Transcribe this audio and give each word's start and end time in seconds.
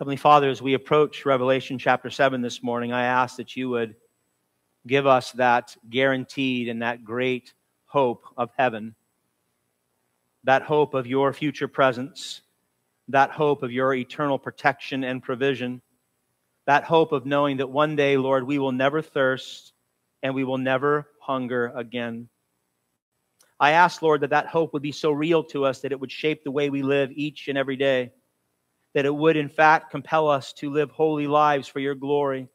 Heavenly 0.00 0.16
Father, 0.16 0.48
as 0.48 0.62
we 0.62 0.72
approach 0.72 1.26
Revelation 1.26 1.78
chapter 1.78 2.08
7 2.08 2.40
this 2.40 2.62
morning, 2.62 2.90
I 2.90 3.04
ask 3.04 3.36
that 3.36 3.54
you 3.54 3.68
would 3.68 3.96
give 4.86 5.06
us 5.06 5.32
that 5.32 5.76
guaranteed 5.90 6.70
and 6.70 6.80
that 6.80 7.04
great 7.04 7.52
hope 7.84 8.24
of 8.38 8.48
heaven, 8.56 8.94
that 10.44 10.62
hope 10.62 10.94
of 10.94 11.06
your 11.06 11.34
future 11.34 11.68
presence, 11.68 12.40
that 13.08 13.30
hope 13.30 13.62
of 13.62 13.72
your 13.72 13.92
eternal 13.92 14.38
protection 14.38 15.04
and 15.04 15.22
provision, 15.22 15.82
that 16.64 16.84
hope 16.84 17.12
of 17.12 17.26
knowing 17.26 17.58
that 17.58 17.68
one 17.68 17.94
day, 17.94 18.16
Lord, 18.16 18.46
we 18.46 18.58
will 18.58 18.72
never 18.72 19.02
thirst 19.02 19.74
and 20.22 20.34
we 20.34 20.44
will 20.44 20.56
never 20.56 21.08
hunger 21.20 21.74
again. 21.76 22.30
I 23.60 23.72
ask, 23.72 24.00
Lord, 24.00 24.22
that 24.22 24.30
that 24.30 24.46
hope 24.46 24.72
would 24.72 24.80
be 24.80 24.92
so 24.92 25.12
real 25.12 25.44
to 25.44 25.66
us 25.66 25.82
that 25.82 25.92
it 25.92 26.00
would 26.00 26.10
shape 26.10 26.42
the 26.42 26.50
way 26.50 26.70
we 26.70 26.80
live 26.80 27.10
each 27.12 27.48
and 27.48 27.58
every 27.58 27.76
day, 27.76 28.12
that 28.94 29.04
it 29.04 29.14
would, 29.14 29.36
in 29.36 29.48
fact, 29.48 29.90
compel 29.90 30.28
us 30.28 30.52
to 30.54 30.70
live 30.70 30.90
holy 30.90 31.26
lives 31.26 31.68
for 31.68 31.80
your 31.80 31.94
glory, 31.94 32.48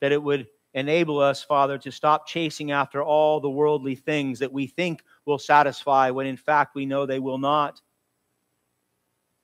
that 0.00 0.12
it 0.12 0.22
would 0.22 0.46
enable 0.74 1.18
us, 1.18 1.42
Father, 1.42 1.78
to 1.78 1.90
stop 1.90 2.26
chasing 2.26 2.70
after 2.70 3.02
all 3.02 3.40
the 3.40 3.50
worldly 3.50 3.96
things 3.96 4.38
that 4.38 4.52
we 4.52 4.66
think 4.66 5.02
will 5.26 5.38
satisfy 5.38 6.10
when 6.10 6.26
in 6.26 6.36
fact 6.36 6.74
we 6.74 6.86
know 6.86 7.06
they 7.06 7.18
will 7.18 7.38
not. 7.38 7.80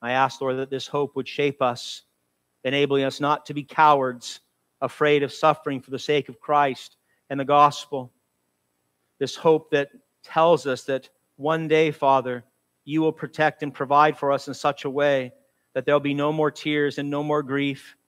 I 0.00 0.12
ask, 0.12 0.40
Lord, 0.40 0.58
that 0.58 0.70
this 0.70 0.86
hope 0.86 1.16
would 1.16 1.26
shape 1.26 1.60
us, 1.60 2.02
enabling 2.64 3.04
us 3.04 3.20
not 3.20 3.46
to 3.46 3.54
be 3.54 3.64
cowards, 3.64 4.40
afraid 4.80 5.22
of 5.22 5.32
suffering 5.32 5.80
for 5.80 5.90
the 5.90 5.98
sake 5.98 6.28
of 6.28 6.38
Christ 6.38 6.96
and 7.30 7.40
the 7.40 7.44
gospel. 7.44 8.12
This 9.18 9.34
hope 9.34 9.70
that 9.70 9.88
tells 10.22 10.66
us 10.66 10.84
that 10.84 11.08
one 11.36 11.66
day, 11.66 11.90
Father, 11.90 12.44
you 12.84 13.00
will 13.00 13.12
protect 13.12 13.62
and 13.62 13.74
provide 13.74 14.16
for 14.16 14.30
us 14.30 14.46
in 14.46 14.54
such 14.54 14.84
a 14.84 14.90
way 14.90 15.32
that 15.76 15.84
there'll 15.84 16.00
be 16.00 16.14
no 16.14 16.32
more 16.32 16.50
tears 16.50 16.96
and 16.96 17.10
no 17.10 17.22
more 17.22 17.42
grief, 17.42 17.98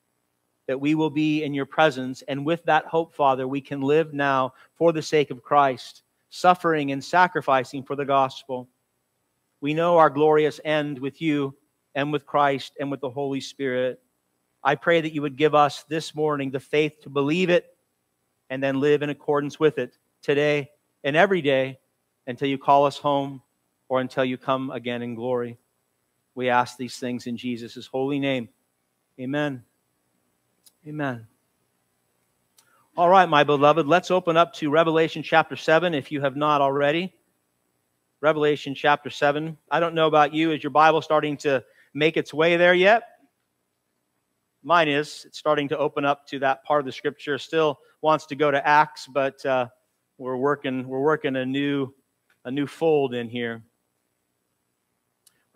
that 0.69 0.81
we 0.81 0.95
will 0.95 1.11
be 1.11 1.43
in 1.43 1.53
your 1.53 1.67
presence. 1.67 2.23
And 2.27 2.47
with 2.47 2.65
that 2.65 2.87
hope, 2.87 3.15
Father, 3.15 3.47
we 3.47 3.61
can 3.61 3.83
live 3.83 4.15
now 4.15 4.55
for 4.77 4.91
the 4.91 5.03
sake 5.03 5.31
of 5.31 5.42
Christ, 5.42 6.03
suffering 6.31 6.92
and 6.92 7.05
sacrificing 7.05 7.83
for 7.83 7.95
the 7.95 8.07
gospel. 8.07 8.70
We 9.61 9.75
know 9.75 9.98
our 9.98 10.09
glorious 10.09 10.62
end 10.65 10.98
with 10.98 11.20
you 11.20 11.55
and 11.95 12.11
with 12.11 12.25
Christ 12.25 12.73
and 12.81 12.91
with 12.91 13.03
the 13.03 13.11
Holy 13.11 13.42
Spirit. 13.42 14.01
I 14.64 14.75
pray 14.75 15.03
that 15.03 15.12
you 15.12 15.20
would 15.20 15.37
give 15.37 15.55
us 15.55 15.83
this 15.91 16.14
morning 16.14 16.51
the 16.51 16.61
faith 16.61 17.03
to 17.03 17.11
believe 17.11 17.51
it 17.51 17.67
and 18.48 18.62
then 18.62 18.81
live 18.81 19.03
in 19.03 19.11
accordance 19.11 19.61
with 19.61 19.77
it 19.77 19.98
today 20.23 20.70
and 21.05 21.17
every 21.17 21.42
day 21.42 21.79
until 22.27 22.48
you 22.48 22.57
call 22.57 22.87
us 22.87 22.97
home 22.97 23.42
or 23.91 24.01
until 24.01 24.25
you 24.25 24.39
come 24.39 24.70
again 24.70 25.03
in 25.03 25.14
glory. 25.14 25.59
We 26.39 26.50
ask 26.50 26.77
these 26.77 26.97
things 26.97 27.27
in 27.27 27.36
Jesus' 27.36 27.89
holy 27.89 28.20
name. 28.20 28.48
Amen. 29.19 29.64
Amen. 30.86 31.27
All 32.97 33.08
right, 33.08 33.28
my 33.28 33.42
beloved, 33.42 33.89
let's 33.89 34.12
open 34.12 34.36
up 34.36 34.53
to 34.55 34.70
Revelation 34.70 35.25
chapter 35.25 35.56
7 35.56 35.95
if 35.95 36.12
you 36.12 36.20
have 36.20 36.36
not 36.36 36.61
already. 36.61 37.12
Revelation 38.20 38.77
chapter 38.77 39.11
7. 39.11 39.58
I 39.69 39.80
don't 39.80 39.97
know 39.97 40.06
about 40.06 40.33
you, 40.33 40.53
is 40.53 40.62
your 40.62 40.70
Bible 40.70 41.03
starting 41.03 41.36
to 41.39 41.64
make 41.92 42.17
its 42.17 42.33
way 42.33 42.56
there 42.56 42.73
yet? 42.73 43.02
Mine 44.62 44.86
is. 44.86 45.25
It's 45.27 45.41
starting 45.41 45.69
to 45.70 45.78
open 45.78 46.05
up 46.05 46.25
to 46.28 46.39
that 46.39 46.62
part 46.62 46.78
of 46.78 46.86
the 46.86 46.92
scripture. 46.92 47.36
Still 47.39 47.80
wants 48.00 48.27
to 48.27 48.36
go 48.36 48.52
to 48.52 48.64
Acts, 48.64 49.08
but 49.08 49.45
uh, 49.45 49.67
we're 50.19 50.36
working 50.36 50.86
we're 50.86 51.02
working 51.02 51.34
a 51.34 51.45
new 51.45 51.92
a 52.45 52.50
new 52.52 52.69
fold 52.69 53.12
in 53.12 53.28
here. 53.28 53.61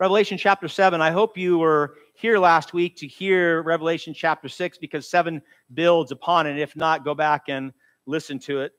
Revelation 0.03 0.37
chapter 0.37 0.67
7. 0.67 0.99
I 0.99 1.11
hope 1.11 1.37
you 1.37 1.57
were 1.57 1.95
here 2.13 2.37
last 2.37 2.73
week 2.73 2.97
to 2.97 3.07
hear 3.07 3.61
Revelation 3.61 4.13
chapter 4.13 4.49
6 4.49 4.77
because 4.79 5.09
7 5.09 5.41
builds 5.75 6.11
upon 6.11 6.45
it. 6.45 6.59
If 6.59 6.75
not, 6.75 7.05
go 7.05 7.15
back 7.15 7.43
and 7.47 7.71
listen 8.05 8.37
to 8.39 8.59
it. 8.59 8.73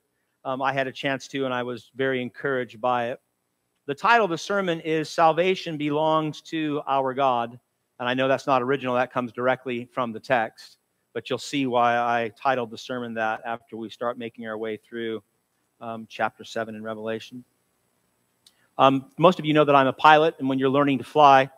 Um, 0.45 0.61
I 0.61 0.75
had 0.75 0.87
a 0.87 0.93
chance 0.93 1.27
to, 1.29 1.47
and 1.47 1.55
I 1.55 1.63
was 1.63 1.91
very 1.97 2.21
encouraged 2.21 2.79
by 2.79 3.07
it. 3.07 3.21
The 3.87 3.95
title 3.95 4.27
of 4.27 4.33
the 4.33 4.37
sermon 4.37 4.81
is 4.81 5.09
Salvation 5.09 5.79
Belongs 5.79 6.43
to 6.43 6.83
Our 6.87 7.15
God. 7.15 7.59
And 8.01 8.07
I 8.07 8.13
know 8.13 8.29
that's 8.29 8.47
not 8.47 8.61
original, 8.61 8.95
that 8.95 9.11
comes 9.11 9.33
directly 9.33 9.89
from 9.95 10.13
the 10.13 10.21
text. 10.21 10.77
But 11.15 11.31
you'll 11.31 11.39
see 11.39 11.67
why 11.67 11.97
I 11.97 12.33
titled 12.39 12.71
the 12.71 12.77
sermon 12.77 13.15
that 13.15 13.41
after 13.47 13.79
we 13.79 13.89
start 13.89 14.19
making 14.19 14.47
our 14.47 14.59
way 14.59 14.77
through 14.77 15.23
um, 15.81 16.07
chapter 16.07 16.45
7 16.45 16.75
in 16.75 16.83
Revelation. 16.83 17.43
Um, 18.79 19.11
most 19.19 19.39
of 19.39 19.45
you 19.45 19.53
know 19.53 19.65
that 19.65 19.75
I'm 19.75 19.87
a 19.87 19.93
pilot, 19.93 20.35
and 20.39 20.49
when 20.49 20.59
you're 20.59 20.69
learning 20.69 20.99
to 20.99 21.05
fly, 21.05 21.51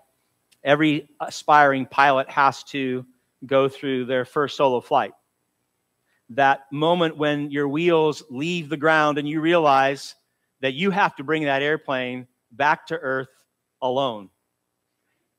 every 0.64 1.08
aspiring 1.20 1.86
pilot 1.86 2.28
has 2.28 2.62
to 2.64 3.06
go 3.46 3.68
through 3.68 4.06
their 4.06 4.24
first 4.24 4.56
solo 4.56 4.80
flight. 4.80 5.12
That 6.30 6.62
moment 6.72 7.16
when 7.16 7.50
your 7.50 7.68
wheels 7.68 8.22
leave 8.30 8.68
the 8.68 8.76
ground 8.76 9.18
and 9.18 9.28
you 9.28 9.40
realize 9.40 10.14
that 10.60 10.74
you 10.74 10.90
have 10.90 11.14
to 11.16 11.24
bring 11.24 11.44
that 11.44 11.62
airplane 11.62 12.26
back 12.50 12.86
to 12.88 12.96
Earth 12.96 13.28
alone. 13.80 14.30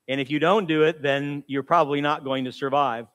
And 0.08 0.20
if 0.20 0.30
you 0.30 0.38
don't 0.38 0.66
do 0.66 0.84
it, 0.84 1.02
then 1.02 1.44
you're 1.46 1.62
probably 1.62 2.00
not 2.00 2.24
going 2.24 2.44
to 2.46 2.52
survive. 2.52 3.06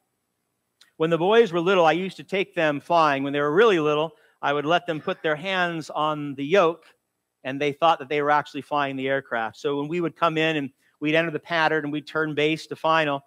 When 0.98 1.10
the 1.10 1.18
boys 1.18 1.52
were 1.52 1.60
little, 1.60 1.86
I 1.86 1.94
used 1.94 2.18
to 2.18 2.24
take 2.24 2.54
them 2.54 2.80
flying. 2.80 3.24
When 3.24 3.34
they 3.34 3.42
were 3.42 3.54
really 3.54 3.80
little, 3.80 4.12
I 4.42 4.54
would 4.54 4.66
let 4.66 4.86
them 4.86 5.02
put 5.02 5.24
their 5.24 5.36
hands 5.36 5.90
on 5.90 6.36
the 6.36 6.46
yoke, 6.46 6.86
and 7.44 7.60
they 7.60 7.72
thought 7.72 8.00
that 8.00 8.10
they 8.10 8.22
were 8.22 8.32
actually 8.32 8.62
flying 8.62 8.96
the 8.96 9.08
aircraft. 9.08 9.58
So 9.58 9.78
when 9.78 9.88
we 9.88 10.02
would 10.02 10.16
come 10.16 10.38
in 10.38 10.56
and 10.56 10.70
we'd 11.00 11.16
enter 11.16 11.32
the 11.32 11.40
pattern 11.40 11.86
and 11.86 11.94
we'd 11.94 12.08
turn 12.08 12.36
base 12.36 12.68
to 12.68 12.76
final, 12.76 13.24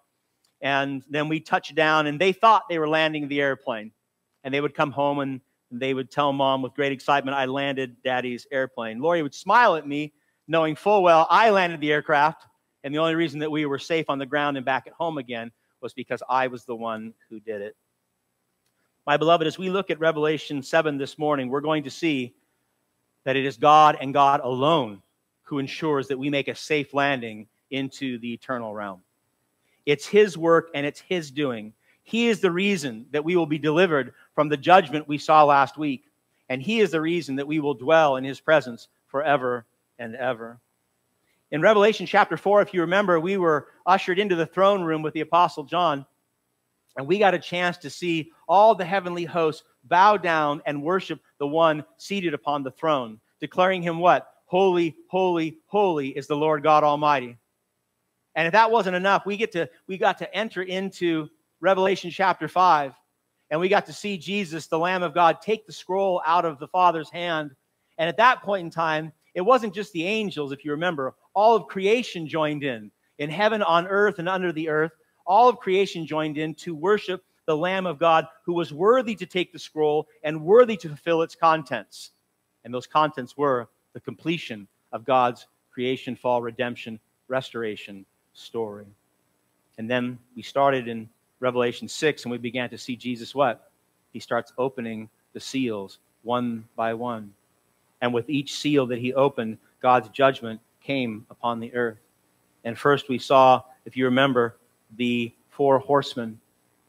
and 0.61 1.03
then 1.09 1.29
we'd 1.29 1.45
touch 1.45 1.75
down, 1.75 2.07
and 2.07 2.19
they 2.19 2.31
thought 2.31 2.63
they 2.67 2.79
were 2.79 2.89
landing 2.89 3.27
the 3.27 3.41
airplane. 3.41 3.91
And 4.43 4.53
they 4.53 4.61
would 4.61 4.73
come 4.73 4.91
home 4.91 5.19
and 5.19 5.41
they 5.71 5.93
would 5.93 6.09
tell 6.09 6.31
mom 6.31 6.61
with 6.61 6.73
great 6.73 6.91
excitement, 6.91 7.35
I 7.35 7.45
landed 7.45 7.97
daddy's 8.03 8.47
airplane. 8.51 8.99
Lori 8.99 9.21
would 9.21 9.35
smile 9.35 9.75
at 9.75 9.85
me, 9.85 10.13
knowing 10.47 10.75
full 10.75 11.03
well 11.03 11.27
I 11.29 11.49
landed 11.49 11.81
the 11.81 11.91
aircraft, 11.91 12.45
and 12.83 12.93
the 12.93 12.99
only 12.99 13.15
reason 13.15 13.39
that 13.41 13.51
we 13.51 13.65
were 13.65 13.79
safe 13.79 14.05
on 14.09 14.17
the 14.17 14.25
ground 14.25 14.55
and 14.55 14.65
back 14.65 14.87
at 14.87 14.93
home 14.93 15.17
again 15.17 15.51
was 15.81 15.93
because 15.93 16.23
I 16.29 16.47
was 16.47 16.63
the 16.63 16.75
one 16.75 17.13
who 17.29 17.39
did 17.39 17.61
it. 17.61 17.75
My 19.05 19.17
beloved, 19.17 19.45
as 19.45 19.57
we 19.57 19.69
look 19.69 19.89
at 19.89 19.99
Revelation 19.99 20.61
7 20.61 20.97
this 20.97 21.17
morning, 21.17 21.49
we're 21.49 21.61
going 21.61 21.83
to 21.83 21.89
see 21.89 22.35
that 23.27 23.35
it 23.35 23.45
is 23.45 23.57
God 23.57 23.97
and 23.99 24.13
God 24.13 24.39
alone 24.41 25.01
who 25.43 25.59
ensures 25.59 26.07
that 26.07 26.17
we 26.17 26.29
make 26.29 26.47
a 26.47 26.55
safe 26.55 26.93
landing 26.93 27.45
into 27.71 28.17
the 28.19 28.31
eternal 28.31 28.73
realm. 28.73 29.01
It's 29.85 30.05
His 30.05 30.37
work 30.37 30.69
and 30.73 30.85
it's 30.85 31.01
His 31.01 31.29
doing. 31.29 31.73
He 32.03 32.29
is 32.29 32.39
the 32.39 32.53
reason 32.53 33.05
that 33.11 33.25
we 33.25 33.35
will 33.35 33.45
be 33.45 33.57
delivered 33.57 34.13
from 34.33 34.47
the 34.47 34.55
judgment 34.55 35.09
we 35.09 35.17
saw 35.17 35.43
last 35.43 35.77
week. 35.77 36.05
And 36.47 36.61
He 36.61 36.79
is 36.79 36.91
the 36.91 37.01
reason 37.01 37.35
that 37.35 37.47
we 37.47 37.59
will 37.59 37.73
dwell 37.73 38.15
in 38.15 38.23
His 38.23 38.39
presence 38.39 38.87
forever 39.07 39.65
and 39.99 40.15
ever. 40.15 40.61
In 41.51 41.61
Revelation 41.61 42.05
chapter 42.05 42.37
4, 42.37 42.61
if 42.61 42.73
you 42.73 42.79
remember, 42.79 43.19
we 43.19 43.35
were 43.35 43.67
ushered 43.85 44.19
into 44.19 44.37
the 44.37 44.45
throne 44.45 44.83
room 44.83 45.01
with 45.01 45.13
the 45.13 45.19
Apostle 45.19 45.65
John, 45.65 46.05
and 46.97 47.07
we 47.07 47.19
got 47.19 47.35
a 47.35 47.39
chance 47.39 47.77
to 47.77 47.89
see 47.89 48.31
all 48.47 48.75
the 48.75 48.83
heavenly 48.83 49.23
hosts 49.23 49.63
bow 49.85 50.17
down 50.17 50.61
and 50.65 50.81
worship 50.83 51.21
the 51.37 51.47
one 51.47 51.85
seated 51.97 52.33
upon 52.33 52.63
the 52.63 52.71
throne, 52.71 53.19
declaring 53.39 53.81
him 53.81 53.99
what? 53.99 54.27
Holy, 54.45 54.95
holy, 55.07 55.59
holy 55.67 56.09
is 56.09 56.27
the 56.27 56.35
Lord 56.35 56.63
God 56.63 56.83
Almighty. 56.83 57.37
And 58.35 58.47
if 58.47 58.53
that 58.53 58.71
wasn't 58.71 58.95
enough, 58.95 59.25
we 59.25 59.37
get 59.37 59.51
to 59.53 59.69
we 59.87 59.97
got 59.97 60.17
to 60.19 60.35
enter 60.35 60.63
into 60.63 61.29
Revelation 61.59 62.11
chapter 62.11 62.47
5, 62.47 62.93
and 63.49 63.59
we 63.59 63.69
got 63.69 63.85
to 63.87 63.93
see 63.93 64.17
Jesus, 64.17 64.67
the 64.67 64.77
Lamb 64.77 65.03
of 65.03 65.13
God, 65.13 65.41
take 65.41 65.65
the 65.65 65.73
scroll 65.73 66.21
out 66.25 66.45
of 66.45 66.59
the 66.59 66.67
Father's 66.67 67.09
hand. 67.09 67.51
And 67.97 68.07
at 68.07 68.17
that 68.17 68.43
point 68.43 68.65
in 68.65 68.69
time, 68.69 69.11
it 69.33 69.41
wasn't 69.41 69.73
just 69.73 69.91
the 69.93 70.05
angels, 70.05 70.51
if 70.51 70.63
you 70.63 70.71
remember, 70.71 71.15
all 71.33 71.55
of 71.55 71.67
creation 71.67 72.27
joined 72.27 72.63
in. 72.63 72.91
In 73.17 73.29
heaven, 73.31 73.63
on 73.63 73.87
earth, 73.87 74.19
and 74.19 74.29
under 74.29 74.51
the 74.51 74.69
earth, 74.69 74.91
all 75.27 75.49
of 75.49 75.59
creation 75.59 76.07
joined 76.07 76.37
in 76.37 76.55
to 76.55 76.73
worship 76.73 77.23
the 77.45 77.55
Lamb 77.55 77.85
of 77.85 77.99
God 77.99 78.27
who 78.45 78.53
was 78.53 78.73
worthy 78.73 79.15
to 79.15 79.25
take 79.25 79.53
the 79.53 79.59
scroll 79.59 80.07
and 80.23 80.41
worthy 80.41 80.75
to 80.77 80.87
fulfill 80.87 81.21
its 81.21 81.35
contents. 81.35 82.11
And 82.63 82.73
those 82.73 82.87
contents 82.87 83.37
were 83.37 83.69
the 83.93 83.99
completion 83.99 84.67
of 84.91 85.05
God's 85.05 85.47
creation, 85.71 86.15
fall, 86.15 86.41
redemption, 86.41 86.99
restoration 87.27 88.05
story. 88.33 88.85
And 89.77 89.89
then 89.89 90.17
we 90.35 90.41
started 90.41 90.87
in 90.87 91.09
Revelation 91.39 91.87
6, 91.87 92.23
and 92.23 92.31
we 92.31 92.37
began 92.37 92.69
to 92.69 92.77
see 92.77 92.95
Jesus 92.95 93.35
what? 93.35 93.71
He 94.11 94.19
starts 94.19 94.53
opening 94.57 95.09
the 95.33 95.39
seals 95.39 95.99
one 96.23 96.65
by 96.75 96.93
one. 96.93 97.31
And 98.01 98.13
with 98.13 98.29
each 98.29 98.55
seal 98.55 98.85
that 98.87 98.99
he 98.99 99.13
opened, 99.13 99.57
God's 99.81 100.09
judgment 100.09 100.59
came 100.81 101.25
upon 101.29 101.59
the 101.59 101.73
earth. 101.73 101.99
And 102.63 102.77
first 102.77 103.07
we 103.07 103.19
saw, 103.19 103.61
if 103.85 103.95
you 103.95 104.05
remember, 104.05 104.57
the 104.95 105.33
four 105.49 105.79
horsemen, 105.79 106.39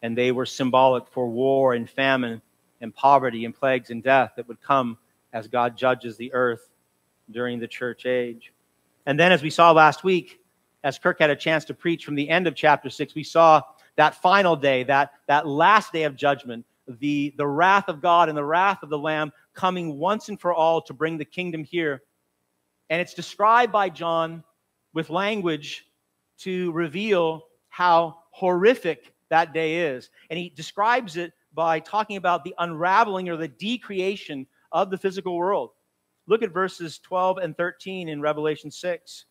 and 0.03 0.17
they 0.17 0.33
were 0.33 0.47
symbolic 0.47 1.07
for 1.09 1.29
war 1.29 1.75
and 1.75 1.89
famine 1.89 2.41
and 2.81 2.95
poverty 2.95 3.45
and 3.45 3.55
plagues 3.55 3.91
and 3.91 4.03
death 4.03 4.33
that 4.37 4.47
would 4.49 4.61
come 4.61 4.97
as 5.33 5.49
God 5.49 5.77
judges 5.77 6.17
the 6.17 6.33
earth 6.33 6.69
during 7.31 7.59
the 7.59 7.67
church 7.67 8.07
age. 8.07 8.53
And 9.07 9.19
then, 9.19 9.33
as 9.33 9.43
we 9.43 9.51
saw 9.51 9.73
last 9.73 10.05
week, 10.05 10.41
as 10.85 10.99
Kirk 10.99 11.19
had 11.19 11.31
a 11.31 11.37
chance 11.37 11.65
to 11.67 11.75
preach 11.75 12.05
from 12.05 12.15
the 12.15 12.29
end 12.29 12.47
of 12.47 12.55
chapter 12.55 12.89
6, 12.89 13.15
we 13.15 13.25
saw 13.25 13.63
that 13.97 14.15
final 14.15 14.55
day, 14.55 14.85
that, 14.85 15.13
that 15.27 15.47
last 15.47 15.93
day 15.93 16.05
of 16.05 16.15
judgment, 16.15 16.65
the, 17.01 17.35
the 17.37 17.47
wrath 17.47 17.89
of 17.89 18.01
God 18.01 18.29
and 18.29 18.39
the 18.39 18.45
wrath 18.45 18.83
of 18.83 18.89
the 18.89 18.99
Lamb 18.99 19.33
coming 19.55 19.99
once 19.99 20.29
and 20.29 20.41
for 20.41 20.55
all 20.55 20.81
to 20.83 20.95
bring 20.95 21.19
the 21.19 21.25
kingdom 21.25 21.65
here. 21.65 22.03
And 22.91 23.01
it's 23.01 23.15
described 23.15 23.73
by 23.73 23.91
John 23.91 24.45
with 24.95 25.11
language 25.11 25.87
to 26.39 26.73
reveal 26.73 27.48
how 27.79 28.19
horrific 28.33 29.15
that 29.29 29.55
day 29.55 29.77
is. 29.87 30.11
And 30.31 30.37
he 30.37 30.49
describes 30.49 31.17
it 31.17 31.33
by 31.55 31.79
talking 31.79 32.17
about 32.17 32.43
the 32.43 32.53
unraveling 32.59 33.29
or 33.29 33.37
the 33.37 33.47
decreation 33.47 34.49
of 34.73 34.91
the 34.91 34.99
physical 34.99 35.37
world. 35.37 35.71
Look 36.27 36.43
at 36.43 36.53
verses 36.53 36.99
12 36.99 37.39
and 37.39 37.57
13 37.57 38.09
in 38.09 38.21
Revelation 38.21 38.73
6. 38.73 39.27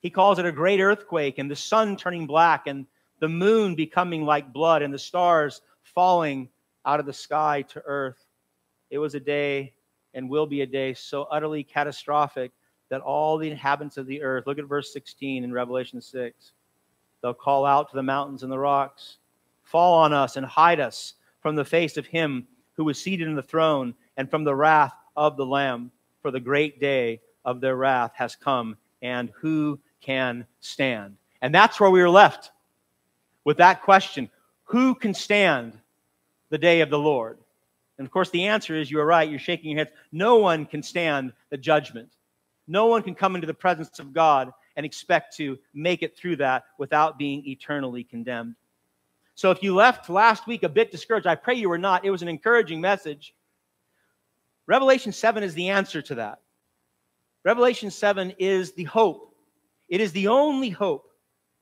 He 0.00 0.08
calls 0.08 0.38
it 0.38 0.46
a 0.46 0.50
great 0.50 0.80
earthquake, 0.80 1.36
and 1.36 1.50
the 1.50 1.56
sun 1.56 1.94
turning 1.98 2.26
black, 2.26 2.66
and 2.68 2.86
the 3.20 3.28
moon 3.28 3.74
becoming 3.74 4.24
like 4.24 4.50
blood, 4.50 4.80
and 4.80 4.92
the 4.92 4.98
stars 4.98 5.60
falling 5.82 6.48
out 6.86 7.00
of 7.00 7.06
the 7.06 7.12
sky 7.12 7.60
to 7.68 7.82
earth. 7.84 8.24
It 8.88 8.96
was 8.96 9.14
a 9.14 9.20
day 9.20 9.74
and 10.14 10.30
will 10.30 10.46
be 10.46 10.62
a 10.62 10.66
day 10.66 10.94
so 10.94 11.24
utterly 11.24 11.62
catastrophic 11.62 12.52
that 12.88 13.02
all 13.02 13.36
the 13.36 13.50
inhabitants 13.50 13.98
of 13.98 14.06
the 14.06 14.22
earth, 14.22 14.46
look 14.46 14.58
at 14.58 14.64
verse 14.64 14.90
16 14.90 15.44
in 15.44 15.52
Revelation 15.52 16.00
6, 16.00 16.52
they'll 17.24 17.32
call 17.32 17.64
out 17.64 17.88
to 17.88 17.96
the 17.96 18.02
mountains 18.02 18.42
and 18.42 18.52
the 18.52 18.58
rocks, 18.58 19.16
fall 19.62 19.94
on 19.94 20.12
us 20.12 20.36
and 20.36 20.44
hide 20.44 20.78
us 20.78 21.14
from 21.40 21.56
the 21.56 21.64
face 21.64 21.96
of 21.96 22.04
him 22.04 22.46
who 22.74 22.86
is 22.90 23.00
seated 23.00 23.26
in 23.26 23.34
the 23.34 23.42
throne 23.42 23.94
and 24.18 24.28
from 24.30 24.44
the 24.44 24.54
wrath 24.54 24.92
of 25.16 25.38
the 25.38 25.46
Lamb, 25.46 25.90
for 26.20 26.30
the 26.30 26.38
great 26.38 26.78
day 26.80 27.22
of 27.46 27.62
their 27.62 27.76
wrath 27.76 28.12
has 28.14 28.36
come, 28.36 28.76
and 29.00 29.30
who 29.40 29.80
can 30.02 30.46
stand? 30.60 31.16
And 31.40 31.54
that's 31.54 31.80
where 31.80 31.88
we 31.88 32.02
were 32.02 32.10
left 32.10 32.50
with 33.44 33.56
that 33.56 33.80
question 33.82 34.28
Who 34.64 34.94
can 34.94 35.14
stand 35.14 35.78
the 36.50 36.58
day 36.58 36.82
of 36.82 36.90
the 36.90 36.98
Lord? 36.98 37.38
And 37.96 38.06
of 38.06 38.12
course, 38.12 38.28
the 38.28 38.48
answer 38.48 38.74
is 38.74 38.90
you 38.90 39.00
are 39.00 39.06
right. 39.06 39.30
You're 39.30 39.38
shaking 39.38 39.70
your 39.70 39.78
head. 39.78 39.92
No 40.12 40.36
one 40.36 40.66
can 40.66 40.82
stand 40.82 41.32
the 41.48 41.56
judgment. 41.56 42.10
No 42.66 42.84
one 42.84 43.02
can 43.02 43.14
come 43.14 43.34
into 43.34 43.46
the 43.46 43.54
presence 43.54 43.98
of 43.98 44.12
God 44.12 44.52
and 44.76 44.84
expect 44.84 45.36
to 45.36 45.58
make 45.72 46.02
it 46.02 46.16
through 46.16 46.36
that 46.36 46.64
without 46.78 47.18
being 47.18 47.46
eternally 47.46 48.04
condemned. 48.04 48.54
So 49.34 49.50
if 49.50 49.62
you 49.62 49.74
left 49.74 50.08
last 50.08 50.46
week 50.46 50.62
a 50.62 50.68
bit 50.68 50.90
discouraged, 50.90 51.26
I 51.26 51.34
pray 51.34 51.54
you 51.54 51.68
were 51.68 51.78
not. 51.78 52.04
It 52.04 52.10
was 52.10 52.22
an 52.22 52.28
encouraging 52.28 52.80
message. 52.80 53.34
Revelation 54.66 55.12
7 55.12 55.42
is 55.42 55.54
the 55.54 55.68
answer 55.70 56.00
to 56.02 56.14
that. 56.16 56.40
Revelation 57.44 57.90
7 57.90 58.34
is 58.38 58.72
the 58.72 58.84
hope. 58.84 59.34
It 59.88 60.00
is 60.00 60.12
the 60.12 60.28
only 60.28 60.70
hope 60.70 61.10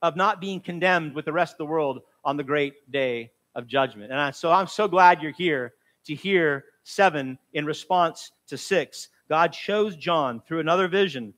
of 0.02 0.16
not 0.16 0.40
being 0.40 0.60
condemned 0.60 1.14
with 1.14 1.24
the 1.24 1.32
rest 1.32 1.54
of 1.54 1.58
the 1.58 1.66
world 1.66 2.02
on 2.24 2.36
the 2.36 2.44
great 2.44 2.90
day 2.92 3.32
of 3.54 3.66
judgment. 3.66 4.12
And 4.12 4.20
I, 4.20 4.30
so 4.30 4.52
I'm 4.52 4.66
so 4.66 4.86
glad 4.86 5.22
you're 5.22 5.32
here 5.32 5.74
to 6.04 6.14
hear 6.14 6.64
7 6.84 7.38
in 7.54 7.64
response 7.64 8.32
to 8.48 8.58
6. 8.58 9.08
God 9.28 9.54
shows 9.54 9.96
John 9.96 10.42
through 10.46 10.60
another 10.60 10.88
vision. 10.88 11.32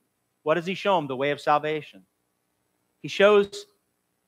What 0.45 0.53
does 0.53 0.67
he 0.67 0.75
show 0.75 0.99
him? 0.99 1.07
The 1.07 1.15
way 1.15 1.31
of 1.31 1.41
salvation. 1.41 2.03
He 3.01 3.07
shows 3.07 3.65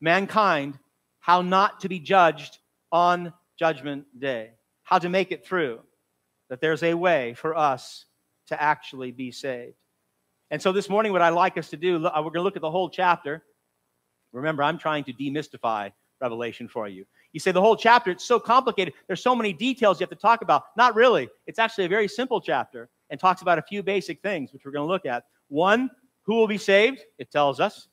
mankind 0.02 0.80
how 1.20 1.44
not 1.44 1.80
to 1.82 1.90
be 1.90 2.00
judged 2.00 2.58
on 2.92 3.32
Judgment 3.60 4.06
Day, 4.18 4.50
how 4.82 4.98
to 4.98 5.10
make 5.10 5.32
it 5.32 5.46
through, 5.46 5.80
that 6.50 6.60
there's 6.60 6.82
a 6.82 6.96
way 6.96 7.36
for 7.36 7.56
us 7.56 8.06
to 8.48 8.60
actually 8.60 9.12
be 9.12 9.32
saved. 9.32 9.76
And 10.50 10.60
so 10.60 10.72
this 10.72 10.90
morning, 10.90 11.12
what 11.12 11.22
I'd 11.22 11.30
like 11.36 11.56
us 11.56 11.70
to 11.70 11.78
do, 11.78 12.04
uh, 12.08 12.12
we're 12.16 12.32
going 12.32 12.34
to 12.40 12.42
look 12.42 12.56
at 12.56 12.64
the 12.64 12.72
whole 12.72 12.90
chapter. 12.90 13.44
Remember, 14.32 14.64
I'm 14.64 14.80
trying 14.80 15.04
to 15.04 15.14
demystify 15.14 15.92
Revelation 16.20 16.68
for 16.68 16.88
you. 16.88 17.06
You 17.32 17.40
say 17.40 17.52
the 17.52 17.62
whole 17.62 17.76
chapter, 17.76 18.10
it's 18.10 18.26
so 18.26 18.40
complicated. 18.40 18.96
There's 19.06 19.22
so 19.22 19.36
many 19.36 19.54
details 19.54 20.00
you 20.00 20.06
have 20.06 20.10
to 20.10 20.16
talk 20.16 20.42
about. 20.42 20.64
Not 20.76 20.96
really. 20.96 21.30
It's 21.46 21.60
actually 21.60 21.86
a 21.86 21.90
very 21.90 22.08
simple 22.08 22.42
chapter 22.42 22.90
and 23.12 23.20
talks 23.20 23.44
about 23.44 23.60
a 23.60 23.62
few 23.62 23.84
basic 23.84 24.24
things, 24.24 24.52
which 24.52 24.66
we're 24.66 24.72
going 24.72 24.88
to 24.88 24.92
look 24.92 25.06
at. 25.06 25.26
One, 25.50 25.92
who 26.28 26.36
will 26.36 26.48
be 26.48 26.60
saved? 26.60 27.04
It 27.18 27.32
tells 27.32 27.60
us. 27.60 27.88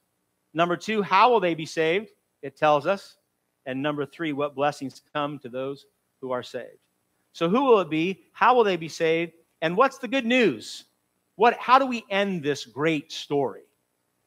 Number 0.52 0.76
two, 0.76 1.00
how 1.00 1.30
will 1.30 1.40
they 1.40 1.54
be 1.54 1.66
saved? 1.66 2.10
It 2.42 2.56
tells 2.56 2.86
us. 2.86 3.16
And 3.64 3.82
number 3.82 4.04
three, 4.04 4.32
what 4.32 4.54
blessings 4.54 5.00
come 5.14 5.38
to 5.38 5.48
those 5.48 5.86
who 6.20 6.32
are 6.32 6.42
saved. 6.42 6.78
So, 7.32 7.48
who 7.48 7.64
will 7.64 7.80
it 7.80 7.90
be? 7.90 8.24
How 8.32 8.54
will 8.54 8.64
they 8.64 8.76
be 8.76 8.88
saved? 8.88 9.32
And 9.62 9.76
what's 9.76 9.98
the 9.98 10.08
good 10.08 10.26
news? 10.26 10.84
What, 11.36 11.56
how 11.58 11.78
do 11.78 11.86
we 11.86 12.04
end 12.10 12.42
this 12.42 12.64
great 12.64 13.10
story? 13.10 13.62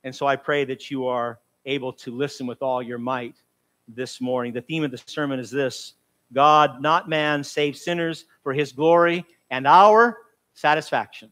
And 0.03 0.15
so 0.15 0.25
I 0.25 0.35
pray 0.35 0.65
that 0.65 0.91
you 0.91 1.07
are 1.07 1.39
able 1.65 1.93
to 1.93 2.11
listen 2.11 2.47
with 2.47 2.61
all 2.61 2.81
your 2.81 2.97
might 2.97 3.35
this 3.87 4.19
morning. 4.19 4.53
The 4.53 4.61
theme 4.61 4.83
of 4.83 4.91
the 4.91 5.01
sermon 5.05 5.39
is 5.39 5.51
this 5.51 5.93
God, 6.33 6.81
not 6.81 7.07
man, 7.07 7.43
saves 7.43 7.81
sinners 7.81 8.25
for 8.43 8.53
his 8.53 8.71
glory 8.71 9.25
and 9.49 9.65
our 9.65 10.17
satisfaction. 10.53 11.31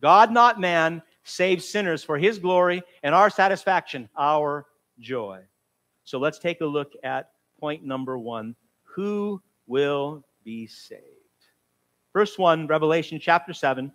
God, 0.00 0.32
not 0.32 0.60
man, 0.60 1.02
saves 1.24 1.68
sinners 1.68 2.02
for 2.02 2.18
his 2.18 2.38
glory 2.38 2.82
and 3.02 3.14
our 3.14 3.30
satisfaction, 3.30 4.08
our 4.16 4.66
joy. 4.98 5.40
So 6.04 6.18
let's 6.18 6.38
take 6.38 6.60
a 6.60 6.66
look 6.66 6.92
at 7.04 7.30
point 7.60 7.84
number 7.84 8.18
one 8.18 8.56
who 8.82 9.40
will 9.66 10.24
be 10.44 10.66
saved? 10.66 11.02
Verse 12.12 12.36
1, 12.36 12.66
Revelation 12.66 13.18
chapter 13.20 13.52
7. 13.52 13.90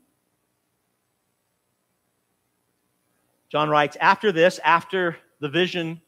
John 3.49 3.69
writes, 3.69 3.95
After 4.01 4.31
this, 4.31 4.59
after 4.63 5.17
the 5.39 5.49
vision 5.49 6.01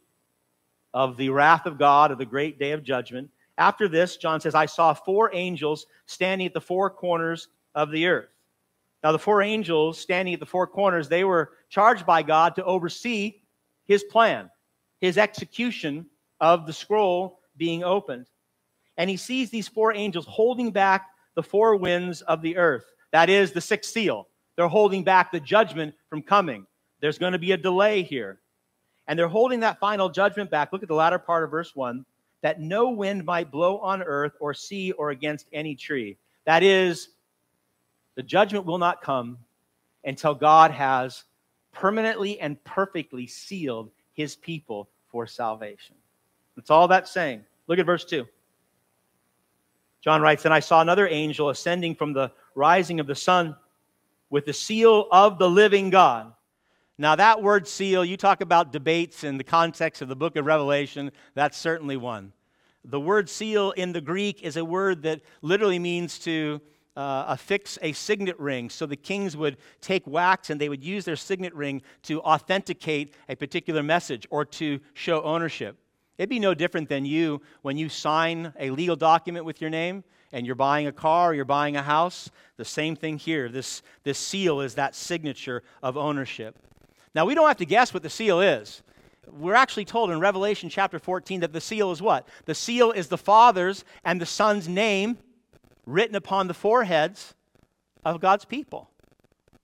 of 0.94 1.18
the 1.18 1.30
wrath 1.30 1.66
of 1.66 1.78
God, 1.78 2.12
of 2.12 2.18
the 2.18 2.26
great 2.26 2.58
day 2.58 2.72
of 2.72 2.84
judgment, 2.84 3.30
after 3.58 3.88
this, 3.88 4.18
John 4.18 4.40
says, 4.40 4.56
I 4.56 4.66
saw 4.66 4.94
four 4.94 5.30
angels 5.34 5.86
standing 6.06 6.48
at 6.48 6.54
the 6.54 6.62
four 6.62 6.90
corners 6.90 7.50
of 7.76 7.92
the 7.92 8.08
earth. 8.08 8.30
Now, 9.04 9.12
the 9.12 9.20
four 9.20 9.42
angels 9.42 9.98
standing 9.98 10.34
at 10.34 10.40
the 10.40 10.46
four 10.46 10.68
corners, 10.68 11.08
they 11.08 11.24
were 11.24 11.52
charged 11.70 12.06
by 12.06 12.22
God 12.22 12.56
to 12.56 12.64
oversee 12.66 13.42
his 13.86 14.04
plan, 14.04 14.50
his 15.00 15.18
execution 15.18 16.06
of 16.42 16.68
the 16.68 16.74
scroll 16.74 17.40
being 17.58 17.84
opened. 17.84 18.28
And 18.98 19.10
he 19.10 19.18
sees 19.18 19.50
these 19.50 19.68
four 19.68 19.94
angels 19.94 20.26
holding 20.28 20.72
back 20.72 21.08
the 21.36 21.44
four 21.44 21.78
winds 21.78 22.22
of 22.24 22.42
the 22.42 22.58
earth. 22.58 22.86
That 23.12 23.30
is 23.30 23.52
the 23.52 23.62
sixth 23.62 23.92
seal. 23.92 24.28
They're 24.56 24.68
holding 24.68 25.06
back 25.06 25.32
the 25.32 25.40
judgment 25.40 25.96
from 26.10 26.22
coming. 26.22 26.66
There's 27.00 27.18
going 27.18 27.32
to 27.32 27.40
be 27.40 27.54
a 27.54 27.58
delay 27.58 28.04
here. 28.04 28.42
And 29.08 29.18
they're 29.18 29.30
holding 29.30 29.62
that 29.62 29.80
final 29.80 30.10
judgment 30.10 30.52
back. 30.52 30.74
Look 30.74 30.84
at 30.84 30.90
the 30.90 30.96
latter 30.96 31.18
part 31.18 31.46
of 31.46 31.52
verse 31.52 31.76
1 31.76 32.06
that 32.42 32.60
no 32.60 32.90
wind 32.90 33.26
might 33.26 33.52
blow 33.52 33.80
on 33.80 34.04
earth 34.04 34.34
or 34.40 34.54
sea 34.54 34.92
or 34.94 35.10
against 35.12 35.48
any 35.52 35.76
tree. 35.76 36.18
That 36.46 36.64
is, 36.64 37.10
the 38.20 38.24
judgment 38.24 38.66
will 38.66 38.78
not 38.78 39.02
come 39.02 39.38
until 40.04 40.36
God 40.36 40.72
has 40.72 41.24
permanently 41.72 42.38
and 42.42 42.62
perfectly 42.66 43.26
sealed 43.26 43.92
his 44.12 44.36
people 44.36 44.90
for 45.08 45.26
salvation. 45.26 45.96
That's 46.58 46.70
all 46.70 46.90
that's 46.90 47.12
saying. 47.12 47.46
Look 47.68 47.80
at 47.80 47.86
verse 47.86 48.04
2. 48.04 48.28
John 50.02 50.22
writes, 50.22 50.44
And 50.44 50.54
I 50.54 50.60
saw 50.60 50.82
another 50.82 51.08
angel 51.08 51.48
ascending 51.48 51.96
from 51.96 52.12
the 52.12 52.30
rising 52.56 53.00
of 53.00 53.08
the 53.08 53.16
sun 53.16 53.56
with 54.30 54.46
the 54.46 54.52
seal 54.52 55.08
of 55.14 55.40
the 55.40 55.50
living 55.50 55.90
God. 55.90 56.34
Now, 56.98 57.16
that 57.16 57.42
word 57.42 57.70
seal, 57.70 58.04
you 58.04 58.18
talk 58.18 58.42
about 58.42 58.74
debates 58.74 59.24
in 59.24 59.38
the 59.38 59.46
context 59.46 60.02
of 60.02 60.10
the 60.10 60.16
book 60.18 60.36
of 60.36 60.46
Revelation, 60.46 61.14
that's 61.36 61.58
certainly 61.58 61.96
one. 61.96 62.34
The 62.84 63.00
word 63.00 63.30
seal 63.30 63.72
in 63.72 63.94
the 63.94 64.02
Greek 64.02 64.44
is 64.44 64.58
a 64.58 64.66
word 64.66 65.04
that 65.04 65.22
literally 65.42 65.80
means 65.80 66.20
to 66.20 66.60
uh, 67.00 67.24
affix 67.30 67.80
a 67.82 67.94
signet 67.94 68.38
ring. 68.38 68.70
So 68.70 68.86
the 68.86 68.98
kings 68.98 69.38
would 69.38 69.56
take 69.80 70.06
wax 70.06 70.50
and 70.50 70.60
they 70.60 70.68
would 70.68 70.84
use 70.84 71.06
their 71.06 71.16
signet 71.16 71.56
ring 71.56 71.82
to 72.04 72.22
authenticate 72.24 73.14
a 73.30 73.38
particular 73.38 73.82
message 73.82 74.28
or 74.30 74.44
to 74.44 74.82
show 74.96 75.24
ownership. 75.24 75.78
It'd 76.18 76.30
be 76.30 76.40
no 76.40 76.54
different 76.54 76.90
than 76.90 77.06
you 77.06 77.42
when 77.62 77.78
you 77.78 77.88
sign 77.88 78.52
a 78.60 78.72
legal 78.72 78.98
document 78.98 79.46
with 79.46 79.62
your 79.62 79.70
name 79.70 80.04
and 80.34 80.46
you're 80.46 80.56
buying 80.56 80.88
a 80.88 80.92
car 80.92 81.32
or 81.32 81.34
you're 81.34 81.46
buying 81.46 81.78
a 81.78 81.82
house. 81.82 82.30
The 82.58 82.66
same 82.66 82.98
thing 82.98 83.18
here. 83.18 83.48
This, 83.48 83.82
this 84.04 84.18
seal 84.18 84.60
is 84.60 84.76
that 84.76 84.94
signature 84.94 85.64
of 85.82 85.96
ownership. 85.96 86.60
Now, 87.16 87.26
we 87.26 87.34
don't 87.34 87.48
have 87.48 87.58
to 87.58 87.66
guess 87.66 87.94
what 87.94 88.04
the 88.04 88.10
seal 88.10 88.42
is. 88.42 88.84
We're 89.26 89.56
actually 89.56 89.86
told 89.86 90.12
in 90.12 90.20
Revelation 90.20 90.68
chapter 90.68 91.00
14 91.00 91.40
that 91.40 91.54
the 91.54 91.62
seal 91.62 91.94
is 91.94 92.02
what? 92.02 92.28
The 92.44 92.56
seal 92.56 92.92
is 92.92 93.08
the 93.08 93.18
Father's 93.18 93.86
and 94.04 94.20
the 94.20 94.26
Son's 94.26 94.68
name 94.68 95.18
written 95.90 96.16
upon 96.16 96.48
the 96.48 96.54
foreheads 96.54 97.34
of 98.06 98.20
God's 98.20 98.46
people. 98.46 98.90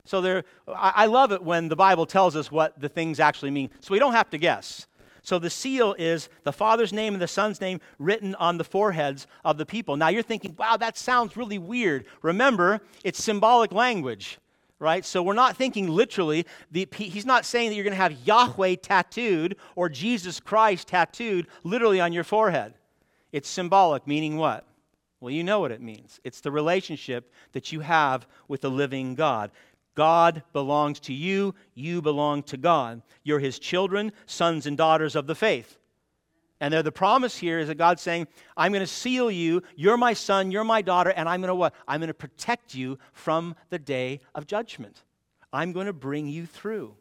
So 0.03 0.21
there, 0.21 0.43
I 0.67 1.07
love 1.07 1.31
it 1.31 1.41
when 1.43 1.67
the 1.67 1.75
Bible 1.75 2.05
tells 2.05 2.35
us 2.35 2.51
what 2.51 2.79
the 2.79 2.89
things 2.89 3.19
actually 3.19 3.51
mean. 3.51 3.71
So 3.79 3.91
we 3.91 3.99
don't 3.99 4.13
have 4.13 4.29
to 4.31 4.37
guess. 4.37 4.87
So 5.23 5.39
the 5.39 5.49
seal 5.49 5.95
is 5.97 6.29
the 6.43 6.53
Father's 6.53 6.93
name 6.93 7.13
and 7.13 7.21
the 7.21 7.27
Son's 7.27 7.59
name 7.59 7.81
written 7.97 8.35
on 8.35 8.59
the 8.59 8.63
foreheads 8.63 9.25
of 9.43 9.57
the 9.57 9.65
people. 9.65 9.97
Now 9.97 10.09
you're 10.09 10.21
thinking, 10.21 10.55
wow, 10.59 10.77
that 10.77 10.95
sounds 10.97 11.35
really 11.35 11.57
weird. 11.57 12.05
Remember, 12.21 12.81
it's 13.03 13.23
symbolic 13.23 13.71
language. 13.71 14.37
right? 14.79 15.05
So 15.05 15.23
we're 15.23 15.33
not 15.33 15.55
thinking 15.55 15.87
literally. 15.89 16.45
The, 16.71 16.87
he's 16.91 17.25
not 17.25 17.45
saying 17.45 17.69
that 17.69 17.75
you're 17.75 17.83
going 17.83 17.91
to 17.91 17.97
have 17.97 18.13
Yahweh 18.25 18.75
tattooed 18.81 19.57
or 19.75 19.89
Jesus 19.89 20.39
Christ 20.39 20.89
tattooed 20.89 21.47
literally 21.63 21.99
on 22.01 22.13
your 22.13 22.23
forehead. 22.23 22.73
It's 23.31 23.49
symbolic, 23.49 24.05
meaning 24.07 24.37
what? 24.37 24.65
Well, 25.19 25.31
you 25.31 25.43
know 25.43 25.59
what 25.59 25.71
it 25.71 25.81
means. 25.81 26.19
It's 26.23 26.41
the 26.41 26.51
relationship 26.51 27.31
that 27.53 27.71
you 27.71 27.79
have 27.79 28.27
with 28.47 28.61
the 28.61 28.69
living 28.69 29.15
God. 29.15 29.51
God 29.95 30.43
belongs 30.51 30.99
to 31.01 31.13
you, 31.13 31.55
you 31.73 32.01
belong 32.01 32.43
to 32.43 32.57
God. 32.57 33.01
You're 33.23 33.39
his 33.39 33.59
children, 33.59 34.11
sons 34.25 34.65
and 34.65 34.77
daughters 34.77 35.15
of 35.15 35.25
the 35.25 35.35
faith. 35.35 35.77
And 36.59 36.73
there, 36.73 36.83
the 36.83 36.91
promise 36.91 37.37
here 37.37 37.59
is 37.59 37.67
that 37.67 37.77
God's 37.77 38.01
saying, 38.01 38.27
I'm 38.55 38.71
going 38.71 38.81
to 38.81 38.87
seal 38.87 39.29
you. 39.29 39.61
You're 39.75 39.97
my 39.97 40.13
son, 40.13 40.51
you're 40.51 40.63
my 40.63 40.81
daughter, 40.81 41.11
and 41.11 41.27
I'm 41.27 41.41
going 41.41 41.49
to 41.49 41.55
what? 41.55 41.73
I'm 41.87 41.99
going 41.99 42.07
to 42.07 42.13
protect 42.13 42.73
you 42.73 42.97
from 43.13 43.55
the 43.69 43.79
day 43.79 44.21
of 44.33 44.47
judgment. 44.47 45.03
I'm 45.51 45.71
going 45.71 45.87
to 45.87 45.93
bring 45.93 46.27
you 46.27 46.45
through. 46.45 46.95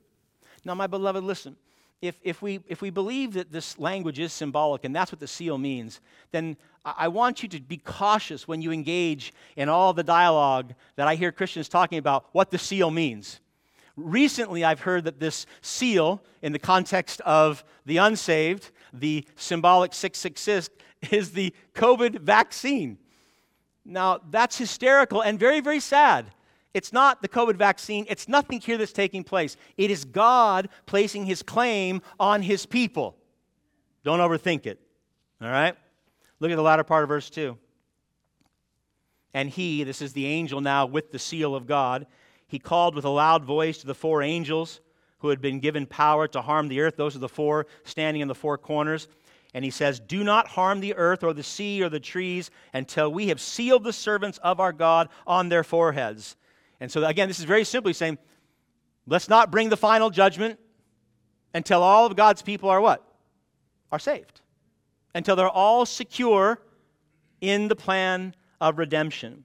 Now, 0.64 0.75
my 0.75 0.87
beloved, 0.87 1.23
listen. 1.23 1.56
If, 2.04 2.20
if, 2.23 2.42
we, 2.42 2.61
if 2.68 2.82
we 2.82 2.90
believe 2.90 3.32
that 3.32 3.50
this 3.50 3.78
language 3.78 4.18
is 4.18 4.30
symbolic 4.30 4.84
and 4.84 4.94
that's 4.94 5.11
what 5.11 5.20
the 5.20 5.26
seal 5.26 5.56
means, 5.56 6.00
then 6.32 6.58
I 6.84 7.08
want 7.08 7.42
you 7.42 7.49
to 7.49 7.61
be 7.61 7.78
cautious 7.78 8.46
when 8.46 8.61
you 8.61 8.73
engage 8.73 9.32
in 9.56 9.70
all 9.70 9.94
the 9.94 10.02
dialogue 10.02 10.75
that 10.96 11.08
I 11.08 11.14
hear 11.14 11.32
Christians 11.32 11.66
talking 11.66 11.96
about 11.96 12.26
what 12.32 12.50
the 12.50 12.58
seal 12.58 12.90
means. 12.90 13.40
Recently, 13.96 14.64
I've 14.64 14.80
heard 14.80 15.04
that 15.04 15.18
this 15.18 15.46
seal, 15.62 16.23
in 16.42 16.52
the 16.52 16.58
context 16.58 17.23
of 17.23 17.64
the 17.87 17.96
unsaved, 17.96 18.70
the 18.92 19.26
symbolic 19.37 19.94
666 19.94 20.68
is 21.11 21.32
the 21.32 21.54
COVID 21.75 22.20
vaccine. 22.20 22.99
Now, 23.82 24.20
that's 24.30 24.58
hysterical 24.58 25.23
and 25.23 25.38
very, 25.38 25.61
very 25.61 25.80
sad. 25.80 26.26
It's 26.74 26.92
not 26.92 27.22
the 27.22 27.28
COVID 27.28 27.54
vaccine, 27.54 28.04
it's 28.08 28.28
nothing 28.28 28.60
here 28.60 28.76
that's 28.76 28.92
taking 28.92 29.22
place. 29.22 29.56
It 29.78 29.90
is 29.90 30.04
God 30.04 30.68
placing 30.86 31.24
his 31.24 31.42
claim 31.42 32.02
on 32.18 32.42
his 32.42 32.66
people. 32.66 33.16
Don't 34.02 34.18
overthink 34.18 34.66
it. 34.66 34.80
All 35.40 35.48
right? 35.48 35.76
Look 36.40 36.50
at 36.50 36.56
the 36.56 36.62
latter 36.62 36.84
part 36.84 37.04
of 37.04 37.08
verse 37.08 37.30
2. 37.30 37.56
And 39.32 39.48
he, 39.48 39.84
this 39.84 40.02
is 40.02 40.12
the 40.12 40.26
angel 40.26 40.60
now 40.60 40.86
with 40.86 41.10
the 41.12 41.18
seal 41.18 41.54
of 41.54 41.66
God, 41.66 42.06
he 42.46 42.58
called 42.58 42.94
with 42.94 43.04
a 43.04 43.10
loud 43.10 43.44
voice 43.44 43.78
to 43.78 43.86
the 43.86 43.94
four 43.94 44.22
angels 44.22 44.80
who 45.18 45.28
had 45.28 45.40
been 45.40 45.60
given 45.60 45.86
power 45.86 46.28
to 46.28 46.42
harm 46.42 46.68
the 46.68 46.80
earth. 46.80 46.96
Those 46.96 47.16
are 47.16 47.20
the 47.20 47.28
four 47.28 47.66
standing 47.84 48.20
in 48.20 48.28
the 48.28 48.34
four 48.34 48.58
corners. 48.58 49.08
And 49.54 49.64
he 49.64 49.70
says, 49.70 50.00
Do 50.00 50.22
not 50.22 50.48
harm 50.48 50.80
the 50.80 50.94
earth 50.94 51.24
or 51.24 51.32
the 51.32 51.42
sea 51.42 51.82
or 51.82 51.88
the 51.88 52.00
trees 52.00 52.50
until 52.72 53.12
we 53.12 53.28
have 53.28 53.40
sealed 53.40 53.84
the 53.84 53.92
servants 53.92 54.38
of 54.38 54.60
our 54.60 54.72
God 54.72 55.08
on 55.26 55.48
their 55.48 55.64
foreheads. 55.64 56.36
And 56.80 56.90
so, 56.90 57.04
again, 57.04 57.28
this 57.28 57.38
is 57.38 57.44
very 57.44 57.64
simply 57.64 57.92
saying, 57.92 58.18
let's 59.06 59.28
not 59.28 59.50
bring 59.50 59.68
the 59.68 59.76
final 59.76 60.10
judgment 60.10 60.58
until 61.54 61.82
all 61.82 62.06
of 62.06 62.16
God's 62.16 62.42
people 62.42 62.68
are 62.68 62.80
what? 62.80 63.06
Are 63.92 63.98
saved. 63.98 64.40
Until 65.14 65.36
they're 65.36 65.48
all 65.48 65.86
secure 65.86 66.60
in 67.40 67.68
the 67.68 67.76
plan 67.76 68.34
of 68.60 68.78
redemption. 68.78 69.44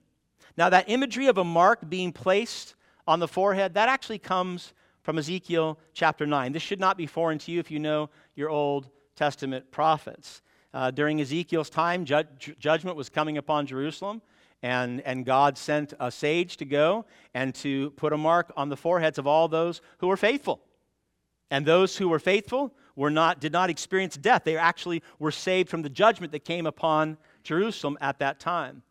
Now, 0.56 0.68
that 0.70 0.88
imagery 0.88 1.26
of 1.26 1.38
a 1.38 1.44
mark 1.44 1.88
being 1.88 2.12
placed 2.12 2.74
on 3.06 3.20
the 3.20 3.28
forehead, 3.28 3.74
that 3.74 3.88
actually 3.88 4.18
comes 4.18 4.74
from 5.02 5.18
Ezekiel 5.18 5.78
chapter 5.94 6.26
9. 6.26 6.52
This 6.52 6.62
should 6.62 6.80
not 6.80 6.96
be 6.96 7.06
foreign 7.06 7.38
to 7.38 7.52
you 7.52 7.60
if 7.60 7.70
you 7.70 7.78
know 7.78 8.10
your 8.34 8.50
Old 8.50 8.90
Testament 9.16 9.70
prophets. 9.70 10.42
Uh, 10.72 10.90
during 10.90 11.20
Ezekiel's 11.20 11.70
time, 11.70 12.04
ju- 12.04 12.24
judgment 12.58 12.96
was 12.96 13.08
coming 13.08 13.38
upon 13.38 13.66
Jerusalem, 13.66 14.22
and, 14.62 15.00
and 15.02 15.24
God 15.24 15.56
sent 15.56 15.94
a 15.98 16.10
sage 16.10 16.56
to 16.58 16.64
go 16.64 17.06
and 17.34 17.54
to 17.56 17.90
put 17.92 18.12
a 18.12 18.18
mark 18.18 18.52
on 18.56 18.68
the 18.68 18.76
foreheads 18.76 19.18
of 19.18 19.26
all 19.26 19.48
those 19.48 19.80
who 19.98 20.08
were 20.08 20.16
faithful. 20.16 20.60
And 21.50 21.64
those 21.64 21.96
who 21.96 22.08
were 22.08 22.18
faithful 22.18 22.72
were 22.94 23.10
not, 23.10 23.40
did 23.40 23.52
not 23.52 23.70
experience 23.70 24.16
death. 24.16 24.42
They 24.44 24.56
actually 24.56 25.02
were 25.18 25.30
saved 25.30 25.68
from 25.68 25.82
the 25.82 25.88
judgment 25.88 26.32
that 26.32 26.44
came 26.44 26.66
upon 26.66 27.16
Jerusalem 27.42 27.96
at 28.00 28.18
that 28.18 28.38
time. 28.38 28.82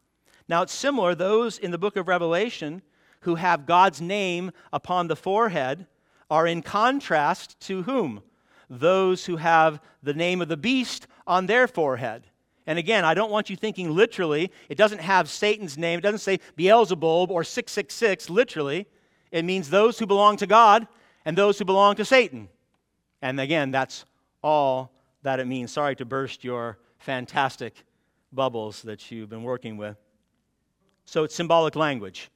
Now, 0.48 0.64
it's 0.64 0.74
similar, 0.74 1.14
those 1.14 1.60
in 1.60 1.72
the 1.72 1.78
book 1.78 1.96
of 1.96 2.08
Revelation 2.08 2.82
who 3.22 3.36
have 3.36 3.66
God's 3.66 4.02
name 4.02 4.52
upon 4.74 5.08
the 5.08 5.16
forehead 5.16 5.86
are 6.30 6.48
in 6.48 6.62
contrast 6.62 7.60
to 7.62 7.84
whom? 7.84 8.22
Those 8.70 9.26
who 9.26 9.38
have 9.38 9.82
the 10.02 10.14
name 10.14 10.42
of 10.42 10.48
the 10.48 10.58
beast 10.58 11.08
on 11.28 11.46
their 11.46 11.68
forehead. 11.68 12.28
And 12.70 12.78
again, 12.78 13.04
I 13.04 13.16
don't 13.16 13.32
want 13.32 13.50
you 13.50 13.56
thinking 13.56 13.96
literally. 13.96 14.52
It 14.70 14.78
doesn't 14.78 15.02
have 15.02 15.28
Satan's 15.28 15.76
name. 15.76 15.98
It 15.98 16.04
doesn't 16.04 16.20
say 16.20 16.40
Beelzebub 16.56 17.32
or 17.32 17.44
666 17.44 18.30
literally. 18.30 18.86
It 19.32 19.44
means 19.44 19.72
those 19.72 19.98
who 19.98 20.06
belong 20.06 20.38
to 20.38 20.46
God 20.46 20.88
and 21.26 21.36
those 21.36 21.58
who 21.58 21.66
belong 21.66 21.96
to 21.96 22.06
Satan. 22.06 22.48
And 23.24 23.40
again, 23.40 23.72
that's 23.72 24.06
all 24.44 24.92
that 25.24 25.40
it 25.40 25.48
means. 25.48 25.72
Sorry 25.72 25.96
to 25.96 26.06
burst 26.06 26.44
your 26.44 26.78
fantastic 27.00 27.74
bubbles 28.32 28.84
that 28.84 29.10
you've 29.10 29.30
been 29.32 29.42
working 29.42 29.76
with. 29.76 29.98
So 31.06 31.24
it's 31.24 31.34
symbolic 31.34 31.76
language 31.76 32.30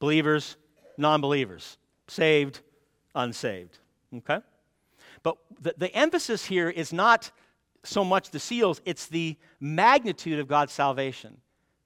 believers, 0.00 0.56
non 0.98 1.20
believers, 1.20 1.78
saved, 2.08 2.62
unsaved. 3.14 3.78
Okay? 4.12 4.40
But 5.22 5.36
the, 5.60 5.76
the 5.78 5.94
emphasis 5.94 6.46
here 6.46 6.68
is 6.68 6.92
not 6.92 7.30
so 7.84 8.04
much 8.04 8.30
the 8.30 8.38
seals, 8.38 8.80
it's 8.84 9.06
the 9.06 9.36
magnitude 9.60 10.38
of 10.38 10.48
God's 10.48 10.72
salvation. 10.72 11.36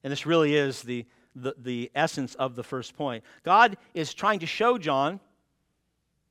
And 0.02 0.12
this 0.12 0.26
really 0.26 0.54
is 0.54 0.82
the, 0.82 1.06
the, 1.34 1.54
the 1.58 1.90
essence 1.94 2.34
of 2.34 2.54
the 2.54 2.62
first 2.62 2.96
point. 2.96 3.24
God 3.42 3.76
is 3.94 4.14
trying 4.14 4.40
to 4.40 4.46
show 4.46 4.78
John 4.78 5.20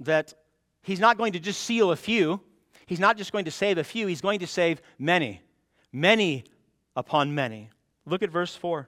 that 0.02 0.34
he's 0.82 1.00
not 1.00 1.18
going 1.18 1.34
to 1.34 1.40
just 1.40 1.62
seal 1.62 1.92
a 1.92 1.96
few, 1.96 2.42
he's 2.86 3.00
not 3.00 3.18
just 3.18 3.32
going 3.32 3.46
to 3.46 3.52
save 3.52 3.78
a 3.78 3.84
few, 3.84 4.08
he's 4.08 4.22
going 4.22 4.40
to 4.40 4.48
save 4.48 4.82
many, 5.00 5.42
many 5.92 6.44
upon 6.96 7.34
many. 7.34 7.70
Look 8.06 8.24
at 8.24 8.30
verse 8.30 8.56
4. 8.56 8.88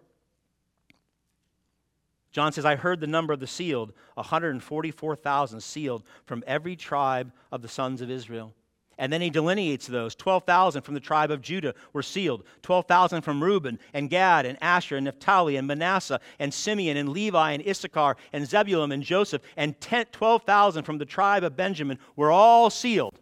John 2.32 2.52
says, 2.52 2.66
I 2.66 2.76
heard 2.76 3.00
the 3.00 3.08
number 3.08 3.34
of 3.34 3.40
the 3.40 3.48
sealed 3.48 3.94
144,000 4.14 5.62
sealed 5.62 6.04
from 6.26 6.44
every 6.46 6.76
tribe 6.76 7.32
of 7.52 7.64
the 7.64 7.68
sons 7.68 8.02
of 8.02 8.12
Israel. 8.12 8.54
And 8.98 9.14
then 9.14 9.22
he 9.22 9.30
delineates 9.30 9.86
those 9.86 10.16
12,000 10.16 10.82
from 10.82 10.96
the 10.96 11.00
tribe 11.00 11.30
of 11.30 11.42
Judah 11.42 11.76
were 11.94 12.02
sealed, 12.02 12.44
12,000 12.64 13.22
from 13.22 13.44
Reuben 13.44 13.78
and 13.94 14.10
Gad 14.10 14.46
and 14.46 14.58
Asher 14.62 14.98
and 14.98 15.06
Naphtali 15.06 15.56
and 15.56 15.68
Manasseh 15.68 16.20
and 16.40 16.54
Simeon 16.54 16.98
and 16.98 17.10
Levi 17.10 17.52
and 17.52 17.68
Issachar 17.68 18.18
and 18.34 18.48
Zebulun 18.48 18.92
and 18.92 19.04
Joseph, 19.04 19.44
and 19.56 19.80
12,000 19.80 20.84
from 20.84 20.98
the 20.98 21.06
tribe 21.06 21.44
of 21.44 21.56
Benjamin 21.56 22.00
were 22.16 22.32
all 22.32 22.70
sealed. 22.70 23.20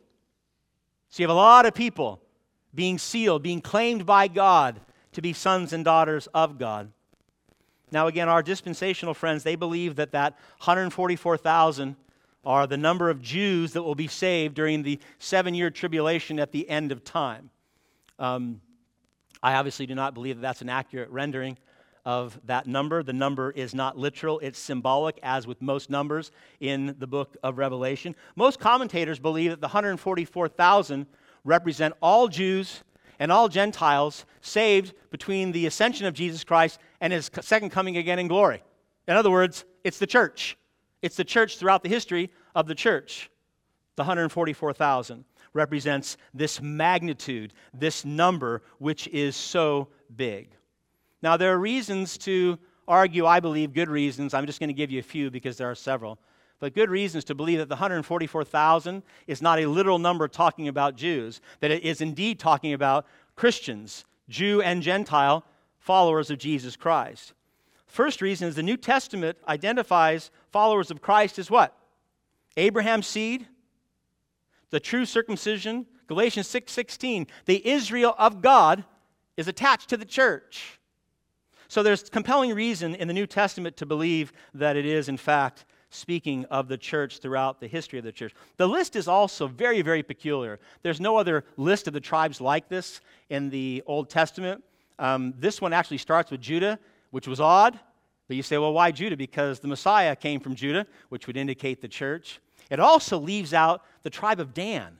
So 1.10 1.24
you 1.24 1.27
have 1.27 1.36
a 1.36 1.39
lot 1.39 1.65
of 1.65 1.74
people 1.74 2.22
being 2.74 2.98
sealed, 2.98 3.44
being 3.44 3.62
claimed 3.62 4.05
by 4.05 4.27
God 4.27 4.79
to 5.13 5.22
be 5.22 5.34
sons 5.34 5.74
and 5.74 5.84
daughters 5.84 6.27
of 6.34 6.58
God. 6.58 6.91
Now, 7.91 8.08
again, 8.08 8.27
our 8.27 8.44
dispensational 8.44 9.13
friends, 9.13 9.44
they 9.44 9.55
believe 9.55 9.96
that 9.96 10.12
that 10.12 10.34
144,000 10.60 11.96
are 12.46 12.68
the 12.68 12.78
number 12.78 13.10
of 13.10 13.22
Jews 13.22 13.74
that 13.74 13.84
will 13.84 13.96
be 13.96 14.08
saved 14.08 14.56
during 14.56 14.84
the 14.84 15.00
seven 15.20 15.54
year 15.54 15.70
tribulation 15.70 16.40
at 16.40 16.52
the 16.52 16.70
end 16.70 16.92
of 16.92 17.04
time. 17.04 17.50
Um, 18.20 18.62
I 19.42 19.56
obviously 19.56 19.86
do 19.86 19.96
not 19.96 20.14
believe 20.14 20.38
that 20.38 20.42
that's 20.42 20.62
an 20.62 20.70
accurate 20.70 21.10
rendering 21.10 21.58
of 22.06 22.40
that 22.46 22.68
number. 22.68 23.04
The 23.04 23.14
number 23.14 23.52
is 23.52 23.74
not 23.74 23.98
literal, 23.98 24.40
it's 24.40 24.60
symbolic, 24.60 25.20
as 25.24 25.48
with 25.48 25.62
most 25.62 25.90
numbers 25.90 26.32
in 26.60 26.96
the 27.00 27.08
book 27.08 27.36
of 27.44 27.58
Revelation. 27.58 28.16
Most 28.36 28.60
commentators 28.60 29.20
believe 29.20 29.52
that 29.52 29.62
the 29.62 29.68
144,000 29.68 31.08
represent 31.44 31.94
all 32.02 32.28
Jews 32.28 32.84
and 33.20 33.32
all 33.32 33.48
Gentiles 33.48 34.25
saved 34.42 34.94
between 35.10 35.52
the 35.52 35.66
ascension 35.66 36.06
of 36.06 36.14
Jesus 36.14 36.44
Christ 36.44 36.80
and 37.02 37.12
his 37.12 37.30
second 37.42 37.70
coming 37.70 37.98
again 37.98 38.20
in 38.20 38.28
glory. 38.28 38.64
In 39.08 39.16
other 39.16 39.32
words, 39.32 39.66
it's 39.84 40.00
the 40.00 40.08
church. 40.08 40.58
It's 41.05 41.17
the 41.17 41.24
church 41.24 41.59
throughout 41.59 41.83
the 41.83 41.89
history 41.89 42.31
of 42.55 42.65
the 42.65 42.74
church. 42.74 43.29
The 43.95 44.01
144,000 44.01 45.24
represents 45.53 46.17
this 46.33 46.59
magnitude, 46.59 47.53
this 47.75 48.03
number, 48.03 48.63
which 48.79 49.07
is 49.09 49.35
so 49.35 49.89
big. 50.15 50.50
Now, 51.21 51.38
there 51.38 51.53
are 51.53 51.59
reasons 51.59 52.17
to 52.19 52.57
argue, 52.88 53.27
I 53.27 53.39
believe, 53.39 53.71
good 53.71 53.88
reasons. 53.88 54.33
I'm 54.33 54.47
just 54.47 54.59
going 54.59 54.69
to 54.69 54.74
give 54.74 54.89
you 54.89 54.97
a 54.97 55.03
few 55.03 55.29
because 55.29 55.57
there 55.57 55.69
are 55.69 55.75
several. 55.75 56.17
But 56.59 56.74
good 56.74 56.89
reasons 56.89 57.24
to 57.25 57.35
believe 57.35 57.59
that 57.59 57.69
the 57.69 57.75
144,000 57.75 59.03
is 59.27 59.43
not 59.43 59.59
a 59.59 59.67
literal 59.67 60.00
number 60.00 60.27
talking 60.27 60.69
about 60.69 60.95
Jews, 60.95 61.39
that 61.59 61.69
it 61.69 61.83
is 61.83 62.01
indeed 62.01 62.39
talking 62.39 62.74
about 62.74 63.05
Christians, 63.35 64.05
Jew 64.27 64.63
and 64.63 64.81
Gentile, 64.81 65.45
followers 65.77 66.31
of 66.31 66.39
Jesus 66.39 66.75
Christ. 66.75 67.33
First 67.96 68.22
reason 68.22 68.50
is 68.50 68.56
the 68.56 68.62
New 68.62 68.75
Testament 68.75 69.38
identifies 69.48 70.30
followers 70.52 70.92
of 70.92 71.02
Christ 71.02 71.40
as 71.40 71.50
what? 71.50 71.74
Abraham's 72.58 73.08
seed, 73.08 73.48
the 74.70 74.82
true 74.82 75.06
circumcision, 75.06 75.86
Galatians 76.08 76.46
6:16, 76.50 77.25
the 77.46 77.66
Israel 77.66 78.14
of 78.18 78.42
God 78.42 78.84
is 79.38 79.48
attached 79.48 79.88
to 79.88 79.96
the 79.96 80.04
church. 80.04 80.78
So 81.70 81.84
there's 81.84 82.10
compelling 82.10 82.54
reason 82.54 82.96
in 82.96 83.08
the 83.08 83.14
New 83.14 83.25
Testament 83.25 83.78
to 83.78 83.86
believe 83.86 84.34
that 84.54 84.75
it 84.75 84.86
is 84.86 85.08
in 85.08 85.16
fact 85.16 85.64
speaking 85.90 86.44
of 86.52 86.68
the 86.68 86.78
church 86.78 87.20
throughout 87.20 87.62
the 87.62 87.68
history 87.68 87.98
of 87.98 88.04
the 88.04 88.12
church. 88.12 88.34
The 88.58 88.68
list 88.68 88.98
is 88.98 89.08
also 89.08 89.48
very, 89.48 89.82
very 89.82 90.04
peculiar. 90.04 90.60
There's 90.82 91.00
no 91.00 91.16
other 91.16 91.46
list 91.56 91.88
of 91.88 91.94
the 91.94 92.02
tribes 92.02 92.42
like 92.42 92.68
this 92.68 93.00
in 93.30 93.50
the 93.50 93.84
Old 93.86 94.10
Testament. 94.10 94.66
Um, 95.00 95.34
this 95.38 95.62
one 95.62 95.72
actually 95.72 96.00
starts 96.00 96.30
with 96.30 96.42
Judah, 96.42 96.78
which 97.15 97.29
was 97.29 97.39
odd. 97.39 97.79
But 98.27 98.36
you 98.36 98.43
say, 98.43 98.57
well, 98.57 98.74
why 98.74 98.91
Judah? 98.91 99.15
Because 99.15 99.62
the 99.62 99.69
Messiah 99.69 100.17
came 100.17 100.41
from 100.41 100.53
Judah, 100.53 100.86
which 101.07 101.27
would 101.27 101.38
indicate 101.38 101.79
the 101.79 101.88
church. 101.88 102.41
It 102.69 102.77
also 102.77 103.17
leaves 103.17 103.53
out 103.53 103.84
the 104.03 104.10
tribe 104.10 104.41
of 104.41 104.53
Dan. 104.53 104.98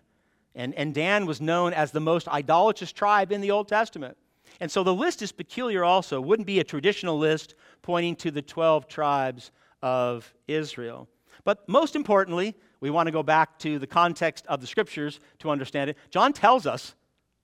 And, 0.56 0.74
and 0.76 0.94
Dan 0.94 1.26
was 1.26 1.42
known 1.42 1.74
as 1.74 1.92
the 1.92 2.00
most 2.00 2.30
idolatrous 2.30 2.94
tribe 2.94 3.34
in 3.34 3.42
the 3.42 3.52
Old 3.52 3.68
Testament. 3.68 4.16
And 4.62 4.72
so 4.72 4.82
the 4.82 4.94
list 4.94 5.22
is 5.22 5.34
peculiar 5.34 5.84
also. 5.84 6.22
It 6.22 6.26
wouldn't 6.26 6.48
be 6.48 6.62
a 6.62 6.64
traditional 6.64 7.18
list 7.18 7.56
pointing 7.82 8.16
to 8.16 8.32
the 8.32 8.42
12 8.42 8.88
tribes 8.88 9.52
of 9.82 10.34
Israel. 10.48 11.10
But 11.44 11.68
most 11.68 11.98
importantly, 11.98 12.56
we 12.80 12.92
want 12.92 13.08
to 13.08 13.12
go 13.12 13.24
back 13.24 13.60
to 13.60 13.78
the 13.78 13.88
context 13.88 14.48
of 14.48 14.62
the 14.62 14.68
scriptures 14.68 15.20
to 15.40 15.50
understand 15.50 15.90
it. 15.90 15.98
John 16.12 16.32
tells 16.32 16.66
us 16.66 16.96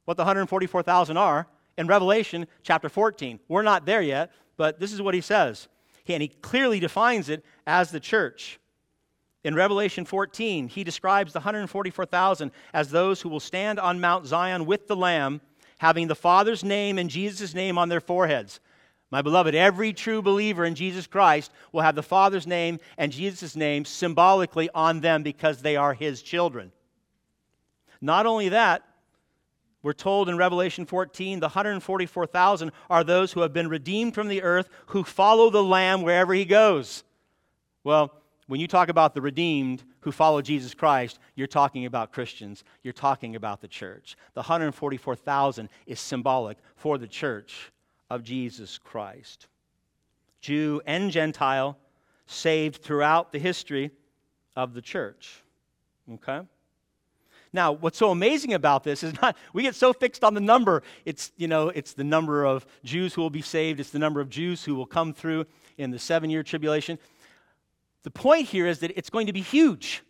what 0.06 0.16
the 0.16 0.24
144,000 0.24 1.18
are 1.18 1.46
in 1.78 1.88
Revelation 1.88 2.48
chapter 2.64 2.90
14. 2.90 3.40
We're 3.48 3.62
not 3.62 3.86
there 3.86 4.02
yet, 4.02 4.32
but 4.58 4.80
this 4.80 4.94
is 4.94 5.02
what 5.02 5.14
he 5.14 5.22
says. 5.22 5.68
And 6.08 6.22
he 6.22 6.28
clearly 6.28 6.80
defines 6.80 7.30
it 7.30 7.46
as 7.66 7.92
the 7.92 8.00
church. 8.00 8.60
In 9.44 9.56
Revelation 9.56 10.06
14, 10.06 10.68
he 10.68 10.84
describes 10.84 11.34
the 11.34 11.40
144,000 11.40 12.52
as 12.74 12.90
those 12.90 13.22
who 13.22 13.30
will 13.30 13.40
stand 13.40 13.80
on 13.80 14.02
Mount 14.02 14.28
Zion 14.28 14.66
with 14.66 14.88
the 14.88 14.96
Lamb, 14.96 15.42
having 15.80 16.08
the 16.08 16.16
Father's 16.16 16.64
name 16.64 16.98
and 16.98 17.10
Jesus' 17.10 17.54
name 17.54 17.78
on 17.78 17.90
their 17.90 18.02
foreheads. 18.02 18.60
My 19.10 19.22
beloved, 19.22 19.56
every 19.56 19.94
true 19.94 20.22
believer 20.22 20.64
in 20.64 20.76
Jesus 20.76 21.08
Christ 21.08 21.52
will 21.72 21.82
have 21.82 21.96
the 21.96 22.04
Father's 22.04 22.48
name 22.48 22.80
and 22.98 23.12
Jesus' 23.12 23.56
name 23.56 23.84
symbolically 23.84 24.70
on 24.76 25.02
them 25.02 25.24
because 25.24 25.62
they 25.62 25.76
are 25.76 25.94
his 25.94 26.22
children. 26.22 26.72
Not 28.00 28.26
only 28.26 28.50
that, 28.50 28.84
we're 29.84 29.94
told 29.94 30.30
in 30.30 30.38
Revelation 30.38 30.86
14 30.86 31.40
the 31.40 31.48
144,000 31.48 32.72
are 32.90 33.04
those 33.04 33.32
who 33.32 33.42
have 33.42 33.54
been 33.54 33.70
redeemed 33.70 34.14
from 34.14 34.28
the 34.28 34.44
earth 34.44 34.70
who 34.88 35.04
follow 35.04 35.50
the 35.50 35.64
Lamb 35.64 36.02
wherever 36.04 36.34
he 36.34 36.46
goes. 36.46 37.04
Well, 37.84 38.14
when 38.48 38.60
you 38.60 38.68
talk 38.68 38.90
about 38.90 39.14
the 39.14 39.22
redeemed 39.22 39.84
who 40.02 40.12
follow 40.12 40.42
Jesus 40.42 40.74
Christ, 40.74 41.20
you're 41.36 41.48
talking 41.48 41.86
about 41.86 42.12
Christians. 42.12 42.64
You're 42.84 42.94
talking 42.94 43.36
about 43.36 43.62
the 43.62 43.68
church. 43.68 44.18
The 44.34 44.42
144,000 44.42 45.70
is 45.88 46.00
symbolic 46.00 46.58
for 46.76 46.98
the 46.98 47.08
church 47.08 47.72
of 48.10 48.24
Jesus 48.24 48.78
Christ. 48.78 49.48
Jew 50.42 50.82
and 50.86 51.12
Gentile 51.12 51.78
saved 52.26 52.82
throughout 52.82 53.32
the 53.32 53.40
history 53.40 53.92
of 54.56 54.74
the 54.74 54.82
church. 54.82 55.44
Okay? 56.12 56.42
Now, 57.54 57.74
what's 57.74 57.98
so 57.98 58.12
amazing 58.12 58.54
about 58.54 58.84
this 58.84 59.04
is 59.04 59.14
not 59.22 59.38
we 59.54 59.64
get 59.64 59.76
so 59.76 59.94
fixed 59.94 60.24
on 60.24 60.34
the 60.34 60.42
number. 60.42 60.84
It's, 61.06 61.32
you 61.38 61.48
know, 61.48 61.70
it's 61.70 61.94
the 61.94 62.04
number 62.04 62.46
of 62.46 62.66
Jews 62.84 63.14
who 63.14 63.22
will 63.22 63.30
be 63.30 63.42
saved, 63.42 63.80
it's 63.80 63.92
the 63.92 64.00
number 64.00 64.22
of 64.22 64.30
Jews 64.30 64.64
who 64.64 64.76
will 64.76 64.86
come 64.86 65.14
through 65.14 65.46
in 65.78 65.92
the 65.92 65.98
7-year 65.98 66.44
tribulation. 66.44 66.98
The 68.04 68.12
point 68.12 68.48
here 68.48 68.68
is 68.68 68.80
that 68.80 68.92
it's 68.98 69.10
going 69.10 69.28
to 69.28 69.34
be 69.34 69.42
huge. 69.42 70.04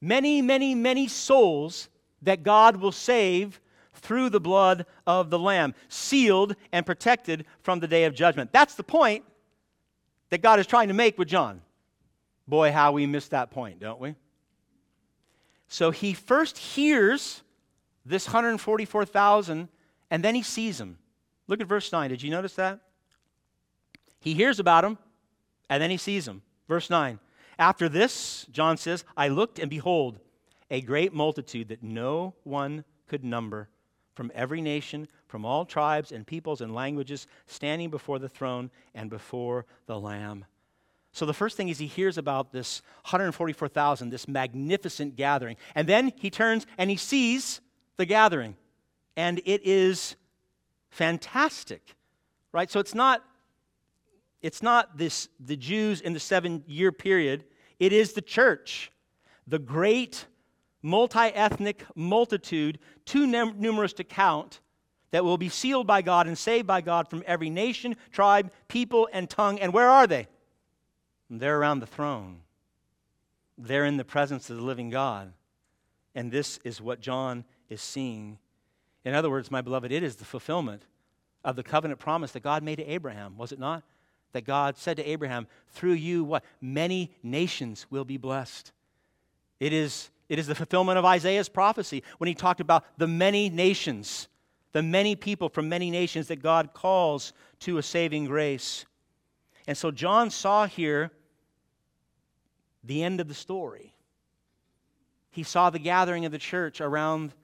Many, 0.00 0.42
many, 0.42 0.74
many 0.74 1.08
souls 1.08 1.88
that 2.22 2.42
God 2.42 2.76
will 2.76 2.92
save 2.92 3.60
through 3.94 4.30
the 4.30 4.40
blood 4.40 4.86
of 5.06 5.30
the 5.30 5.38
Lamb, 5.38 5.74
sealed 5.88 6.54
and 6.70 6.84
protected 6.84 7.46
from 7.62 7.80
the 7.80 7.88
day 7.88 8.04
of 8.04 8.14
judgment. 8.14 8.52
That's 8.52 8.74
the 8.74 8.84
point 8.84 9.24
that 10.30 10.42
God 10.42 10.60
is 10.60 10.66
trying 10.66 10.88
to 10.88 10.94
make 10.94 11.18
with 11.18 11.28
John. 11.28 11.62
Boy, 12.46 12.72
how 12.72 12.92
we 12.92 13.06
miss 13.06 13.28
that 13.28 13.50
point, 13.50 13.80
don't 13.80 14.00
we? 14.00 14.14
So 15.68 15.90
he 15.90 16.14
first 16.14 16.58
hears 16.58 17.42
this 18.04 18.26
144,000 18.26 19.68
and 20.10 20.24
then 20.24 20.34
he 20.34 20.42
sees 20.42 20.78
them. 20.78 20.98
Look 21.48 21.60
at 21.60 21.66
verse 21.66 21.90
9. 21.92 22.10
Did 22.10 22.22
you 22.22 22.30
notice 22.30 22.54
that? 22.54 22.80
He 24.20 24.34
hears 24.34 24.58
about 24.60 24.82
them 24.82 24.98
and 25.68 25.82
then 25.82 25.90
he 25.90 25.96
sees 25.96 26.24
them. 26.24 26.42
Verse 26.68 26.90
9. 26.90 27.18
After 27.58 27.88
this, 27.88 28.46
John 28.50 28.76
says, 28.76 29.04
I 29.16 29.28
looked 29.28 29.58
and 29.58 29.70
behold, 29.70 30.18
a 30.70 30.80
great 30.80 31.14
multitude 31.14 31.68
that 31.68 31.82
no 31.82 32.34
one 32.42 32.84
could 33.06 33.24
number 33.24 33.68
from 34.14 34.32
every 34.34 34.60
nation, 34.60 35.08
from 35.28 35.44
all 35.44 35.64
tribes 35.64 36.10
and 36.10 36.26
peoples 36.26 36.60
and 36.60 36.74
languages, 36.74 37.26
standing 37.46 37.90
before 37.90 38.18
the 38.18 38.28
throne 38.28 38.70
and 38.94 39.10
before 39.10 39.66
the 39.86 39.98
Lamb. 39.98 40.44
So 41.16 41.24
the 41.24 41.32
first 41.32 41.56
thing 41.56 41.70
is 41.70 41.78
he 41.78 41.86
hears 41.86 42.18
about 42.18 42.52
this 42.52 42.82
144,000, 43.06 44.10
this 44.10 44.28
magnificent 44.28 45.16
gathering. 45.16 45.56
And 45.74 45.88
then 45.88 46.12
he 46.16 46.28
turns 46.28 46.66
and 46.76 46.90
he 46.90 46.96
sees 46.96 47.62
the 47.96 48.04
gathering. 48.04 48.54
And 49.16 49.40
it 49.46 49.62
is 49.64 50.16
fantastic. 50.90 51.96
Right? 52.52 52.70
So 52.70 52.80
it's 52.80 52.94
not 52.94 53.24
it's 54.42 54.62
not 54.62 54.98
this, 54.98 55.30
the 55.40 55.56
Jews 55.56 56.02
in 56.02 56.12
the 56.12 56.20
seven 56.20 56.62
year 56.66 56.92
period, 56.92 57.44
it 57.80 57.94
is 57.94 58.12
the 58.12 58.20
church, 58.20 58.92
the 59.46 59.58
great 59.58 60.26
multi 60.82 61.18
ethnic 61.18 61.82
multitude, 61.94 62.78
too 63.06 63.26
num- 63.26 63.54
numerous 63.56 63.94
to 63.94 64.04
count, 64.04 64.60
that 65.12 65.24
will 65.24 65.38
be 65.38 65.48
sealed 65.48 65.86
by 65.86 66.02
God 66.02 66.26
and 66.26 66.36
saved 66.36 66.66
by 66.66 66.82
God 66.82 67.08
from 67.08 67.24
every 67.26 67.48
nation, 67.48 67.96
tribe, 68.12 68.52
people, 68.68 69.08
and 69.14 69.30
tongue. 69.30 69.58
And 69.58 69.72
where 69.72 69.88
are 69.88 70.06
they? 70.06 70.28
They're 71.28 71.58
around 71.58 71.80
the 71.80 71.86
throne, 71.86 72.40
they're 73.58 73.86
in 73.86 73.96
the 73.96 74.04
presence 74.04 74.50
of 74.50 74.56
the 74.56 74.62
living 74.62 74.90
God. 74.90 75.32
And 76.14 76.32
this 76.32 76.58
is 76.64 76.80
what 76.80 77.00
John 77.00 77.44
is 77.68 77.82
seeing. 77.82 78.38
In 79.04 79.14
other 79.14 79.28
words, 79.28 79.50
my 79.50 79.60
beloved, 79.60 79.92
it 79.92 80.02
is 80.02 80.16
the 80.16 80.24
fulfillment 80.24 80.82
of 81.44 81.56
the 81.56 81.62
covenant 81.62 82.00
promise 82.00 82.32
that 82.32 82.42
God 82.42 82.62
made 82.62 82.76
to 82.76 82.86
Abraham, 82.86 83.36
was 83.36 83.52
it 83.52 83.58
not? 83.58 83.82
that 84.36 84.44
God 84.44 84.76
said 84.76 84.98
to 84.98 85.08
Abraham, 85.08 85.46
through 85.68 85.94
you, 85.94 86.22
what? 86.22 86.44
Many 86.60 87.10
nations 87.22 87.86
will 87.88 88.04
be 88.04 88.18
blessed. 88.18 88.70
It 89.60 89.72
is, 89.72 90.10
it 90.28 90.38
is 90.38 90.46
the 90.46 90.54
fulfillment 90.54 90.98
of 90.98 91.06
Isaiah's 91.06 91.48
prophecy 91.48 92.02
when 92.18 92.28
he 92.28 92.34
talked 92.34 92.60
about 92.60 92.84
the 92.98 93.06
many 93.06 93.48
nations, 93.48 94.28
the 94.72 94.82
many 94.82 95.16
people 95.16 95.48
from 95.48 95.70
many 95.70 95.90
nations 95.90 96.28
that 96.28 96.42
God 96.42 96.74
calls 96.74 97.32
to 97.60 97.78
a 97.78 97.82
saving 97.82 98.26
grace. 98.26 98.84
And 99.66 99.74
so 99.74 99.90
John 99.90 100.28
saw 100.28 100.66
here 100.66 101.10
the 102.86 103.02
end 103.02 103.20
of 103.20 103.28
the 103.28 103.34
story. 103.34 103.94
He 105.30 105.42
saw 105.42 105.70
the 105.70 105.78
gathering 105.78 106.24
of 106.24 106.32
the 106.32 106.38
church 106.38 106.80
around 106.80 107.34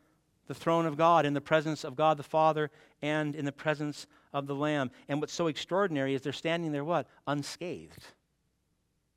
the 0.46 0.54
throne 0.54 0.86
of 0.86 0.96
God 0.96 1.26
in 1.26 1.34
the 1.34 1.40
presence 1.40 1.84
of 1.84 1.96
God 1.96 2.16
the 2.16 2.22
Father 2.22 2.70
and 3.00 3.34
in 3.34 3.44
the 3.44 3.52
presence 3.52 4.06
of 4.32 4.46
the 4.46 4.54
Lamb. 4.54 4.90
And 5.08 5.20
what's 5.20 5.32
so 5.32 5.46
extraordinary 5.46 6.14
is 6.14 6.22
they're 6.22 6.32
standing 6.32 6.72
there, 6.72 6.84
what? 6.84 7.06
Unscathed. 7.26 8.04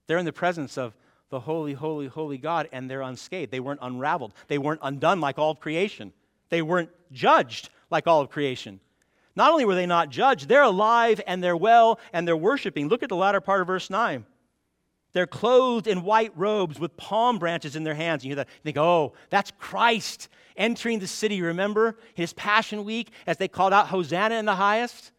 They're 0.07 0.17
in 0.17 0.25
the 0.25 0.33
presence 0.33 0.77
of 0.77 0.95
the 1.29 1.39
holy, 1.39 1.73
holy, 1.73 2.07
holy 2.07 2.37
God, 2.37 2.69
and 2.71 2.89
they're 2.89 3.01
unscathed. 3.01 3.51
They 3.51 3.59
weren't 3.59 3.79
unraveled. 3.81 4.33
They 4.47 4.57
weren't 4.57 4.81
undone 4.83 5.19
like 5.19 5.39
all 5.39 5.51
of 5.51 5.59
creation. 5.59 6.13
They 6.49 6.61
weren't 6.61 6.91
judged 7.11 7.69
like 7.89 8.07
all 8.07 8.21
of 8.21 8.29
creation. 8.29 8.79
Not 9.35 9.51
only 9.51 9.65
were 9.65 9.75
they 9.75 9.85
not 9.85 10.09
judged, 10.09 10.47
they're 10.47 10.63
alive 10.63 11.19
and 11.27 11.43
they're 11.43 11.57
well 11.57 11.99
and 12.13 12.27
they're 12.27 12.37
worshiping. 12.37 12.87
Look 12.87 13.03
at 13.03 13.09
the 13.09 13.15
latter 13.15 13.41
part 13.41 13.61
of 13.61 13.67
verse 13.67 13.89
9. 13.89 14.25
They're 15.15 15.25
clothed 15.25 15.87
in 15.87 16.03
white 16.03 16.33
robes 16.35 16.77
with 16.77 16.97
palm 16.97 17.39
branches 17.39 17.77
in 17.77 17.85
their 17.85 17.93
hands. 17.93 18.25
You 18.25 18.31
hear 18.31 18.35
that? 18.35 18.49
You 18.49 18.63
think, 18.65 18.77
oh, 18.77 19.13
that's 19.29 19.49
Christ 19.57 20.27
entering 20.57 20.99
the 20.99 21.07
city, 21.07 21.41
remember? 21.41 21.97
His 22.15 22.33
Passion 22.33 22.83
Week, 22.83 23.11
as 23.25 23.37
they 23.37 23.47
called 23.47 23.71
out 23.71 23.87
Hosanna 23.87 24.35
in 24.35 24.43
the 24.43 24.55
highest. 24.55 25.13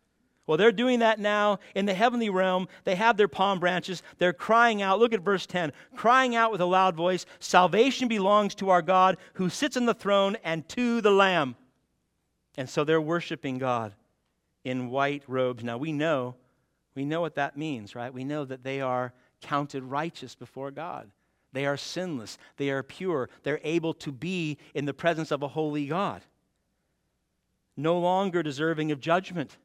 Well, 0.47 0.59
they're 0.59 0.71
doing 0.71 0.99
that 0.99 1.19
now 1.19 1.61
in 1.75 1.87
the 1.87 1.95
heavenly 1.95 2.29
realm. 2.29 2.69
They 2.85 2.95
have 2.95 3.17
their 3.17 3.27
palm 3.27 3.59
branches. 3.59 4.03
They're 4.19 4.35
crying 4.35 4.83
out. 4.83 4.99
Look 4.99 5.15
at 5.15 5.23
verse 5.23 5.47
10 5.47 5.73
crying 5.97 6.37
out 6.37 6.53
with 6.53 6.61
a 6.61 6.67
loud 6.67 6.95
voice 6.95 7.25
Salvation 7.39 8.07
belongs 8.07 8.55
to 8.57 8.69
our 8.69 8.83
God 8.83 9.17
who 9.33 9.49
sits 9.49 9.79
on 9.79 9.87
the 9.87 9.95
throne 9.95 10.37
and 10.45 10.69
to 10.69 11.01
the 11.01 11.11
Lamb. 11.11 11.57
And 12.59 12.69
so 12.69 12.85
they're 12.85 13.01
worshiping 13.01 13.57
God 13.57 13.95
in 14.63 14.91
white 14.91 15.23
robes. 15.27 15.65
Now 15.65 15.79
we 15.79 15.93
know, 15.93 16.35
we 16.95 17.07
know 17.07 17.23
what 17.23 17.37
that 17.37 17.57
means, 17.57 17.95
right? 17.95 18.13
We 18.13 18.25
know 18.25 18.45
that 18.45 18.63
they 18.63 18.83
are 18.83 19.15
counted 19.41 19.85
righteous 19.85 20.35
before 20.35 20.71
God. 20.71 21.11
They 21.53 21.67
are 21.67 21.77
sinless, 21.77 22.39
they 22.57 22.71
are 22.71 22.83
pure, 22.83 23.31
they're 23.43 23.61
able 23.63 23.95
to 23.95 24.13
be 24.13 24.59
in 24.75 24.85
the 24.85 24.95
presence 24.95 25.31
of 25.31 25.43
a 25.43 25.49
holy 25.49 25.87
God. 25.87 26.23
No 27.77 27.99
longer 27.99 28.43
deserving 28.43 28.93
of 28.93 29.01
judgment, 29.01 29.57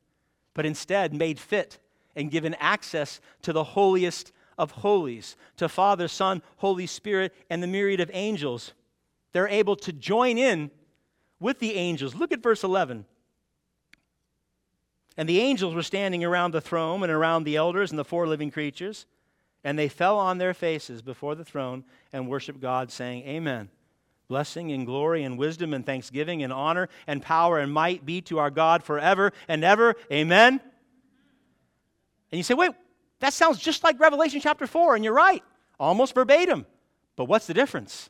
but 0.53 0.65
instead 0.65 1.13
made 1.13 1.39
fit 1.39 1.79
and 2.15 2.31
given 2.31 2.53
access 2.55 3.19
to 3.41 3.53
the 3.53 3.63
holiest 3.63 4.31
of 4.57 4.71
holies, 4.71 5.36
to 5.57 5.67
Father, 5.67 6.07
Son, 6.07 6.41
Holy 6.57 6.86
Spirit, 6.86 7.34
and 7.49 7.63
the 7.63 7.67
myriad 7.67 7.99
of 7.99 8.12
angels. 8.13 8.73
They're 9.31 9.47
able 9.47 9.75
to 9.77 9.93
join 9.93 10.38
in 10.38 10.71
with 11.39 11.60
the 11.60 11.75
angels. 11.75 12.15
Look 12.15 12.31
at 12.31 12.43
verse 12.43 12.63
11. 12.63 13.05
And 15.17 15.27
the 15.27 15.41
angels 15.41 15.73
were 15.73 15.84
standing 15.84 16.23
around 16.23 16.51
the 16.51 16.62
throne 16.62 17.03
and 17.03 17.12
around 17.12 17.43
the 17.43 17.55
elders 17.55 17.91
and 17.91 17.99
the 17.99 18.05
four 18.05 18.27
living 18.27 18.51
creatures. 18.51 19.05
And 19.63 19.78
they 19.78 19.89
fell 19.89 20.17
on 20.17 20.38
their 20.38 20.54
faces 20.54 21.02
before 21.02 21.36
the 21.36 21.45
throne 21.45 21.84
and 22.12 22.28
worshiped 22.28 22.60
God, 22.60 22.91
saying, 22.91 23.24
Amen. 23.28 23.69
Blessing 24.28 24.71
and 24.71 24.86
glory 24.86 25.24
and 25.24 25.38
wisdom 25.38 25.74
and 25.74 25.86
thanksgiving 25.86 26.41
and 26.41 26.54
honor 26.54 26.88
and 27.06 27.21
power 27.21 27.60
and 27.60 27.71
might 27.71 28.06
be 28.06 28.21
to 28.21 28.39
our 28.39 28.50
God 28.50 28.82
forever 28.82 29.34
and 29.50 29.63
ever. 29.63 29.95
Amen. 30.10 30.62
And 32.32 32.38
you 32.38 32.43
say, 32.43 32.54
wait, 32.54 32.71
that 33.19 33.34
sounds 33.34 33.60
just 33.60 33.84
like 33.84 34.00
Revelation 34.00 34.39
chapter 34.39 34.65
4, 34.67 34.95
and 34.95 35.04
you're 35.04 35.13
right, 35.13 35.43
almost 35.80 36.15
verbatim. 36.15 36.65
But 37.15 37.26
what's 37.26 37.45
the 37.45 37.54
difference? 37.54 38.10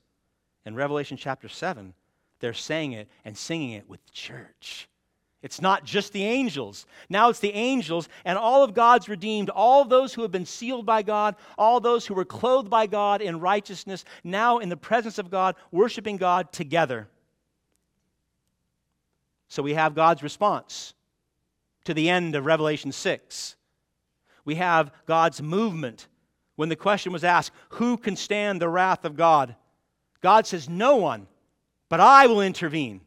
In 0.65 0.75
Revelation 0.75 1.17
chapter 1.17 1.49
7, 1.49 1.95
they're 2.39 2.53
saying 2.53 2.93
it 2.93 3.09
and 3.25 3.35
singing 3.35 3.71
it 3.71 3.89
with 3.89 4.05
the 4.05 4.11
church. 4.11 4.87
It's 5.41 5.61
not 5.61 5.83
just 5.83 6.13
the 6.13 6.23
angels. 6.23 6.85
Now 7.09 7.29
it's 7.29 7.39
the 7.39 7.53
angels 7.53 8.07
and 8.25 8.37
all 8.37 8.63
of 8.63 8.75
God's 8.75 9.09
redeemed, 9.09 9.49
all 9.49 9.85
those 9.85 10.13
who 10.13 10.21
have 10.21 10.31
been 10.31 10.45
sealed 10.45 10.85
by 10.85 11.01
God, 11.01 11.35
all 11.57 11.79
those 11.79 12.05
who 12.05 12.13
were 12.13 12.25
clothed 12.25 12.69
by 12.69 12.85
God 12.85 13.21
in 13.21 13.39
righteousness, 13.39 14.05
now 14.23 14.59
in 14.59 14.69
the 14.69 14.77
presence 14.77 15.17
of 15.17 15.31
God, 15.31 15.55
worshiping 15.71 16.17
God 16.17 16.51
together. 16.51 17.07
So 19.47 19.63
we 19.63 19.73
have 19.73 19.95
God's 19.95 20.21
response 20.21 20.93
to 21.85 21.93
the 21.93 22.09
end 22.09 22.35
of 22.35 22.45
Revelation 22.45 22.91
6. 22.91 23.55
We 24.45 24.55
have 24.55 24.91
God's 25.07 25.41
movement 25.41 26.07
when 26.55 26.69
the 26.69 26.75
question 26.75 27.11
was 27.11 27.23
asked, 27.23 27.51
Who 27.69 27.97
can 27.97 28.15
stand 28.15 28.61
the 28.61 28.69
wrath 28.69 29.05
of 29.05 29.17
God? 29.17 29.55
God 30.21 30.45
says, 30.45 30.69
No 30.69 30.97
one, 30.97 31.25
but 31.89 31.99
I 31.99 32.27
will 32.27 32.41
intervene. 32.41 33.01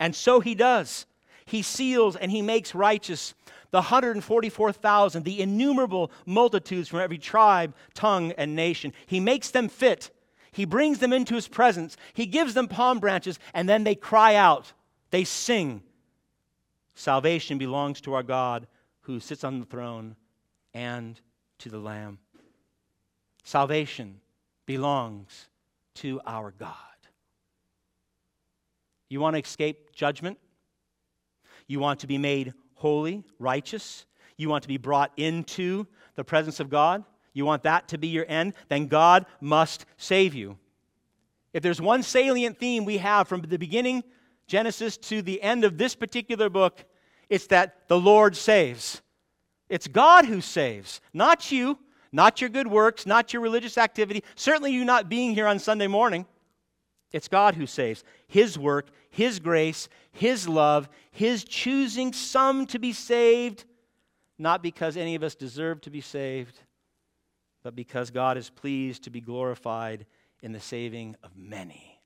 And 0.00 0.16
so 0.16 0.40
he 0.40 0.54
does. 0.54 1.06
He 1.48 1.62
seals 1.62 2.14
and 2.14 2.30
he 2.30 2.42
makes 2.42 2.74
righteous 2.74 3.34
the 3.70 3.78
144,000, 3.78 5.24
the 5.24 5.40
innumerable 5.40 6.10
multitudes 6.26 6.88
from 6.88 7.00
every 7.00 7.18
tribe, 7.18 7.74
tongue, 7.94 8.32
and 8.32 8.54
nation. 8.54 8.92
He 9.06 9.20
makes 9.20 9.50
them 9.50 9.68
fit. 9.68 10.10
He 10.52 10.64
brings 10.64 10.98
them 10.98 11.12
into 11.12 11.34
his 11.34 11.48
presence. 11.48 11.96
He 12.14 12.26
gives 12.26 12.54
them 12.54 12.68
palm 12.68 12.98
branches, 12.98 13.38
and 13.52 13.68
then 13.68 13.84
they 13.84 13.94
cry 13.94 14.34
out. 14.34 14.72
They 15.10 15.24
sing. 15.24 15.82
Salvation 16.94 17.58
belongs 17.58 18.00
to 18.02 18.14
our 18.14 18.22
God 18.22 18.66
who 19.02 19.20
sits 19.20 19.44
on 19.44 19.60
the 19.60 19.66
throne 19.66 20.16
and 20.74 21.20
to 21.58 21.68
the 21.68 21.78
Lamb. 21.78 22.18
Salvation 23.44 24.20
belongs 24.66 25.48
to 25.96 26.20
our 26.26 26.50
God. 26.50 26.74
You 29.08 29.20
want 29.20 29.34
to 29.36 29.40
escape 29.40 29.92
judgment? 29.94 30.38
You 31.68 31.78
want 31.78 32.00
to 32.00 32.06
be 32.08 32.18
made 32.18 32.54
holy, 32.74 33.22
righteous. 33.38 34.06
You 34.36 34.48
want 34.48 34.62
to 34.62 34.68
be 34.68 34.78
brought 34.78 35.12
into 35.16 35.86
the 36.16 36.24
presence 36.24 36.58
of 36.58 36.70
God. 36.70 37.04
You 37.34 37.44
want 37.44 37.62
that 37.62 37.88
to 37.88 37.98
be 37.98 38.08
your 38.08 38.24
end. 38.26 38.54
Then 38.68 38.86
God 38.86 39.26
must 39.40 39.84
save 39.96 40.34
you. 40.34 40.58
If 41.52 41.62
there's 41.62 41.80
one 41.80 42.02
salient 42.02 42.58
theme 42.58 42.84
we 42.84 42.98
have 42.98 43.28
from 43.28 43.42
the 43.42 43.58
beginning, 43.58 44.02
Genesis, 44.46 44.96
to 44.96 45.22
the 45.22 45.40
end 45.42 45.64
of 45.64 45.78
this 45.78 45.94
particular 45.94 46.48
book, 46.48 46.84
it's 47.28 47.46
that 47.48 47.88
the 47.88 47.98
Lord 47.98 48.36
saves. 48.36 49.02
It's 49.68 49.86
God 49.86 50.24
who 50.24 50.40
saves, 50.40 51.00
not 51.12 51.52
you, 51.52 51.78
not 52.10 52.40
your 52.40 52.48
good 52.48 52.66
works, 52.66 53.04
not 53.06 53.32
your 53.32 53.42
religious 53.42 53.76
activity, 53.76 54.24
certainly 54.34 54.72
you 54.72 54.84
not 54.84 55.08
being 55.08 55.34
here 55.34 55.46
on 55.46 55.58
Sunday 55.58 55.86
morning. 55.86 56.26
It's 57.12 57.28
God 57.28 57.54
who 57.54 57.66
saves. 57.66 58.04
His 58.26 58.58
work, 58.58 58.90
His 59.10 59.38
grace, 59.38 59.88
His 60.12 60.48
love, 60.48 60.88
His 61.10 61.44
choosing 61.44 62.12
some 62.12 62.66
to 62.66 62.78
be 62.78 62.92
saved, 62.92 63.64
not 64.38 64.62
because 64.62 64.96
any 64.96 65.14
of 65.14 65.22
us 65.22 65.34
deserve 65.34 65.80
to 65.82 65.90
be 65.90 66.00
saved, 66.00 66.60
but 67.62 67.74
because 67.74 68.10
God 68.10 68.36
is 68.36 68.50
pleased 68.50 69.04
to 69.04 69.10
be 69.10 69.20
glorified 69.20 70.06
in 70.42 70.52
the 70.52 70.60
saving 70.60 71.16
of 71.22 71.36
many. 71.36 72.00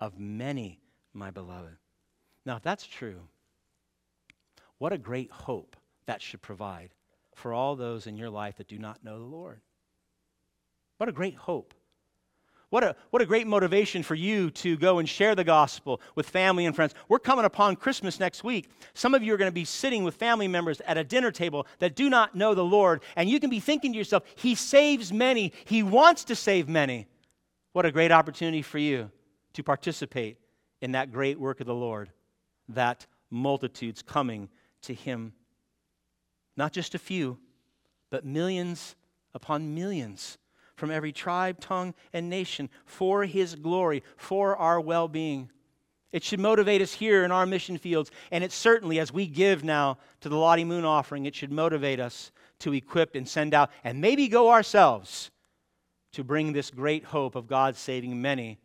Of 0.00 0.18
many, 0.18 0.80
my 1.12 1.30
beloved. 1.30 1.76
Now, 2.46 2.56
if 2.56 2.62
that's 2.62 2.86
true, 2.86 3.20
what 4.78 4.92
a 4.92 4.98
great 4.98 5.30
hope 5.30 5.76
that 6.06 6.22
should 6.22 6.40
provide 6.40 6.90
for 7.34 7.52
all 7.52 7.76
those 7.76 8.06
in 8.06 8.16
your 8.16 8.30
life 8.30 8.56
that 8.56 8.68
do 8.68 8.78
not 8.78 9.04
know 9.04 9.18
the 9.18 9.24
Lord. 9.24 9.60
What 10.96 11.08
a 11.08 11.12
great 11.12 11.34
hope 11.34 11.74
what 12.70 12.84
a, 12.84 12.94
what 13.10 13.22
a 13.22 13.26
great 13.26 13.46
motivation 13.46 14.02
for 14.02 14.14
you 14.14 14.50
to 14.50 14.76
go 14.76 14.98
and 14.98 15.08
share 15.08 15.34
the 15.34 15.44
gospel 15.44 16.02
with 16.14 16.28
family 16.28 16.66
and 16.66 16.76
friends. 16.76 16.94
We're 17.08 17.18
coming 17.18 17.46
upon 17.46 17.76
Christmas 17.76 18.20
next 18.20 18.44
week. 18.44 18.70
Some 18.92 19.14
of 19.14 19.22
you 19.22 19.32
are 19.32 19.38
going 19.38 19.48
to 19.50 19.54
be 19.54 19.64
sitting 19.64 20.04
with 20.04 20.16
family 20.16 20.48
members 20.48 20.82
at 20.82 20.98
a 20.98 21.04
dinner 21.04 21.30
table 21.30 21.66
that 21.78 21.96
do 21.96 22.10
not 22.10 22.34
know 22.34 22.54
the 22.54 22.64
Lord, 22.64 23.02
and 23.16 23.28
you 23.28 23.40
can 23.40 23.48
be 23.48 23.60
thinking 23.60 23.92
to 23.92 23.98
yourself, 23.98 24.24
He 24.34 24.54
saves 24.54 25.12
many, 25.12 25.52
He 25.64 25.82
wants 25.82 26.24
to 26.24 26.34
save 26.34 26.68
many. 26.68 27.06
What 27.72 27.86
a 27.86 27.92
great 27.92 28.12
opportunity 28.12 28.60
for 28.60 28.78
you 28.78 29.10
to 29.54 29.62
participate 29.62 30.36
in 30.82 30.92
that 30.92 31.10
great 31.10 31.40
work 31.40 31.60
of 31.60 31.66
the 31.66 31.74
Lord, 31.74 32.10
that 32.68 33.06
multitudes 33.30 34.02
coming 34.02 34.50
to 34.82 34.92
Him. 34.92 35.32
Not 36.54 36.72
just 36.72 36.94
a 36.94 36.98
few, 36.98 37.38
but 38.10 38.26
millions 38.26 38.94
upon 39.32 39.74
millions 39.74 40.36
from 40.78 40.92
every 40.92 41.12
tribe, 41.12 41.58
tongue, 41.58 41.92
and 42.12 42.30
nation 42.30 42.70
for 42.86 43.24
His 43.24 43.56
glory, 43.56 44.04
for 44.16 44.56
our 44.56 44.80
well 44.80 45.08
being. 45.08 45.50
It 46.12 46.22
should 46.22 46.40
motivate 46.40 46.80
us 46.80 46.94
here 46.94 47.24
in 47.24 47.32
our 47.32 47.44
mission 47.44 47.76
fields, 47.76 48.10
and 48.30 48.42
it 48.42 48.52
certainly, 48.52 48.98
as 48.98 49.12
we 49.12 49.26
give 49.26 49.64
now 49.64 49.98
to 50.20 50.28
the 50.28 50.36
Lottie 50.36 50.64
Moon 50.64 50.84
offering, 50.84 51.26
it 51.26 51.34
should 51.34 51.52
motivate 51.52 52.00
us 52.00 52.30
to 52.60 52.72
equip 52.72 53.14
and 53.14 53.28
send 53.28 53.54
out, 53.54 53.70
and 53.84 54.00
maybe 54.00 54.28
go 54.28 54.50
ourselves 54.50 55.30
to 56.12 56.24
bring 56.24 56.52
this 56.52 56.70
great 56.70 57.04
hope 57.04 57.34
of 57.34 57.48
God 57.48 57.76
saving 57.76 58.22
many 58.22 58.58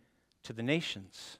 to 0.44 0.54
the 0.54 0.64
nations. 0.64 1.40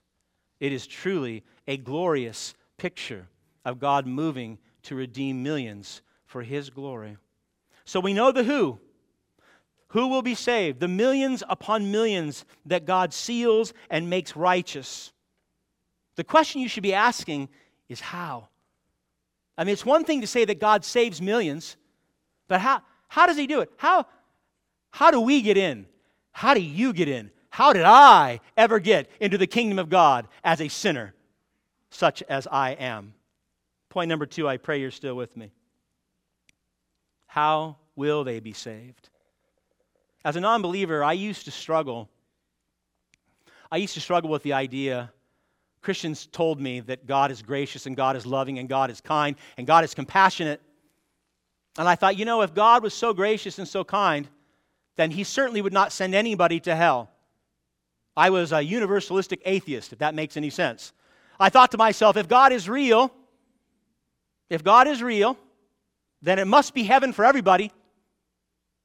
It 0.60 0.72
is 0.72 0.86
truly 0.86 1.44
a 1.66 1.76
glorious 1.76 2.54
picture 2.76 3.28
of 3.64 3.78
God 3.78 4.06
moving 4.06 4.58
to 4.82 4.96
redeem 4.96 5.42
millions 5.42 6.02
for 6.26 6.42
His 6.42 6.68
glory. 6.68 7.16
So 7.84 8.00
we 8.00 8.12
know 8.12 8.32
the 8.32 8.44
who. 8.44 8.80
Who 9.94 10.08
will 10.08 10.22
be 10.22 10.34
saved? 10.34 10.80
The 10.80 10.88
millions 10.88 11.44
upon 11.48 11.92
millions 11.92 12.44
that 12.66 12.84
God 12.84 13.14
seals 13.14 13.72
and 13.88 14.10
makes 14.10 14.34
righteous. 14.34 15.12
The 16.16 16.24
question 16.24 16.60
you 16.60 16.68
should 16.68 16.82
be 16.82 16.94
asking 16.94 17.48
is 17.88 18.00
how? 18.00 18.48
I 19.56 19.62
mean, 19.62 19.72
it's 19.72 19.86
one 19.86 20.02
thing 20.02 20.20
to 20.22 20.26
say 20.26 20.44
that 20.46 20.58
God 20.58 20.84
saves 20.84 21.22
millions, 21.22 21.76
but 22.48 22.60
how, 22.60 22.82
how 23.06 23.26
does 23.26 23.36
He 23.36 23.46
do 23.46 23.60
it? 23.60 23.70
How, 23.76 24.06
how 24.90 25.12
do 25.12 25.20
we 25.20 25.42
get 25.42 25.56
in? 25.56 25.86
How 26.32 26.54
do 26.54 26.60
you 26.60 26.92
get 26.92 27.06
in? 27.06 27.30
How 27.50 27.72
did 27.72 27.84
I 27.84 28.40
ever 28.56 28.80
get 28.80 29.08
into 29.20 29.38
the 29.38 29.46
kingdom 29.46 29.78
of 29.78 29.90
God 29.90 30.26
as 30.42 30.60
a 30.60 30.66
sinner, 30.66 31.14
such 31.90 32.20
as 32.24 32.48
I 32.50 32.72
am? 32.72 33.14
Point 33.90 34.08
number 34.08 34.26
two, 34.26 34.48
I 34.48 34.56
pray 34.56 34.80
you're 34.80 34.90
still 34.90 35.14
with 35.14 35.36
me. 35.36 35.52
How 37.28 37.76
will 37.94 38.24
they 38.24 38.40
be 38.40 38.54
saved? 38.54 39.10
As 40.24 40.36
a 40.36 40.40
non 40.40 40.62
believer, 40.62 41.04
I 41.04 41.12
used 41.12 41.44
to 41.44 41.50
struggle. 41.50 42.08
I 43.70 43.76
used 43.76 43.94
to 43.94 44.00
struggle 44.00 44.30
with 44.30 44.42
the 44.42 44.52
idea. 44.52 45.12
Christians 45.82 46.26
told 46.26 46.60
me 46.60 46.80
that 46.80 47.06
God 47.06 47.30
is 47.30 47.42
gracious 47.42 47.86
and 47.86 47.94
God 47.94 48.16
is 48.16 48.24
loving 48.24 48.58
and 48.58 48.68
God 48.68 48.90
is 48.90 49.00
kind 49.00 49.36
and 49.58 49.66
God 49.66 49.84
is 49.84 49.94
compassionate. 49.94 50.62
And 51.76 51.88
I 51.88 51.94
thought, 51.94 52.16
you 52.16 52.24
know, 52.24 52.40
if 52.42 52.54
God 52.54 52.82
was 52.82 52.94
so 52.94 53.12
gracious 53.12 53.58
and 53.58 53.68
so 53.68 53.84
kind, 53.84 54.28
then 54.96 55.10
he 55.10 55.24
certainly 55.24 55.60
would 55.60 55.72
not 55.72 55.92
send 55.92 56.14
anybody 56.14 56.60
to 56.60 56.74
hell. 56.74 57.10
I 58.16 58.30
was 58.30 58.52
a 58.52 58.64
universalistic 58.64 59.40
atheist, 59.44 59.92
if 59.92 59.98
that 59.98 60.14
makes 60.14 60.36
any 60.36 60.50
sense. 60.50 60.92
I 61.38 61.48
thought 61.50 61.72
to 61.72 61.78
myself, 61.78 62.16
if 62.16 62.28
God 62.28 62.52
is 62.52 62.68
real, 62.68 63.12
if 64.48 64.62
God 64.62 64.86
is 64.86 65.02
real, 65.02 65.36
then 66.22 66.38
it 66.38 66.46
must 66.46 66.74
be 66.74 66.84
heaven 66.84 67.12
for 67.12 67.24
everybody. 67.24 67.72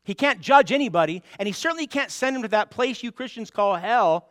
He 0.09 0.15
can't 0.15 0.41
judge 0.41 0.71
anybody, 0.71 1.21
and 1.37 1.45
he 1.45 1.53
certainly 1.53 1.85
can't 1.85 2.09
send 2.09 2.35
him 2.35 2.41
to 2.41 2.47
that 2.47 2.71
place 2.71 3.03
you 3.03 3.11
Christians 3.11 3.51
call 3.51 3.75
hell, 3.75 4.29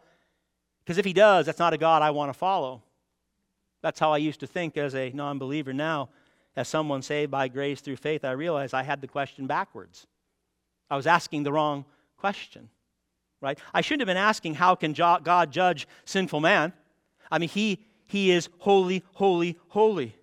because 0.81 0.99
if 0.99 1.05
he 1.05 1.13
does, 1.13 1.47
that's 1.47 1.61
not 1.61 1.73
a 1.73 1.79
God 1.79 2.03
I 2.03 2.11
want 2.11 2.31
to 2.31 2.33
follow. 2.37 2.83
That's 3.81 4.01
how 4.01 4.13
I 4.13 4.17
used 4.17 4.41
to 4.41 4.49
think 4.49 4.77
as 4.77 4.97
a 4.97 5.11
non 5.11 5.39
believer. 5.39 5.73
Now, 5.73 6.09
as 6.57 6.67
someone 6.67 7.01
saved 7.01 7.31
by 7.31 7.47
grace 7.47 7.81
through 7.81 7.95
faith, 7.95 8.25
I 8.25 8.33
realized 8.33 8.75
I 8.75 8.83
had 8.83 9.01
the 9.01 9.07
question 9.07 9.47
backwards. 9.47 10.09
I 10.91 10.97
was 10.97 11.07
asking 11.07 11.45
the 11.45 11.53
wrong 11.53 11.85
question, 12.17 12.71
right? 13.41 13.57
I 13.73 13.81
shouldn't 13.81 14.01
have 14.01 14.13
been 14.13 14.17
asking, 14.17 14.55
how 14.55 14.75
can 14.75 14.95
God 14.95 15.53
judge 15.53 15.87
sinful 16.07 16.41
man? 16.41 16.73
I 17.31 17.39
mean, 17.39 17.51
he, 17.51 17.85
he 18.09 18.33
is 18.33 18.49
holy, 18.59 19.05
holy, 19.13 19.57
holy 19.69 20.18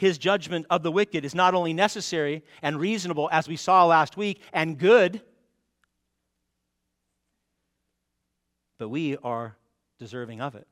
his 0.00 0.16
judgment 0.16 0.64
of 0.70 0.82
the 0.82 0.90
wicked 0.90 1.26
is 1.26 1.34
not 1.34 1.52
only 1.52 1.74
necessary 1.74 2.42
and 2.62 2.80
reasonable, 2.80 3.28
as 3.30 3.46
we 3.46 3.56
saw 3.56 3.84
last 3.84 4.16
week, 4.16 4.40
and 4.50 4.78
good, 4.78 5.20
but 8.78 8.88
we 8.88 9.18
are 9.18 9.56
deserving 9.98 10.40
of 10.40 10.54
it. 10.54 10.66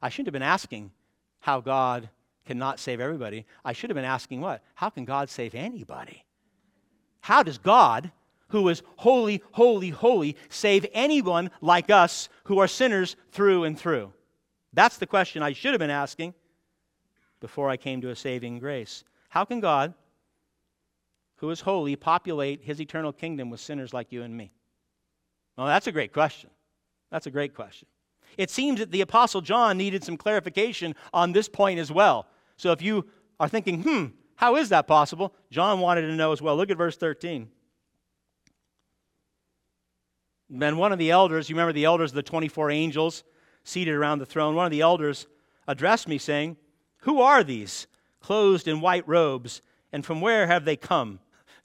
I 0.00 0.08
shouldn't 0.08 0.28
have 0.28 0.32
been 0.32 0.42
asking 0.42 0.92
how 1.40 1.60
God 1.60 2.08
cannot 2.46 2.80
save 2.80 3.00
everybody. 3.00 3.44
I 3.66 3.74
should 3.74 3.90
have 3.90 3.96
been 3.96 4.04
asking 4.06 4.40
what? 4.40 4.62
How 4.74 4.88
can 4.88 5.04
God 5.04 5.28
save 5.28 5.54
anybody? 5.54 6.24
How 7.20 7.42
does 7.42 7.58
God, 7.58 8.10
who 8.48 8.70
is 8.70 8.82
holy, 8.96 9.42
holy, 9.52 9.90
holy, 9.90 10.38
save 10.48 10.86
anyone 10.94 11.50
like 11.60 11.90
us 11.90 12.30
who 12.44 12.60
are 12.60 12.66
sinners 12.66 13.14
through 13.30 13.64
and 13.64 13.78
through? 13.78 14.10
That's 14.72 14.96
the 14.96 15.06
question 15.06 15.42
I 15.42 15.52
should 15.52 15.72
have 15.72 15.80
been 15.80 15.90
asking 15.90 16.32
before 17.40 17.68
I 17.68 17.76
came 17.76 18.00
to 18.02 18.10
a 18.10 18.16
saving 18.16 18.58
grace. 18.58 19.04
How 19.30 19.44
can 19.44 19.60
God, 19.60 19.94
who 21.36 21.50
is 21.50 21.60
holy, 21.60 21.96
populate 21.96 22.62
his 22.62 22.80
eternal 22.80 23.12
kingdom 23.12 23.50
with 23.50 23.60
sinners 23.60 23.94
like 23.94 24.12
you 24.12 24.22
and 24.22 24.36
me? 24.36 24.52
Well, 25.56 25.66
that's 25.66 25.86
a 25.86 25.92
great 25.92 26.12
question. 26.12 26.50
That's 27.10 27.26
a 27.26 27.30
great 27.30 27.54
question. 27.54 27.88
It 28.36 28.50
seems 28.50 28.78
that 28.78 28.92
the 28.92 29.00
Apostle 29.00 29.40
John 29.40 29.76
needed 29.76 30.04
some 30.04 30.16
clarification 30.16 30.94
on 31.12 31.32
this 31.32 31.48
point 31.48 31.80
as 31.80 31.90
well. 31.90 32.26
So 32.56 32.72
if 32.72 32.82
you 32.82 33.06
are 33.38 33.48
thinking, 33.48 33.82
hmm, 33.82 34.06
how 34.36 34.56
is 34.56 34.68
that 34.68 34.86
possible? 34.86 35.34
John 35.50 35.80
wanted 35.80 36.02
to 36.02 36.14
know 36.14 36.32
as 36.32 36.40
well. 36.40 36.56
Look 36.56 36.70
at 36.70 36.76
verse 36.76 36.96
13. 36.96 37.48
Then 40.50 40.76
one 40.76 40.92
of 40.92 40.98
the 40.98 41.10
elders, 41.10 41.48
you 41.48 41.54
remember 41.54 41.72
the 41.72 41.84
elders, 41.84 42.10
of 42.10 42.16
the 42.16 42.22
24 42.22 42.70
angels 42.70 43.22
seated 43.62 43.94
around 43.94 44.18
the 44.18 44.26
throne, 44.26 44.54
one 44.54 44.66
of 44.66 44.72
the 44.72 44.80
elders 44.80 45.26
addressed 45.68 46.08
me, 46.08 46.18
saying, 46.18 46.56
Who 47.02 47.20
are 47.20 47.42
these, 47.42 47.86
clothed 48.20 48.68
in 48.68 48.80
white 48.80 49.06
robes, 49.08 49.62
and 49.92 50.04
from 50.04 50.20
where 50.20 50.46
have 50.46 50.64
they 50.64 50.76
come? 50.76 51.20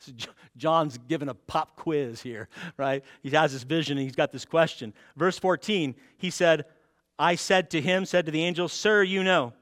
John's 0.57 0.97
given 0.97 1.29
a 1.29 1.33
pop 1.33 1.75
quiz 1.75 2.21
here, 2.21 2.47
right? 2.77 3.03
He 3.21 3.29
has 3.31 3.53
this 3.53 3.63
vision 3.63 3.97
and 3.97 4.05
he's 4.05 4.15
got 4.15 4.31
this 4.31 4.45
question. 4.45 4.93
Verse 5.15 5.37
14, 5.37 5.95
he 6.17 6.29
said, 6.29 6.65
I 7.19 7.35
said 7.35 7.69
to 7.71 7.81
him, 7.81 8.05
said 8.05 8.25
to 8.25 8.31
the 8.31 8.43
angel, 8.43 8.67
Sir, 8.67 9.03
you 9.03 9.23
know. 9.23 9.53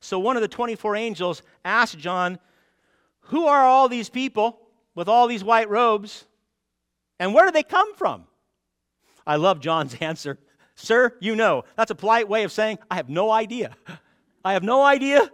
So 0.00 0.18
one 0.18 0.36
of 0.36 0.42
the 0.42 0.48
24 0.48 0.96
angels 0.96 1.42
asked 1.64 1.98
John, 1.98 2.38
Who 3.22 3.46
are 3.46 3.64
all 3.64 3.88
these 3.88 4.08
people 4.08 4.60
with 4.94 5.08
all 5.08 5.26
these 5.26 5.44
white 5.44 5.68
robes? 5.68 6.24
And 7.18 7.32
where 7.32 7.46
do 7.46 7.52
they 7.52 7.62
come 7.62 7.94
from? 7.94 8.24
I 9.26 9.36
love 9.36 9.60
John's 9.60 9.94
answer. 10.00 10.38
Sir, 10.74 11.16
you 11.20 11.34
know. 11.34 11.64
That's 11.76 11.90
a 11.90 11.94
polite 11.94 12.28
way 12.28 12.44
of 12.44 12.52
saying, 12.52 12.78
I 12.90 12.96
have 12.96 13.08
no 13.08 13.30
idea. 13.30 13.74
I 14.46 14.52
have 14.52 14.62
no 14.62 14.84
idea, 14.84 15.28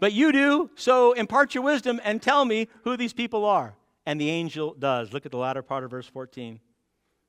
but 0.00 0.12
you 0.12 0.32
do. 0.32 0.70
So 0.74 1.12
impart 1.12 1.54
your 1.54 1.62
wisdom 1.62 2.00
and 2.02 2.20
tell 2.20 2.44
me 2.44 2.66
who 2.82 2.96
these 2.96 3.12
people 3.12 3.44
are. 3.44 3.76
And 4.04 4.20
the 4.20 4.28
angel 4.28 4.74
does. 4.76 5.12
Look 5.12 5.24
at 5.24 5.30
the 5.30 5.38
latter 5.38 5.62
part 5.62 5.84
of 5.84 5.92
verse 5.92 6.08
14. 6.08 6.58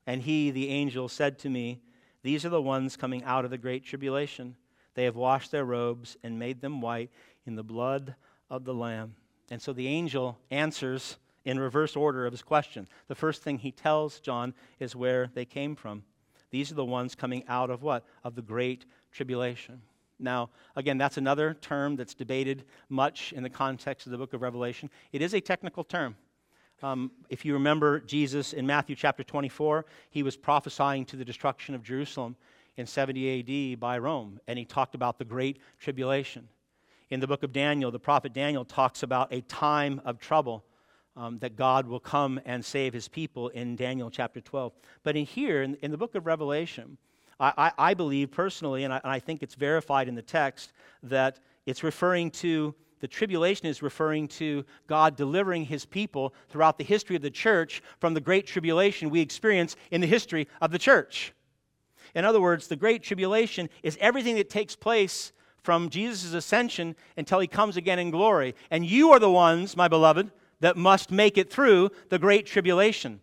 And 0.08 0.23
he, 0.23 0.50
the 0.50 0.69
angel, 0.69 1.08
said 1.08 1.38
to 1.39 1.50
me, 1.50 1.80
These 2.23 2.43
are 2.43 2.50
the 2.50 2.60
ones 2.60 2.97
coming 2.97 3.23
out 3.23 3.45
of 3.45 3.52
the 3.52 3.58
great 3.60 3.86
tribulation. 3.86 4.56
They 4.95 5.04
have 5.04 5.15
washed 5.15 5.52
their 5.52 5.63
robes 5.63 6.17
and 6.23 6.39
made 6.39 6.60
them 6.60 6.82
white 6.82 7.12
in 7.45 7.54
the 7.54 7.63
blood 7.63 8.15
of 8.50 8.65
the 8.65 8.73
Lamb. 8.73 9.13
And 9.52 9.62
so 9.62 9.73
the 9.73 9.88
angel 9.88 10.39
answers 10.50 11.17
in 11.45 11.60
reverse 11.60 11.95
order 11.95 12.26
of 12.26 12.34
his 12.34 12.41
question. 12.41 12.88
The 13.10 13.13
first 13.13 13.43
thing 13.43 13.60
he 13.60 13.71
tells 13.71 14.19
John 14.19 14.56
is 14.80 14.95
where 14.95 15.30
they 15.36 15.45
came 15.45 15.76
from. 15.76 16.02
These 16.50 16.71
are 16.71 16.76
the 16.76 16.84
ones 16.84 17.13
coming 17.13 17.43
out 17.47 17.69
of 17.69 17.84
what? 17.84 18.08
Of 18.23 18.34
the 18.34 18.41
great 18.41 18.88
tribulation. 19.12 19.84
Now, 20.19 20.49
again, 20.75 20.97
that's 20.97 21.17
another 21.17 21.53
term 21.53 21.95
that's 21.95 22.13
debated 22.13 22.65
much 22.89 23.34
in 23.34 23.43
the 23.43 23.49
context 23.49 24.08
of 24.08 24.12
the 24.12 24.17
book 24.17 24.34
of 24.34 24.41
Revelation. 24.41 24.89
It 25.12 25.21
is 25.21 25.34
a 25.34 25.41
technical 25.41 25.84
term. 25.84 26.15
Um, 26.82 27.12
if 27.30 27.43
you 27.43 27.53
remember 27.53 27.99
Jesus 27.99 28.53
in 28.53 28.65
Matthew 28.67 28.95
chapter 28.95 29.23
24, 29.23 29.86
he 30.10 30.23
was 30.23 30.38
prophesying 30.38 31.06
to 31.06 31.15
the 31.15 31.25
destruction 31.25 31.73
of 31.73 31.84
Jerusalem 31.84 32.36
in 32.77 32.86
70 32.86 33.73
AD 33.73 33.80
by 33.80 33.97
Rome, 33.97 34.39
and 34.47 34.60
he 34.60 34.65
talked 34.65 34.93
about 34.93 35.17
the 35.17 35.25
great 35.25 35.60
tribulation. 35.80 36.47
In 37.10 37.19
the 37.19 37.27
book 37.27 37.43
of 37.43 37.51
Daniel, 37.51 37.89
the 37.89 37.99
prophet 37.99 38.34
Daniel 38.34 38.65
talks 38.65 39.01
about 39.01 39.34
a 39.34 39.41
time 39.41 40.01
of 40.06 40.19
trouble 40.19 40.63
um, 41.15 41.39
that 41.39 41.56
God 41.56 41.88
will 41.88 41.99
come 41.99 42.39
and 42.45 42.63
save 42.63 42.93
his 42.93 43.08
people 43.08 43.49
in 43.49 43.75
Daniel 43.75 44.12
chapter 44.12 44.39
12. 44.39 44.73
But 45.03 45.15
in 45.15 45.25
here, 45.25 45.63
in, 45.63 45.75
in 45.75 45.89
the 45.89 45.97
book 45.97 46.13
of 46.13 46.27
Revelation, 46.27 46.97
I, 47.39 47.54
I, 47.58 47.71
I 47.89 47.93
believe 47.93 48.32
personally, 48.32 48.84
and 48.84 48.93
I, 48.93 48.97
and 49.04 49.12
I 49.12 49.19
think 49.19 49.43
it's 49.43 49.56
verified 49.56 50.08
in 50.08 50.15
the 50.15 50.21
text, 50.21 50.73
that 51.04 51.39
it's 51.65 51.84
referring 51.84 52.32
to 52.32 52.73
the 53.00 53.08
tribulation 53.08 53.67
is 53.67 53.84
referring 53.84 54.28
to 54.30 54.65
God 54.88 55.15
delivering 55.15 55.65
his 55.65 55.86
people 55.86 56.34
throughout 56.50 56.78
the 56.78 56.84
history 56.84 57.15
of 57.15 57.21
the 57.21 57.30
church 57.30 57.84
from 58.00 58.13
the 58.13 58.21
great 58.21 58.47
tribulation 58.47 59.10
we 59.10 59.21
experience 59.21 59.76
in 59.91 60.02
the 60.02 60.08
history 60.08 60.47
of 60.62 60.71
the 60.71 60.80
church. 60.80 61.34
In 62.15 62.26
other 62.26 62.41
words, 62.41 62.67
the 62.67 62.76
great 62.76 63.04
tribulation 63.04 63.69
is 63.84 63.97
everything 64.02 64.36
that 64.38 64.50
takes 64.50 64.76
place 64.76 65.32
from 65.62 65.89
Jesus' 65.89 66.34
ascension 66.34 66.95
until 67.17 67.39
he 67.39 67.47
comes 67.47 67.78
again 67.78 68.00
in 68.00 68.10
glory. 68.10 68.56
And 68.71 68.86
you 68.86 69.12
are 69.12 69.19
the 69.19 69.30
ones, 69.30 69.78
my 69.78 69.88
beloved, 69.88 70.32
that 70.62 70.78
must 70.78 71.12
make 71.12 71.38
it 71.38 71.52
through 71.52 71.91
the 72.10 72.17
great 72.17 72.45
tribulation, 72.45 73.21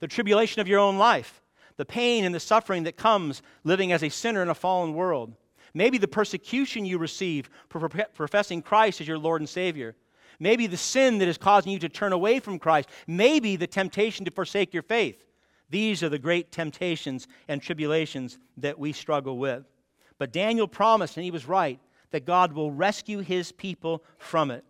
the 0.00 0.08
tribulation 0.08 0.60
of 0.60 0.68
your 0.68 0.80
own 0.80 0.98
life, 0.98 1.40
the 1.76 1.84
pain 1.84 2.24
and 2.24 2.34
the 2.34 2.40
suffering 2.40 2.84
that 2.84 2.96
comes 2.96 3.42
living 3.64 3.92
as 3.92 4.02
a 4.02 4.08
sinner 4.08 4.42
in 4.42 4.48
a 4.48 4.54
fallen 4.54 4.94
world. 4.94 5.34
Maybe 5.74 5.98
the 5.98 6.08
persecution 6.08 6.84
you 6.84 6.98
receive 6.98 7.50
for 7.68 7.88
professing 7.88 8.62
Christ 8.62 9.00
as 9.00 9.08
your 9.08 9.18
Lord 9.18 9.40
and 9.40 9.48
Savior. 9.48 9.96
Maybe 10.38 10.66
the 10.66 10.76
sin 10.76 11.18
that 11.18 11.28
is 11.28 11.38
causing 11.38 11.72
you 11.72 11.78
to 11.80 11.88
turn 11.88 12.12
away 12.12 12.38
from 12.38 12.58
Christ. 12.58 12.88
Maybe 13.06 13.56
the 13.56 13.66
temptation 13.66 14.24
to 14.24 14.30
forsake 14.30 14.72
your 14.72 14.82
faith. 14.82 15.24
These 15.70 16.02
are 16.02 16.08
the 16.08 16.18
great 16.18 16.52
temptations 16.52 17.26
and 17.48 17.60
tribulations 17.60 18.38
that 18.58 18.78
we 18.78 18.92
struggle 18.92 19.38
with. 19.38 19.64
But 20.18 20.32
Daniel 20.32 20.68
promised, 20.68 21.16
and 21.16 21.24
he 21.24 21.30
was 21.30 21.48
right, 21.48 21.80
that 22.10 22.26
God 22.26 22.52
will 22.52 22.70
rescue 22.70 23.18
his 23.18 23.50
people 23.50 24.04
from 24.18 24.52
it. 24.52 24.64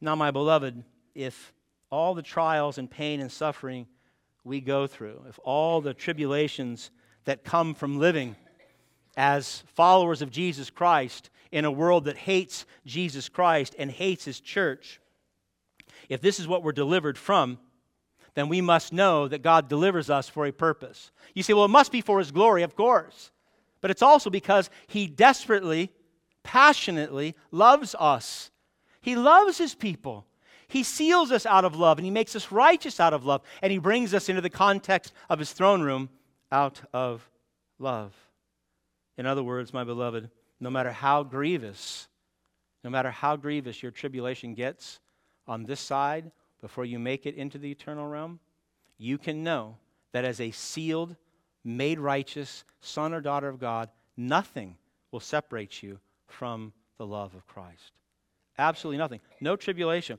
Now, 0.00 0.16
my 0.16 0.32
beloved, 0.32 0.82
if 1.14 1.52
all 1.90 2.14
the 2.14 2.22
trials 2.22 2.78
and 2.78 2.90
pain 2.90 3.20
and 3.20 3.30
suffering 3.30 3.86
we 4.44 4.60
go 4.60 4.86
through, 4.86 5.24
if 5.28 5.38
all 5.44 5.80
the 5.80 5.94
tribulations 5.94 6.90
that 7.24 7.44
come 7.44 7.74
from 7.74 7.98
living 7.98 8.36
as 9.16 9.62
followers 9.74 10.22
of 10.22 10.30
Jesus 10.30 10.70
Christ 10.70 11.30
in 11.52 11.64
a 11.64 11.70
world 11.70 12.04
that 12.04 12.16
hates 12.16 12.64
Jesus 12.86 13.28
Christ 13.28 13.74
and 13.78 13.90
hates 13.90 14.24
his 14.24 14.40
church, 14.40 15.00
if 16.08 16.20
this 16.20 16.40
is 16.40 16.48
what 16.48 16.62
we're 16.62 16.72
delivered 16.72 17.18
from, 17.18 17.58
then 18.34 18.48
we 18.48 18.60
must 18.60 18.92
know 18.92 19.28
that 19.28 19.42
God 19.42 19.68
delivers 19.68 20.08
us 20.08 20.28
for 20.28 20.46
a 20.46 20.52
purpose. 20.52 21.10
You 21.34 21.42
say, 21.42 21.52
well, 21.52 21.64
it 21.64 21.68
must 21.68 21.92
be 21.92 22.00
for 22.00 22.18
his 22.18 22.30
glory, 22.30 22.62
of 22.62 22.76
course. 22.76 23.30
But 23.80 23.90
it's 23.90 24.02
also 24.02 24.30
because 24.30 24.70
he 24.86 25.06
desperately, 25.06 25.90
passionately 26.42 27.34
loves 27.50 27.94
us. 27.98 28.50
He 29.00 29.16
loves 29.16 29.58
his 29.58 29.74
people. 29.74 30.26
He 30.70 30.82
seals 30.82 31.32
us 31.32 31.46
out 31.46 31.64
of 31.64 31.76
love 31.76 31.98
and 31.98 32.04
He 32.04 32.10
makes 32.10 32.34
us 32.34 32.50
righteous 32.50 33.00
out 33.00 33.12
of 33.12 33.24
love 33.24 33.42
and 33.60 33.72
He 33.72 33.78
brings 33.78 34.14
us 34.14 34.28
into 34.28 34.40
the 34.40 34.50
context 34.50 35.12
of 35.28 35.38
His 35.38 35.52
throne 35.52 35.82
room 35.82 36.08
out 36.50 36.80
of 36.92 37.28
love. 37.78 38.14
In 39.18 39.26
other 39.26 39.42
words, 39.42 39.72
my 39.74 39.84
beloved, 39.84 40.30
no 40.60 40.70
matter 40.70 40.92
how 40.92 41.22
grievous, 41.22 42.08
no 42.84 42.90
matter 42.90 43.10
how 43.10 43.36
grievous 43.36 43.82
your 43.82 43.92
tribulation 43.92 44.54
gets 44.54 45.00
on 45.46 45.64
this 45.64 45.80
side 45.80 46.30
before 46.60 46.84
you 46.84 46.98
make 46.98 47.26
it 47.26 47.34
into 47.34 47.58
the 47.58 47.70
eternal 47.70 48.06
realm, 48.06 48.38
you 48.96 49.18
can 49.18 49.42
know 49.42 49.76
that 50.12 50.24
as 50.24 50.40
a 50.40 50.50
sealed, 50.50 51.16
made 51.64 51.98
righteous 51.98 52.64
son 52.80 53.12
or 53.12 53.20
daughter 53.20 53.48
of 53.48 53.58
God, 53.58 53.90
nothing 54.16 54.76
will 55.10 55.20
separate 55.20 55.82
you 55.82 55.98
from 56.26 56.72
the 56.98 57.06
love 57.06 57.34
of 57.34 57.46
Christ. 57.46 57.92
Absolutely 58.58 58.98
nothing. 58.98 59.20
No 59.40 59.56
tribulation. 59.56 60.18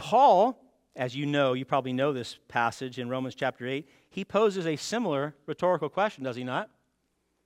Paul, 0.00 0.58
as 0.96 1.14
you 1.14 1.26
know, 1.26 1.52
you 1.52 1.66
probably 1.66 1.92
know 1.92 2.14
this 2.14 2.38
passage 2.48 2.98
in 2.98 3.10
Romans 3.10 3.34
chapter 3.34 3.66
8, 3.66 3.86
he 4.08 4.24
poses 4.24 4.66
a 4.66 4.74
similar 4.74 5.34
rhetorical 5.44 5.90
question, 5.90 6.24
does 6.24 6.36
he 6.36 6.42
not? 6.42 6.70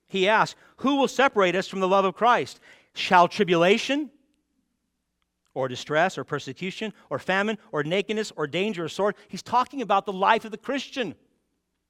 He 0.07 0.29
asks, 0.29 0.57
Who 0.77 0.95
will 0.95 1.09
separate 1.09 1.53
us 1.53 1.67
from 1.67 1.81
the 1.81 1.87
love 1.87 2.05
of 2.05 2.15
Christ? 2.15 2.61
Shall 2.93 3.27
tribulation, 3.27 4.09
or 5.53 5.67
distress, 5.67 6.17
or 6.17 6.23
persecution, 6.23 6.93
or 7.09 7.19
famine, 7.19 7.57
or 7.73 7.83
nakedness, 7.83 8.31
or 8.37 8.47
danger, 8.47 8.85
or 8.85 8.89
sword? 8.89 9.15
He's 9.27 9.43
talking 9.43 9.81
about 9.81 10.05
the 10.05 10.13
life 10.13 10.45
of 10.45 10.51
the 10.51 10.57
Christian 10.57 11.13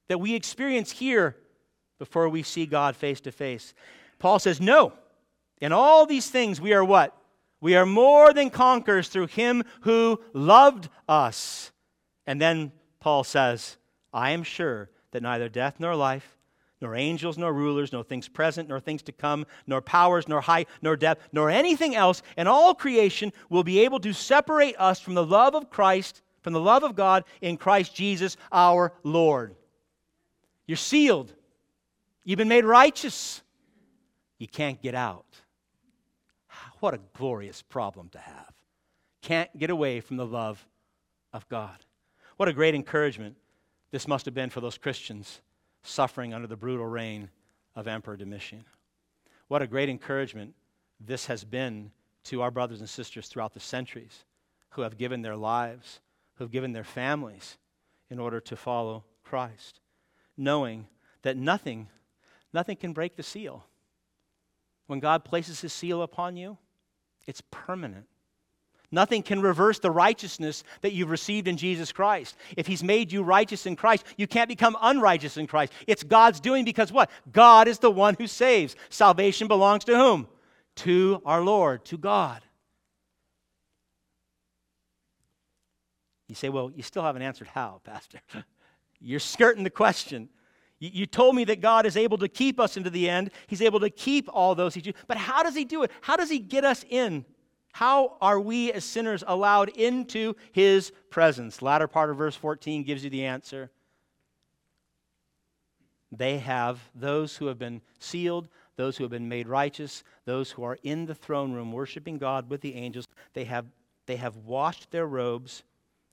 that 0.08 0.18
we 0.18 0.34
experience 0.34 0.90
here 0.90 1.36
before 2.00 2.28
we 2.28 2.42
see 2.42 2.66
God 2.66 2.96
face 2.96 3.20
to 3.20 3.30
face. 3.30 3.72
Paul 4.18 4.40
says, 4.40 4.60
No. 4.60 4.94
In 5.60 5.72
all 5.72 6.06
these 6.06 6.28
things, 6.28 6.60
we 6.60 6.74
are 6.74 6.84
what? 6.84 7.16
We 7.60 7.74
are 7.76 7.86
more 7.86 8.32
than 8.32 8.50
conquerors 8.50 9.08
through 9.08 9.28
him 9.28 9.64
who 9.82 10.20
loved 10.32 10.88
us. 11.08 11.72
And 12.26 12.40
then 12.40 12.72
Paul 13.00 13.24
says, 13.24 13.76
I 14.12 14.30
am 14.30 14.42
sure 14.42 14.90
that 15.12 15.22
neither 15.22 15.48
death 15.48 15.76
nor 15.78 15.94
life, 15.94 16.36
nor 16.80 16.94
angels 16.94 17.38
nor 17.38 17.52
rulers, 17.52 17.92
nor 17.92 18.04
things 18.04 18.28
present 18.28 18.68
nor 18.68 18.80
things 18.80 19.02
to 19.02 19.12
come, 19.12 19.46
nor 19.66 19.80
powers 19.80 20.28
nor 20.28 20.40
height 20.42 20.68
nor 20.82 20.96
depth, 20.96 21.28
nor 21.32 21.50
anything 21.50 21.94
else 21.94 22.22
in 22.36 22.46
all 22.46 22.74
creation 22.74 23.32
will 23.48 23.64
be 23.64 23.80
able 23.80 24.00
to 24.00 24.12
separate 24.12 24.76
us 24.78 25.00
from 25.00 25.14
the 25.14 25.24
love 25.24 25.54
of 25.54 25.70
Christ, 25.70 26.22
from 26.42 26.52
the 26.52 26.60
love 26.60 26.82
of 26.82 26.94
God 26.94 27.24
in 27.40 27.56
Christ 27.56 27.94
Jesus 27.94 28.36
our 28.52 28.92
Lord. 29.02 29.56
You're 30.66 30.76
sealed. 30.76 31.32
You've 32.24 32.38
been 32.38 32.48
made 32.48 32.64
righteous. 32.64 33.42
You 34.38 34.48
can't 34.48 34.82
get 34.82 34.94
out. 34.94 35.24
What 36.86 36.94
a 36.94 37.00
glorious 37.14 37.62
problem 37.62 38.10
to 38.10 38.18
have. 38.20 38.54
Can't 39.20 39.58
get 39.58 39.70
away 39.70 39.98
from 39.98 40.18
the 40.18 40.24
love 40.24 40.64
of 41.32 41.48
God. 41.48 41.84
What 42.36 42.48
a 42.48 42.52
great 42.52 42.76
encouragement 42.76 43.34
this 43.90 44.06
must 44.06 44.24
have 44.24 44.34
been 44.34 44.50
for 44.50 44.60
those 44.60 44.78
Christians 44.78 45.40
suffering 45.82 46.32
under 46.32 46.46
the 46.46 46.54
brutal 46.54 46.86
reign 46.86 47.28
of 47.74 47.88
Emperor 47.88 48.16
Domitian. 48.16 48.64
What 49.48 49.62
a 49.62 49.66
great 49.66 49.88
encouragement 49.88 50.54
this 51.00 51.26
has 51.26 51.42
been 51.42 51.90
to 52.26 52.40
our 52.40 52.52
brothers 52.52 52.78
and 52.78 52.88
sisters 52.88 53.26
throughout 53.26 53.52
the 53.52 53.58
centuries 53.58 54.24
who 54.68 54.82
have 54.82 54.96
given 54.96 55.22
their 55.22 55.34
lives, 55.34 55.98
who 56.36 56.44
have 56.44 56.52
given 56.52 56.72
their 56.72 56.84
families 56.84 57.58
in 58.10 58.20
order 58.20 58.38
to 58.38 58.54
follow 58.54 59.02
Christ, 59.24 59.80
knowing 60.36 60.86
that 61.22 61.36
nothing, 61.36 61.88
nothing 62.52 62.76
can 62.76 62.92
break 62.92 63.16
the 63.16 63.24
seal. 63.24 63.64
When 64.86 65.00
God 65.00 65.24
places 65.24 65.62
his 65.62 65.72
seal 65.72 66.00
upon 66.00 66.36
you, 66.36 66.58
it's 67.26 67.42
permanent. 67.50 68.06
Nothing 68.92 69.22
can 69.22 69.40
reverse 69.40 69.80
the 69.80 69.90
righteousness 69.90 70.62
that 70.80 70.92
you've 70.92 71.10
received 71.10 71.48
in 71.48 71.56
Jesus 71.56 71.92
Christ. 71.92 72.36
If 72.56 72.66
He's 72.66 72.84
made 72.84 73.10
you 73.10 73.22
righteous 73.22 73.66
in 73.66 73.74
Christ, 73.74 74.06
you 74.16 74.26
can't 74.26 74.48
become 74.48 74.76
unrighteous 74.80 75.36
in 75.36 75.46
Christ. 75.46 75.72
It's 75.86 76.04
God's 76.04 76.40
doing 76.40 76.64
because 76.64 76.92
what? 76.92 77.10
God 77.32 77.66
is 77.66 77.80
the 77.80 77.90
one 77.90 78.14
who 78.16 78.26
saves. 78.26 78.76
Salvation 78.88 79.48
belongs 79.48 79.84
to 79.84 79.96
whom? 79.96 80.28
To 80.76 81.20
our 81.24 81.42
Lord, 81.42 81.84
to 81.86 81.98
God. 81.98 82.42
You 86.28 86.34
say, 86.34 86.48
well, 86.48 86.70
you 86.74 86.82
still 86.82 87.02
haven't 87.02 87.22
answered 87.22 87.48
how, 87.48 87.80
Pastor. 87.84 88.18
You're 89.00 89.20
skirting 89.20 89.64
the 89.64 89.70
question. 89.70 90.28
You, 90.78 91.06
told 91.06 91.34
me 91.34 91.44
that 91.44 91.60
God 91.60 91.86
is 91.86 91.96
able 91.96 92.18
to 92.18 92.28
keep 92.28 92.60
us 92.60 92.76
into 92.76 92.90
the 92.90 93.08
end. 93.08 93.30
He's 93.46 93.62
able 93.62 93.80
to 93.80 93.88
keep 93.88 94.28
all 94.30 94.54
those 94.54 94.76
But 95.06 95.16
how 95.16 95.42
does 95.42 95.54
He 95.54 95.64
do 95.64 95.82
it? 95.82 95.90
How 96.02 96.16
does 96.16 96.28
He 96.28 96.38
get 96.38 96.64
us 96.64 96.84
in? 96.88 97.24
How 97.72 98.16
are 98.20 98.38
we 98.38 98.72
as 98.72 98.84
sinners 98.84 99.24
allowed 99.26 99.70
into 99.70 100.34
His 100.52 100.92
presence? 101.10 101.62
Latter 101.62 101.88
part 101.88 102.10
of 102.10 102.16
verse 102.16 102.36
14 102.36 102.82
gives 102.82 103.04
you 103.04 103.10
the 103.10 103.24
answer. 103.24 103.70
They 106.12 106.38
have 106.38 106.80
those 106.94 107.36
who 107.36 107.46
have 107.46 107.58
been 107.58 107.80
sealed, 107.98 108.48
those 108.76 108.96
who 108.96 109.04
have 109.04 109.10
been 109.10 109.28
made 109.28 109.48
righteous, 109.48 110.04
those 110.24 110.50
who 110.50 110.62
are 110.62 110.78
in 110.82 111.06
the 111.06 111.14
throne 111.14 111.52
room 111.52 111.72
worshiping 111.72 112.18
God 112.18 112.50
with 112.50 112.60
the 112.60 112.74
angels. 112.74 113.06
They 113.32 113.44
have, 113.44 113.66
they 114.06 114.16
have 114.16 114.36
washed 114.36 114.90
their 114.90 115.06
robes 115.06 115.62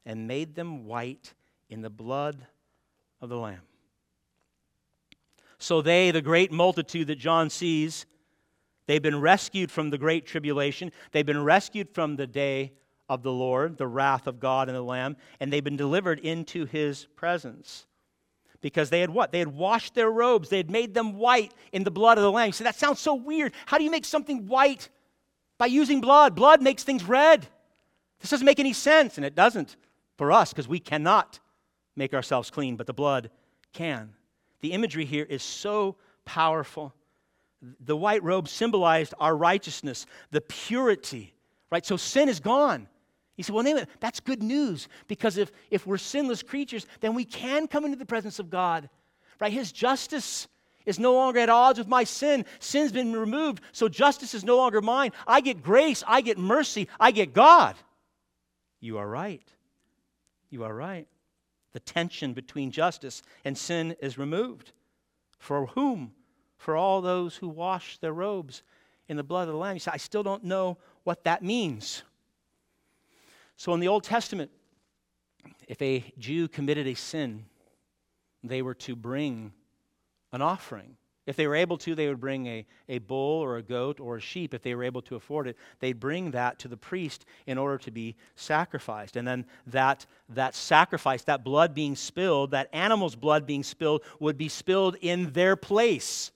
and 0.06 0.28
made 0.28 0.56
them 0.56 0.86
white 0.86 1.34
in 1.70 1.82
the 1.82 1.90
blood 1.90 2.48
of 3.22 3.30
the 3.30 3.38
Lamb. 3.38 3.62
So 5.64 5.82
they, 5.82 6.12
the 6.12 6.22
great 6.22 6.52
multitude 6.52 7.08
that 7.08 7.18
John 7.18 7.50
sees, 7.50 8.06
they've 8.86 9.02
been 9.02 9.22
rescued 9.22 9.72
from 9.72 9.92
the 9.92 9.98
great 9.98 10.26
tribulation. 10.26 10.92
They've 11.14 11.26
been 11.26 11.42
rescued 11.42 11.90
from 11.90 12.18
the 12.18 12.28
day 12.28 12.74
of 13.08 13.24
the 13.24 13.32
Lord, 13.32 13.78
the 13.78 13.88
wrath 13.88 14.28
of 14.28 14.42
God 14.42 14.68
and 14.68 14.76
the 14.76 14.82
Lamb, 14.82 15.16
and 15.40 15.54
they've 15.54 15.64
been 15.64 15.78
delivered 15.78 16.20
into 16.20 16.66
his 16.66 17.06
presence. 17.16 17.88
Because 18.60 18.90
they 18.90 19.00
had 19.00 19.10
what? 19.10 19.32
They 19.32 19.40
had 19.40 19.48
washed 19.48 19.96
their 19.96 20.12
robes. 20.12 20.50
They 20.50 20.58
had 20.58 20.70
made 20.70 20.94
them 20.94 21.14
white 21.18 21.54
in 21.72 21.86
the 21.86 21.92
blood 21.92 22.18
of 22.18 22.26
the 22.26 22.32
Lamb. 22.32 22.52
So 22.52 22.66
that 22.66 22.76
sounds 22.76 23.00
so 23.00 23.16
weird. 23.16 23.54
How 23.66 23.78
do 23.78 23.86
you 23.86 23.92
make 23.92 24.04
something 24.04 24.48
white? 24.48 24.90
By 25.58 25.68
using 25.68 26.02
blood. 26.02 26.36
Blood 26.36 26.62
makes 26.62 26.84
things 26.84 27.06
red. 27.06 27.48
This 28.20 28.32
doesn't 28.32 28.46
make 28.46 28.60
any 28.60 28.74
sense, 28.74 29.16
and 29.16 29.26
it 29.26 29.34
doesn't 29.34 29.78
for 30.18 30.34
us 30.34 30.52
because 30.52 30.68
we 30.68 30.80
cannot 30.80 31.40
make 31.96 32.14
ourselves 32.14 32.50
clean, 32.50 32.76
but 32.76 32.86
the 32.86 32.94
blood 32.94 33.30
can. 33.72 34.14
The 34.64 34.72
imagery 34.72 35.04
here 35.04 35.26
is 35.30 35.44
so 35.44 35.98
powerful. 36.24 36.94
The 37.82 37.98
white 37.98 38.24
robe 38.24 38.48
symbolized 38.48 39.14
our 39.20 39.36
righteousness, 39.36 40.06
the 40.32 40.40
purity, 40.40 41.34
right? 41.70 41.86
So 41.86 41.98
sin 41.98 42.30
is 42.30 42.40
gone. 42.40 42.88
He 43.36 43.44
said, 43.44 43.54
Well, 43.54 43.66
name 43.66 43.76
it. 43.76 43.90
That's 44.00 44.22
good 44.22 44.42
news 44.42 44.88
because 45.10 45.38
if, 45.38 45.52
if 45.70 45.86
we're 45.86 45.98
sinless 45.98 46.42
creatures, 46.42 46.88
then 47.02 47.14
we 47.14 47.26
can 47.26 47.68
come 47.68 47.84
into 47.84 47.98
the 47.98 48.06
presence 48.06 48.40
of 48.40 48.50
God, 48.50 48.90
right? 49.42 49.52
His 49.52 49.74
justice 49.74 50.48
is 50.86 50.98
no 50.98 51.14
longer 51.14 51.42
at 51.42 51.50
odds 51.50 51.78
with 51.78 51.90
my 51.90 52.06
sin. 52.06 52.46
Sin's 52.60 52.94
been 52.94 53.12
removed, 53.12 53.62
so 53.74 53.90
justice 53.90 54.34
is 54.34 54.46
no 54.46 54.56
longer 54.56 54.80
mine. 54.80 55.12
I 55.28 55.42
get 55.42 55.62
grace, 55.62 56.06
I 56.08 56.22
get 56.22 56.38
mercy, 56.38 56.88
I 57.02 57.12
get 57.12 57.34
God. 57.34 57.76
You 58.80 58.98
are 58.98 59.08
right. 59.08 59.44
You 60.50 60.64
are 60.64 60.74
right 60.74 61.08
the 61.74 61.80
tension 61.80 62.34
between 62.34 62.72
justice 62.72 63.22
and 63.44 63.58
sin 63.58 63.96
is 64.02 64.18
removed. 64.18 64.72
For 65.40 65.66
whom? 65.68 66.14
For 66.58 66.78
all 66.78 67.02
those 67.02 67.36
who 67.36 67.50
wash 67.50 67.98
their 67.98 68.14
robes 68.14 68.64
in 69.10 69.18
the 69.18 69.24
blood 69.24 69.48
of 69.48 69.54
the 69.54 69.60
Lamb. 69.60 69.76
You 69.76 69.80
say, 69.80 69.92
I 69.94 69.98
still 69.98 70.24
don't 70.24 70.44
know 70.46 70.78
what 71.04 71.26
that 71.26 71.44
means. 71.44 72.04
So 73.58 73.74
in 73.74 73.80
the 73.80 73.88
Old 73.88 74.04
Testament, 74.04 74.50
if 75.68 75.82
a 75.82 76.04
Jew 76.18 76.48
committed 76.48 76.88
a 76.88 76.94
sin, 76.94 77.46
they 78.44 78.62
were 78.62 78.74
to 78.76 78.96
bring 78.96 79.52
an 80.32 80.42
offering. 80.42 80.96
If 81.26 81.38
they 81.38 81.48
were 81.48 81.56
able 81.56 81.78
to, 81.80 81.96
they 81.96 82.10
would 82.10 82.20
bring 82.20 82.48
a, 82.48 82.66
a 82.90 82.98
bull 83.00 83.42
or 83.42 83.56
a 83.56 83.64
goat 83.64 84.02
or 84.02 84.18
a 84.18 84.22
sheep. 84.22 84.54
If 84.54 84.62
they 84.62 84.76
were 84.76 84.84
able 84.84 85.02
to 85.04 85.16
afford 85.16 85.48
it, 85.48 85.58
they'd 85.80 86.00
bring 86.00 86.32
that 86.32 86.60
to 86.60 86.68
the 86.68 86.76
priest 86.76 87.26
in 87.48 87.58
order 87.58 87.78
to 87.80 87.92
be 87.92 88.16
sacrificed. 88.36 89.16
And 89.16 89.26
then 89.26 89.46
that, 89.68 90.06
that 90.30 90.54
sacrifice, 90.54 91.24
that 91.24 91.46
blood 91.46 91.74
being 91.74 91.96
spilled, 91.96 92.52
that 92.52 92.68
animal's 92.74 93.16
blood 93.16 93.48
being 93.48 93.64
spilled, 93.64 94.04
would 94.20 94.38
be 94.38 94.50
spilled 94.50 94.98
in 95.00 95.32
their 95.32 95.56
place. 95.56 96.32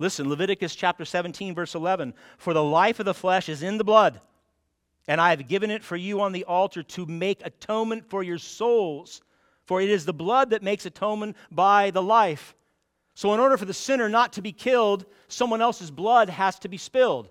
Listen, 0.00 0.28
Leviticus 0.28 0.74
chapter 0.74 1.04
17, 1.04 1.54
verse 1.54 1.74
11 1.76 2.12
For 2.38 2.52
the 2.52 2.64
life 2.64 2.98
of 2.98 3.06
the 3.06 3.14
flesh 3.14 3.48
is 3.48 3.62
in 3.62 3.78
the 3.78 3.84
blood, 3.84 4.20
and 5.06 5.20
I 5.20 5.30
have 5.30 5.46
given 5.46 5.70
it 5.70 5.84
for 5.84 5.96
you 5.96 6.20
on 6.20 6.32
the 6.32 6.44
altar 6.44 6.82
to 6.82 7.06
make 7.06 7.40
atonement 7.44 8.10
for 8.10 8.24
your 8.24 8.38
souls. 8.38 9.22
For 9.64 9.80
it 9.80 9.90
is 9.90 10.04
the 10.04 10.12
blood 10.12 10.50
that 10.50 10.62
makes 10.62 10.86
atonement 10.86 11.36
by 11.50 11.90
the 11.90 12.02
life. 12.02 12.54
So, 13.16 13.32
in 13.32 13.40
order 13.40 13.56
for 13.56 13.64
the 13.64 13.72
sinner 13.72 14.10
not 14.10 14.34
to 14.34 14.42
be 14.42 14.52
killed, 14.52 15.06
someone 15.28 15.62
else's 15.62 15.90
blood 15.90 16.28
has 16.28 16.58
to 16.58 16.68
be 16.68 16.76
spilled. 16.76 17.30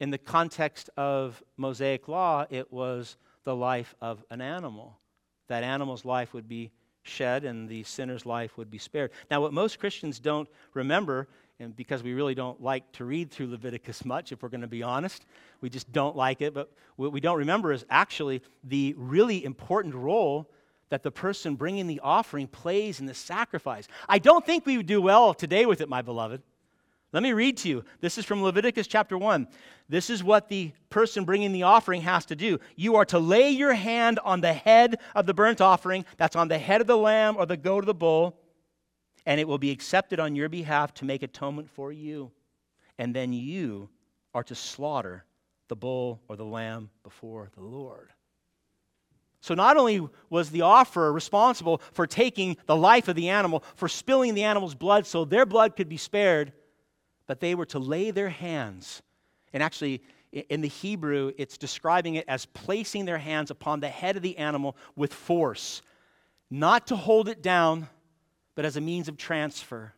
In 0.00 0.10
the 0.10 0.18
context 0.18 0.90
of 0.96 1.40
Mosaic 1.56 2.08
law, 2.08 2.44
it 2.50 2.72
was 2.72 3.16
the 3.44 3.54
life 3.54 3.94
of 4.00 4.24
an 4.30 4.40
animal. 4.40 4.98
That 5.46 5.62
animal's 5.62 6.04
life 6.04 6.34
would 6.34 6.48
be 6.48 6.72
shed 7.04 7.44
and 7.44 7.68
the 7.68 7.84
sinner's 7.84 8.26
life 8.26 8.58
would 8.58 8.68
be 8.68 8.78
spared. 8.78 9.12
Now, 9.30 9.40
what 9.40 9.52
most 9.52 9.78
Christians 9.78 10.18
don't 10.18 10.48
remember, 10.74 11.28
and 11.60 11.76
because 11.76 12.02
we 12.02 12.12
really 12.12 12.34
don't 12.34 12.60
like 12.60 12.90
to 12.94 13.04
read 13.04 13.30
through 13.30 13.46
Leviticus 13.46 14.04
much, 14.04 14.32
if 14.32 14.42
we're 14.42 14.48
going 14.48 14.60
to 14.62 14.66
be 14.66 14.82
honest, 14.82 15.24
we 15.60 15.70
just 15.70 15.92
don't 15.92 16.16
like 16.16 16.42
it, 16.42 16.52
but 16.52 16.72
what 16.96 17.12
we 17.12 17.20
don't 17.20 17.38
remember 17.38 17.72
is 17.72 17.86
actually 17.90 18.42
the 18.64 18.92
really 18.98 19.44
important 19.44 19.94
role 19.94 20.50
that 20.88 21.02
the 21.02 21.10
person 21.10 21.56
bringing 21.56 21.86
the 21.86 22.00
offering 22.00 22.46
plays 22.46 23.00
in 23.00 23.06
the 23.06 23.14
sacrifice. 23.14 23.88
I 24.08 24.18
don't 24.18 24.44
think 24.44 24.64
we 24.64 24.76
would 24.76 24.86
do 24.86 25.02
well 25.02 25.34
today 25.34 25.66
with 25.66 25.80
it, 25.80 25.88
my 25.88 26.02
beloved. 26.02 26.42
Let 27.12 27.22
me 27.22 27.32
read 27.32 27.56
to 27.58 27.68
you. 27.68 27.84
This 28.00 28.18
is 28.18 28.24
from 28.24 28.42
Leviticus 28.42 28.86
chapter 28.86 29.16
1. 29.16 29.48
This 29.88 30.10
is 30.10 30.22
what 30.22 30.48
the 30.48 30.72
person 30.90 31.24
bringing 31.24 31.52
the 31.52 31.62
offering 31.62 32.02
has 32.02 32.26
to 32.26 32.36
do. 32.36 32.58
You 32.74 32.96
are 32.96 33.04
to 33.06 33.18
lay 33.18 33.50
your 33.50 33.72
hand 33.72 34.18
on 34.24 34.40
the 34.40 34.52
head 34.52 34.96
of 35.14 35.26
the 35.26 35.34
burnt 35.34 35.60
offering, 35.60 36.04
that's 36.16 36.36
on 36.36 36.48
the 36.48 36.58
head 36.58 36.80
of 36.80 36.86
the 36.86 36.96
lamb 36.96 37.36
or 37.36 37.46
the 37.46 37.56
goat 37.56 37.84
or 37.84 37.86
the 37.86 37.94
bull, 37.94 38.38
and 39.24 39.40
it 39.40 39.48
will 39.48 39.58
be 39.58 39.70
accepted 39.70 40.20
on 40.20 40.36
your 40.36 40.48
behalf 40.48 40.94
to 40.94 41.04
make 41.04 41.22
atonement 41.22 41.70
for 41.70 41.92
you. 41.92 42.30
And 42.98 43.14
then 43.14 43.32
you 43.32 43.88
are 44.34 44.44
to 44.44 44.54
slaughter 44.54 45.24
the 45.68 45.76
bull 45.76 46.20
or 46.28 46.36
the 46.36 46.44
lamb 46.44 46.90
before 47.02 47.50
the 47.54 47.62
Lord. 47.62 48.10
So, 49.40 49.54
not 49.54 49.76
only 49.76 50.06
was 50.30 50.50
the 50.50 50.62
offerer 50.62 51.12
responsible 51.12 51.80
for 51.92 52.06
taking 52.06 52.56
the 52.66 52.76
life 52.76 53.08
of 53.08 53.16
the 53.16 53.28
animal, 53.28 53.62
for 53.76 53.88
spilling 53.88 54.34
the 54.34 54.44
animal's 54.44 54.74
blood 54.74 55.06
so 55.06 55.24
their 55.24 55.46
blood 55.46 55.76
could 55.76 55.88
be 55.88 55.96
spared, 55.96 56.52
but 57.26 57.40
they 57.40 57.54
were 57.54 57.66
to 57.66 57.78
lay 57.78 58.10
their 58.10 58.28
hands. 58.28 59.02
And 59.52 59.62
actually, 59.62 60.02
in 60.32 60.60
the 60.60 60.68
Hebrew, 60.68 61.32
it's 61.38 61.56
describing 61.56 62.16
it 62.16 62.24
as 62.28 62.46
placing 62.46 63.04
their 63.04 63.18
hands 63.18 63.50
upon 63.50 63.80
the 63.80 63.88
head 63.88 64.16
of 64.16 64.22
the 64.22 64.36
animal 64.38 64.76
with 64.94 65.12
force, 65.12 65.82
not 66.50 66.88
to 66.88 66.96
hold 66.96 67.28
it 67.28 67.42
down, 67.42 67.88
but 68.54 68.64
as 68.64 68.76
a 68.76 68.80
means 68.80 69.08
of 69.08 69.16
transfer. 69.16 69.92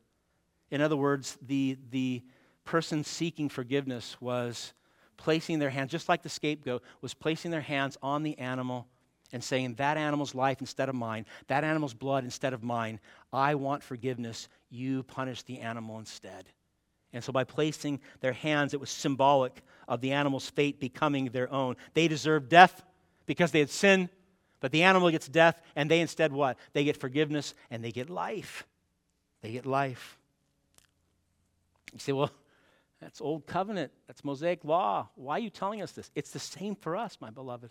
In 0.70 0.80
other 0.80 0.97
words, 0.97 1.39
the, 1.41 1.78
the 1.91 2.22
person 2.64 3.03
seeking 3.03 3.49
forgiveness 3.49 4.20
was 4.20 4.74
placing 5.16 5.59
their 5.59 5.70
hands, 5.70 5.91
just 5.91 6.09
like 6.09 6.22
the 6.22 6.28
scapegoat, 6.28 6.82
was 7.01 7.14
placing 7.14 7.51
their 7.51 7.61
hands 7.61 7.97
on 8.03 8.22
the 8.22 8.39
animal 8.39 8.86
and 9.33 9.43
saying, 9.43 9.74
That 9.74 9.97
animal's 9.97 10.35
life 10.35 10.61
instead 10.61 10.89
of 10.89 10.95
mine, 10.95 11.26
that 11.49 11.64
animal's 11.64 11.95
blood 11.95 12.24
instead 12.24 12.53
of 12.53 12.62
mine, 12.62 13.01
I 13.33 13.55
want 13.55 13.83
forgiveness. 13.83 14.49
You 14.70 15.03
punish 15.03 15.43
the 15.43 15.61
animal 15.61 15.99
instead. 15.99 16.47
And 17.12 17.24
so, 17.24 17.33
by 17.33 17.45
placing 17.45 18.01
their 18.20 18.33
hands, 18.33 18.74
it 18.74 18.81
was 18.81 18.91
symbolic 18.91 19.62
of 19.87 20.01
the 20.01 20.12
animal's 20.12 20.49
fate 20.51 20.79
becoming 20.79 21.26
their 21.26 21.51
own. 21.53 21.76
They 21.95 22.09
deserved 22.09 22.49
death 22.49 22.83
because 23.26 23.51
they 23.51 23.61
had 23.61 23.70
sinned, 23.70 24.11
but 24.61 24.72
the 24.72 24.83
animal 24.83 25.11
gets 25.11 25.29
death, 25.29 25.61
and 25.74 25.91
they 25.91 26.01
instead 26.01 26.33
what? 26.33 26.59
They 26.72 26.85
get 26.85 26.97
forgiveness 26.97 27.55
and 27.70 27.83
they 27.83 27.93
get 27.93 28.11
life. 28.11 28.66
They 29.41 29.53
get 29.53 29.66
life. 29.66 30.18
You 31.93 31.99
say, 31.99 32.12
well, 32.12 32.31
that's 33.01 33.20
old 33.20 33.47
covenant. 33.47 33.93
That's 34.07 34.24
Mosaic 34.24 34.64
law. 34.64 35.09
Why 35.14 35.37
are 35.37 35.39
you 35.39 35.51
telling 35.51 35.83
us 35.83 35.93
this? 35.93 36.11
It's 36.14 36.31
the 36.31 36.39
same 36.39 36.74
for 36.74 36.97
us, 36.97 37.16
my 37.20 37.31
beloved. 37.31 37.70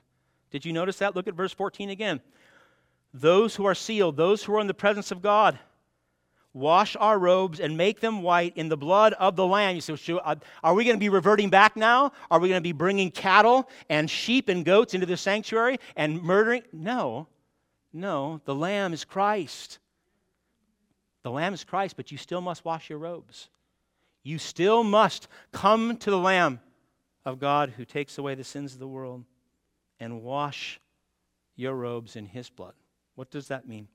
Did 0.51 0.65
you 0.65 0.73
notice 0.73 0.97
that? 0.99 1.15
Look 1.15 1.27
at 1.27 1.33
verse 1.33 1.53
14 1.53 1.89
again. 1.89 2.21
those 3.13 3.55
who 3.55 3.65
are 3.65 3.75
sealed, 3.75 4.15
those 4.17 4.43
who 4.43 4.53
are 4.55 4.59
in 4.59 4.67
the 4.67 4.73
presence 4.73 5.11
of 5.11 5.21
God, 5.21 5.57
wash 6.53 6.95
our 6.95 7.17
robes 7.17 7.59
and 7.59 7.77
make 7.77 7.99
them 7.99 8.21
white 8.21 8.55
in 8.55 8.69
the 8.69 8.77
blood 8.77 9.13
of 9.13 9.35
the 9.35 9.45
Lamb. 9.45 9.75
You 9.75 9.81
say, 9.81 10.19
uh, 10.23 10.35
are 10.63 10.73
we 10.73 10.83
going 10.83 10.95
to 10.95 10.99
be 10.99 11.09
reverting 11.09 11.49
back 11.49 11.75
now? 11.75 12.11
Are 12.29 12.39
we 12.39 12.49
going 12.49 12.59
to 12.59 12.67
be 12.67 12.73
bringing 12.73 13.11
cattle 13.11 13.69
and 13.89 14.09
sheep 14.09 14.49
and 14.49 14.65
goats 14.65 14.93
into 14.93 15.05
the 15.05 15.17
sanctuary 15.17 15.77
and 15.95 16.21
murdering? 16.21 16.63
No, 16.73 17.27
no. 17.93 18.41
The 18.45 18.55
Lamb 18.55 18.93
is 18.93 19.05
Christ. 19.05 19.79
The 21.23 21.31
Lamb 21.31 21.53
is 21.53 21.63
Christ, 21.63 21.95
but 21.95 22.11
you 22.11 22.17
still 22.17 22.41
must 22.41 22.65
wash 22.65 22.89
your 22.89 22.99
robes. 22.99 23.49
You 24.23 24.37
still 24.37 24.83
must 24.83 25.27
come 25.51 25.97
to 25.97 26.11
the 26.11 26.17
Lamb 26.17 26.59
of 27.25 27.39
God 27.39 27.73
who 27.77 27.85
takes 27.85 28.17
away 28.17 28.35
the 28.35 28.43
sins 28.43 28.73
of 28.73 28.79
the 28.79 28.87
world 28.87 29.25
and 29.99 30.21
wash 30.21 30.79
your 31.55 31.75
robes 31.75 32.15
in 32.15 32.25
his 32.25 32.49
blood. 32.49 32.73
What 33.15 33.31
does 33.31 33.47
that 33.47 33.67
mean? 33.67 33.87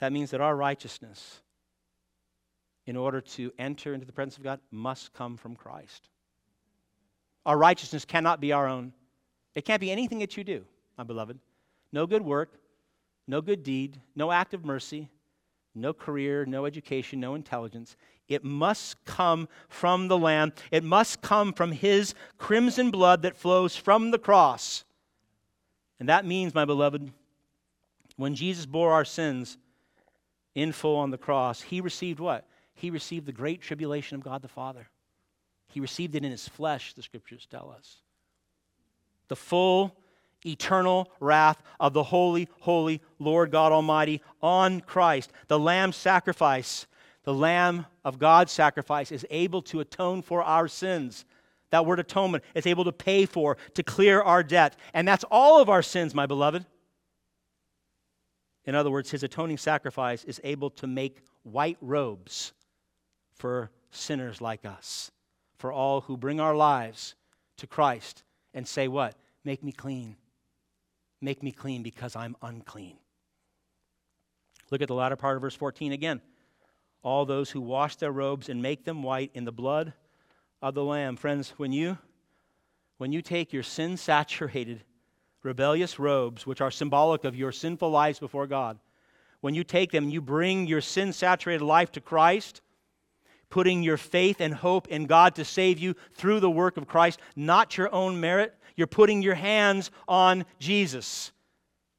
That 0.00 0.12
means 0.12 0.30
that 0.30 0.40
our 0.40 0.56
righteousness, 0.56 1.40
in 2.86 2.96
order 2.96 3.20
to 3.20 3.52
enter 3.58 3.94
into 3.94 4.06
the 4.06 4.12
presence 4.12 4.36
of 4.36 4.42
God, 4.42 4.60
must 4.70 5.12
come 5.12 5.36
from 5.36 5.54
Christ. 5.54 6.08
Our 7.46 7.56
righteousness 7.56 8.04
cannot 8.04 8.40
be 8.40 8.52
our 8.52 8.66
own. 8.66 8.92
It 9.54 9.64
can't 9.64 9.80
be 9.80 9.90
anything 9.90 10.18
that 10.20 10.36
you 10.36 10.44
do, 10.44 10.64
my 10.98 11.04
beloved. 11.04 11.38
No 11.92 12.06
good 12.06 12.22
work, 12.22 12.60
no 13.26 13.40
good 13.40 13.62
deed, 13.62 14.00
no 14.16 14.32
act 14.32 14.54
of 14.54 14.64
mercy, 14.64 15.08
no 15.74 15.92
career, 15.92 16.44
no 16.44 16.66
education, 16.66 17.20
no 17.20 17.34
intelligence. 17.34 17.96
It 18.28 18.44
must 18.44 19.04
come 19.04 19.48
from 19.68 20.08
the 20.08 20.18
Lamb. 20.18 20.52
It 20.70 20.84
must 20.84 21.20
come 21.20 21.52
from 21.52 21.72
His 21.72 22.14
crimson 22.38 22.90
blood 22.90 23.22
that 23.22 23.36
flows 23.36 23.76
from 23.76 24.10
the 24.10 24.18
cross. 24.18 24.84
And 26.00 26.08
that 26.08 26.24
means, 26.24 26.54
my 26.54 26.64
beloved, 26.64 27.12
when 28.16 28.34
Jesus 28.34 28.66
bore 28.66 28.92
our 28.92 29.04
sins 29.04 29.58
in 30.54 30.72
full 30.72 30.96
on 30.96 31.10
the 31.10 31.18
cross, 31.18 31.60
He 31.60 31.80
received 31.80 32.18
what? 32.18 32.46
He 32.74 32.90
received 32.90 33.26
the 33.26 33.32
great 33.32 33.60
tribulation 33.60 34.16
of 34.16 34.24
God 34.24 34.42
the 34.42 34.48
Father. 34.48 34.88
He 35.68 35.78
received 35.78 36.16
it 36.16 36.24
in 36.24 36.30
His 36.30 36.48
flesh, 36.48 36.94
the 36.94 37.02
scriptures 37.02 37.46
tell 37.48 37.72
us. 37.76 37.98
The 39.28 39.36
full 39.36 39.94
eternal 40.44 41.10
wrath 41.20 41.62
of 41.78 41.92
the 41.92 42.02
holy, 42.02 42.48
holy 42.60 43.02
Lord 43.18 43.50
God 43.50 43.70
Almighty 43.70 44.22
on 44.42 44.80
Christ. 44.80 45.30
The 45.48 45.58
Lamb 45.58 45.92
sacrifice, 45.92 46.86
the 47.24 47.34
Lamb 47.34 47.84
of 48.04 48.18
God's 48.18 48.50
sacrifice, 48.50 49.12
is 49.12 49.26
able 49.30 49.60
to 49.62 49.80
atone 49.80 50.22
for 50.22 50.42
our 50.42 50.66
sins. 50.66 51.26
That 51.70 51.86
word 51.86 52.00
atonement 52.00 52.44
is 52.54 52.66
able 52.66 52.84
to 52.84 52.92
pay 52.92 53.26
for, 53.26 53.56
to 53.74 53.82
clear 53.82 54.20
our 54.20 54.42
debt. 54.42 54.76
And 54.92 55.06
that's 55.06 55.24
all 55.30 55.60
of 55.60 55.68
our 55.68 55.82
sins, 55.82 56.14
my 56.14 56.26
beloved. 56.26 56.66
In 58.64 58.74
other 58.74 58.90
words, 58.90 59.10
his 59.10 59.22
atoning 59.22 59.58
sacrifice 59.58 60.24
is 60.24 60.40
able 60.44 60.70
to 60.70 60.86
make 60.86 61.22
white 61.42 61.78
robes 61.80 62.52
for 63.34 63.70
sinners 63.90 64.40
like 64.40 64.64
us, 64.64 65.10
for 65.58 65.72
all 65.72 66.02
who 66.02 66.16
bring 66.16 66.40
our 66.40 66.54
lives 66.54 67.14
to 67.56 67.66
Christ 67.66 68.24
and 68.52 68.66
say, 68.66 68.88
What? 68.88 69.14
Make 69.44 69.64
me 69.64 69.72
clean. 69.72 70.16
Make 71.20 71.42
me 71.42 71.52
clean 71.52 71.82
because 71.82 72.16
I'm 72.16 72.36
unclean. 72.42 72.96
Look 74.70 74.82
at 74.82 74.88
the 74.88 74.94
latter 74.94 75.16
part 75.16 75.36
of 75.36 75.42
verse 75.42 75.54
14 75.54 75.92
again. 75.92 76.20
All 77.02 77.24
those 77.24 77.50
who 77.50 77.60
wash 77.60 77.96
their 77.96 78.12
robes 78.12 78.48
and 78.48 78.60
make 78.60 78.84
them 78.84 79.02
white 79.02 79.30
in 79.34 79.44
the 79.44 79.52
blood 79.52 79.94
of 80.62 80.74
the 80.74 80.84
Lamb. 80.84 81.16
Friends, 81.16 81.54
when 81.56 81.72
you, 81.72 81.98
when 82.98 83.12
you 83.12 83.22
take 83.22 83.52
your 83.52 83.62
sin 83.62 83.96
saturated, 83.96 84.84
rebellious 85.42 85.98
robes, 85.98 86.46
which 86.46 86.60
are 86.60 86.70
symbolic 86.70 87.24
of 87.24 87.36
your 87.36 87.52
sinful 87.52 87.90
lives 87.90 88.18
before 88.18 88.46
God, 88.46 88.78
when 89.40 89.54
you 89.54 89.64
take 89.64 89.90
them, 89.90 90.10
you 90.10 90.20
bring 90.20 90.66
your 90.66 90.82
sin 90.82 91.12
saturated 91.12 91.64
life 91.64 91.92
to 91.92 92.00
Christ, 92.00 92.60
putting 93.48 93.82
your 93.82 93.96
faith 93.96 94.40
and 94.40 94.54
hope 94.54 94.88
in 94.88 95.06
God 95.06 95.34
to 95.36 95.44
save 95.44 95.78
you 95.78 95.94
through 96.14 96.40
the 96.40 96.50
work 96.50 96.76
of 96.76 96.86
Christ, 96.86 97.20
not 97.34 97.78
your 97.78 97.92
own 97.94 98.20
merit, 98.20 98.54
you're 98.76 98.86
putting 98.86 99.22
your 99.22 99.34
hands 99.34 99.90
on 100.06 100.44
Jesus. 100.58 101.32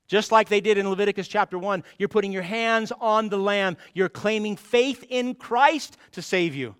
Just 0.07 0.31
like 0.31 0.49
they 0.49 0.61
did 0.61 0.77
in 0.77 0.89
Leviticus 0.89 1.27
chapter 1.27 1.57
1, 1.57 1.83
you're 1.97 2.09
putting 2.09 2.31
your 2.31 2.41
hands 2.41 2.91
on 2.99 3.29
the 3.29 3.37
Lamb. 3.37 3.77
You're 3.93 4.09
claiming 4.09 4.55
faith 4.55 5.05
in 5.09 5.35
Christ 5.35 5.95
to 6.11 6.21
save 6.21 6.53
you. 6.53 6.75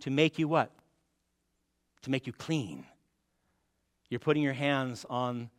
To 0.00 0.10
make 0.10 0.38
you 0.38 0.48
what? 0.48 0.70
To 2.02 2.10
make 2.10 2.26
you 2.26 2.32
clean. 2.32 2.84
You're 4.10 4.20
putting 4.20 4.42
your 4.42 4.52
hands 4.52 5.06
on 5.08 5.50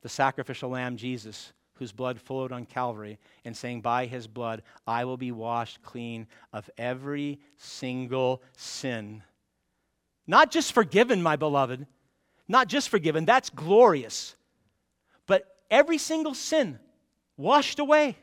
the 0.00 0.08
sacrificial 0.08 0.70
Lamb, 0.70 0.96
Jesus, 0.96 1.52
whose 1.74 1.92
blood 1.92 2.20
flowed 2.20 2.52
on 2.52 2.66
Calvary, 2.66 3.18
and 3.44 3.56
saying, 3.56 3.82
By 3.82 4.06
his 4.06 4.26
blood, 4.26 4.62
I 4.86 5.04
will 5.04 5.16
be 5.16 5.32
washed 5.32 5.82
clean 5.82 6.26
of 6.52 6.68
every 6.78 7.38
single 7.56 8.42
sin 8.56 9.22
not 10.26 10.50
just 10.50 10.72
forgiven, 10.72 11.22
my 11.22 11.36
beloved, 11.36 11.86
not 12.48 12.68
just 12.68 12.88
forgiven, 12.88 13.24
that's 13.24 13.50
glorious, 13.50 14.36
but 15.26 15.44
every 15.70 15.98
single 15.98 16.34
sin 16.34 16.78
washed 17.36 17.78
away. 17.78 18.16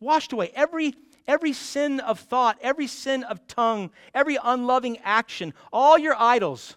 Washed 0.00 0.32
away. 0.32 0.50
Every, 0.54 0.94
every 1.26 1.52
sin 1.52 2.00
of 2.00 2.20
thought, 2.20 2.58
every 2.60 2.86
sin 2.86 3.24
of 3.24 3.46
tongue, 3.46 3.90
every 4.14 4.38
unloving 4.42 4.98
action, 4.98 5.54
all 5.72 5.98
your 5.98 6.14
idols, 6.18 6.76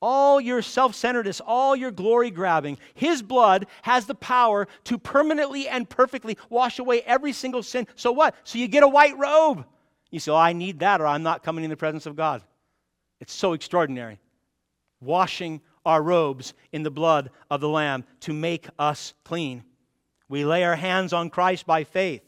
all 0.00 0.40
your 0.40 0.62
self 0.62 0.94
centeredness, 0.94 1.40
all 1.40 1.74
your 1.74 1.90
glory 1.90 2.30
grabbing. 2.30 2.78
His 2.94 3.22
blood 3.22 3.66
has 3.82 4.06
the 4.06 4.14
power 4.14 4.68
to 4.84 4.98
permanently 4.98 5.68
and 5.68 5.88
perfectly 5.88 6.38
wash 6.50 6.78
away 6.78 7.02
every 7.02 7.32
single 7.32 7.62
sin. 7.62 7.86
So 7.96 8.12
what? 8.12 8.34
So 8.44 8.58
you 8.58 8.68
get 8.68 8.82
a 8.82 8.88
white 8.88 9.16
robe. 9.18 9.64
You 10.10 10.20
say, 10.20 10.32
Oh, 10.32 10.36
I 10.36 10.52
need 10.52 10.80
that, 10.80 11.00
or 11.00 11.06
I'm 11.06 11.22
not 11.22 11.42
coming 11.42 11.64
in 11.64 11.70
the 11.70 11.76
presence 11.76 12.06
of 12.06 12.16
God. 12.16 12.42
It's 13.20 13.32
so 13.32 13.52
extraordinary. 13.54 14.18
Washing 15.00 15.60
our 15.84 16.02
robes 16.02 16.52
in 16.72 16.82
the 16.82 16.90
blood 16.90 17.30
of 17.50 17.60
the 17.60 17.68
Lamb 17.68 18.04
to 18.20 18.32
make 18.32 18.68
us 18.78 19.14
clean. 19.24 19.62
We 20.28 20.44
lay 20.44 20.64
our 20.64 20.76
hands 20.76 21.12
on 21.12 21.30
Christ 21.30 21.66
by 21.66 21.84
faith, 21.84 22.22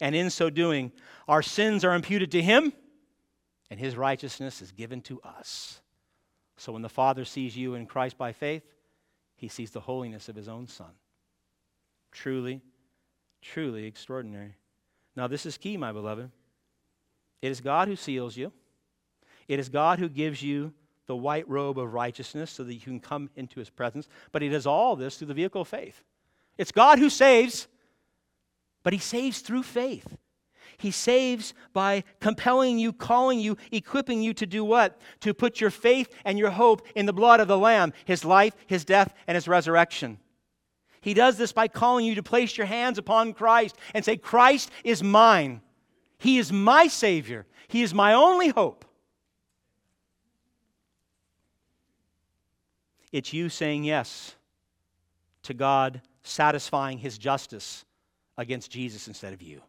and 0.00 0.14
in 0.14 0.30
so 0.30 0.50
doing, 0.50 0.92
our 1.28 1.42
sins 1.42 1.84
are 1.84 1.94
imputed 1.94 2.30
to 2.32 2.42
Him, 2.42 2.72
and 3.70 3.80
His 3.80 3.96
righteousness 3.96 4.62
is 4.62 4.72
given 4.72 5.00
to 5.02 5.20
us. 5.22 5.80
So 6.56 6.72
when 6.72 6.82
the 6.82 6.88
Father 6.88 7.24
sees 7.24 7.56
you 7.56 7.74
in 7.74 7.86
Christ 7.86 8.16
by 8.16 8.32
faith, 8.32 8.62
He 9.36 9.48
sees 9.48 9.70
the 9.70 9.80
holiness 9.80 10.28
of 10.28 10.36
His 10.36 10.48
own 10.48 10.66
Son. 10.66 10.92
Truly, 12.12 12.62
truly 13.42 13.84
extraordinary. 13.84 14.54
Now, 15.16 15.26
this 15.26 15.46
is 15.46 15.58
key, 15.58 15.76
my 15.76 15.92
beloved. 15.92 16.30
It 17.42 17.50
is 17.50 17.60
God 17.60 17.88
who 17.88 17.96
seals 17.96 18.36
you. 18.36 18.52
It 19.48 19.58
is 19.58 19.68
God 19.68 19.98
who 19.98 20.08
gives 20.08 20.42
you 20.42 20.72
the 21.06 21.16
white 21.16 21.48
robe 21.48 21.78
of 21.78 21.94
righteousness 21.94 22.50
so 22.50 22.64
that 22.64 22.74
you 22.74 22.80
can 22.80 23.00
come 23.00 23.30
into 23.36 23.60
his 23.60 23.70
presence. 23.70 24.08
But 24.32 24.42
he 24.42 24.48
does 24.48 24.66
all 24.66 24.96
this 24.96 25.16
through 25.16 25.28
the 25.28 25.34
vehicle 25.34 25.62
of 25.62 25.68
faith. 25.68 26.02
It's 26.58 26.72
God 26.72 26.98
who 26.98 27.10
saves, 27.10 27.68
but 28.86 28.92
he 28.92 29.00
saves 29.00 29.40
through 29.40 29.64
faith. 29.64 30.16
He 30.78 30.92
saves 30.92 31.54
by 31.72 32.04
compelling 32.20 32.78
you, 32.78 32.92
calling 32.92 33.40
you, 33.40 33.56
equipping 33.72 34.22
you 34.22 34.32
to 34.34 34.46
do 34.46 34.64
what? 34.64 35.00
To 35.22 35.34
put 35.34 35.60
your 35.60 35.70
faith 35.70 36.08
and 36.24 36.38
your 36.38 36.50
hope 36.50 36.86
in 36.94 37.04
the 37.04 37.12
blood 37.12 37.40
of 37.40 37.48
the 37.48 37.58
Lamb, 37.58 37.92
his 38.04 38.24
life, 38.24 38.54
his 38.68 38.84
death, 38.84 39.12
and 39.26 39.34
his 39.34 39.48
resurrection. 39.48 40.20
He 41.00 41.14
does 41.14 41.36
this 41.36 41.52
by 41.52 41.66
calling 41.66 42.06
you 42.06 42.14
to 42.14 42.22
place 42.22 42.56
your 42.56 42.68
hands 42.68 42.96
upon 42.96 43.32
Christ 43.32 43.76
and 43.92 44.04
say, 44.04 44.16
Christ 44.16 44.70
is 44.84 45.02
mine. 45.02 45.62
He 46.18 46.38
is 46.38 46.52
my 46.52 46.86
Savior. 46.86 47.44
He 47.66 47.82
is 47.82 47.92
my 47.92 48.12
only 48.12 48.50
hope. 48.50 48.84
It's 53.10 53.32
you 53.32 53.48
saying 53.48 53.82
yes 53.82 54.36
to 55.42 55.54
God 55.54 56.02
satisfying 56.22 56.98
his 56.98 57.18
justice 57.18 57.84
against 58.36 58.70
Jesus 58.70 59.08
instead 59.08 59.32
of 59.32 59.42
you. 59.42 59.62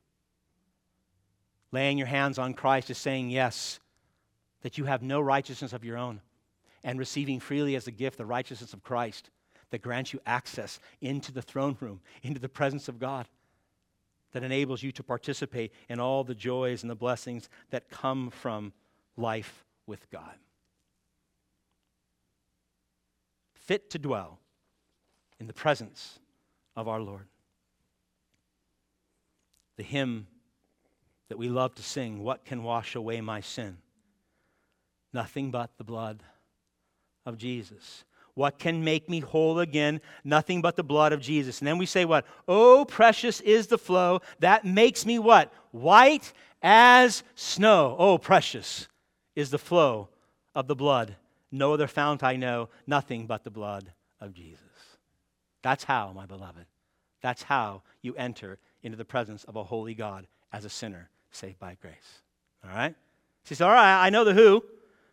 Laying 1.72 1.98
your 1.98 2.08
hands 2.08 2.40
on 2.40 2.54
Christ 2.54 2.90
is 2.90 2.98
saying 2.98 3.30
yes, 3.30 3.80
that 4.62 4.78
you 4.78 4.86
have 4.86 5.02
no 5.02 5.22
righteousness 5.22 5.74
of 5.74 5.84
your 5.84 5.98
own, 5.98 6.22
and 6.84 7.00
receiving 7.00 7.40
freely 7.40 7.76
as 7.76 7.88
a 7.88 7.92
gift 7.92 8.18
the 8.18 8.26
righteousness 8.26 8.74
of 8.74 8.84
Christ 8.84 9.30
that 9.70 9.82
grants 9.82 10.14
you 10.14 10.22
access 10.26 10.80
into 11.02 11.32
the 11.32 11.42
throne 11.42 11.76
room, 11.80 12.00
into 12.24 12.40
the 12.40 12.50
presence 12.50 12.88
of 12.88 13.00
God, 13.00 13.28
that 14.32 14.44
enables 14.44 14.84
you 14.84 14.92
to 14.94 15.04
participate 15.04 15.74
in 15.90 16.00
all 16.00 16.24
the 16.24 16.36
joys 16.36 16.84
and 16.84 16.90
the 16.90 16.96
blessings 16.96 17.50
that 17.72 17.90
come 17.90 18.30
from 18.30 18.72
life 19.18 19.66
with 19.86 20.10
God. 20.10 20.36
fit 23.68 23.90
to 23.90 24.00
dwell 24.00 24.40
in 25.40 25.48
the 25.48 25.54
presence 25.54 26.20
of 26.76 26.88
our 26.88 27.02
Lord. 27.02 27.28
The 29.78 29.84
hymn 29.84 30.28
that 31.30 31.38
we 31.38 31.50
love 31.50 31.76
to 31.76 31.84
sing, 31.84 32.24
What 32.24 32.46
Can 32.46 32.64
Wash 32.64 32.96
Away 32.96 33.22
My 33.22 33.42
Sin? 33.42 33.78
Nothing 35.14 35.52
but 35.52 35.72
the 35.78 35.84
blood 35.84 36.24
of 37.26 37.38
Jesus. 37.38 38.04
What 38.34 38.60
can 38.60 38.84
make 38.84 39.10
me 39.10 39.20
whole 39.20 39.60
again? 39.60 40.00
Nothing 40.24 40.62
but 40.62 40.76
the 40.76 40.84
blood 40.84 41.12
of 41.12 41.22
Jesus. 41.22 41.60
And 41.60 41.68
then 41.68 41.80
we 41.80 41.88
say 41.88 42.06
what? 42.06 42.26
Oh, 42.48 42.86
precious 42.86 43.42
is 43.42 43.66
the 43.66 43.80
flow 43.80 44.22
that 44.40 44.64
makes 44.64 45.08
me 45.08 45.18
what? 45.18 45.52
White 45.72 46.34
as 46.62 47.24
snow. 47.34 47.96
Oh, 47.98 48.20
precious 48.20 48.88
is 49.36 49.50
the 49.50 49.58
flow 49.58 50.10
of 50.54 50.68
the 50.68 50.76
blood. 50.76 51.16
No 51.52 51.74
other 51.74 51.88
fount 51.88 52.24
I 52.24 52.36
know, 52.36 52.70
nothing 52.86 53.26
but 53.26 53.44
the 53.44 53.50
blood 53.50 53.92
of 54.20 54.34
Jesus. 54.34 54.62
That's 55.64 55.84
how, 55.84 56.12
my 56.14 56.26
beloved. 56.26 56.66
That's 57.22 57.42
how 57.42 57.82
you 58.02 58.14
enter 58.16 58.60
into 58.88 58.98
the 58.98 59.06
presence 59.06 59.44
of 59.44 59.56
a 59.56 59.64
holy 59.64 59.94
God 59.94 60.26
as 60.52 60.66
a 60.66 60.70
sinner 60.70 61.10
saved 61.32 61.60
by 61.60 61.78
grace. 61.80 62.24
All 62.64 62.76
right? 62.76 62.96
She 63.44 63.54
says, 63.54 63.62
All 63.62 63.72
right, 63.72 64.04
I 64.04 64.10
know 64.10 64.24
the 64.24 64.34
who. 64.34 64.64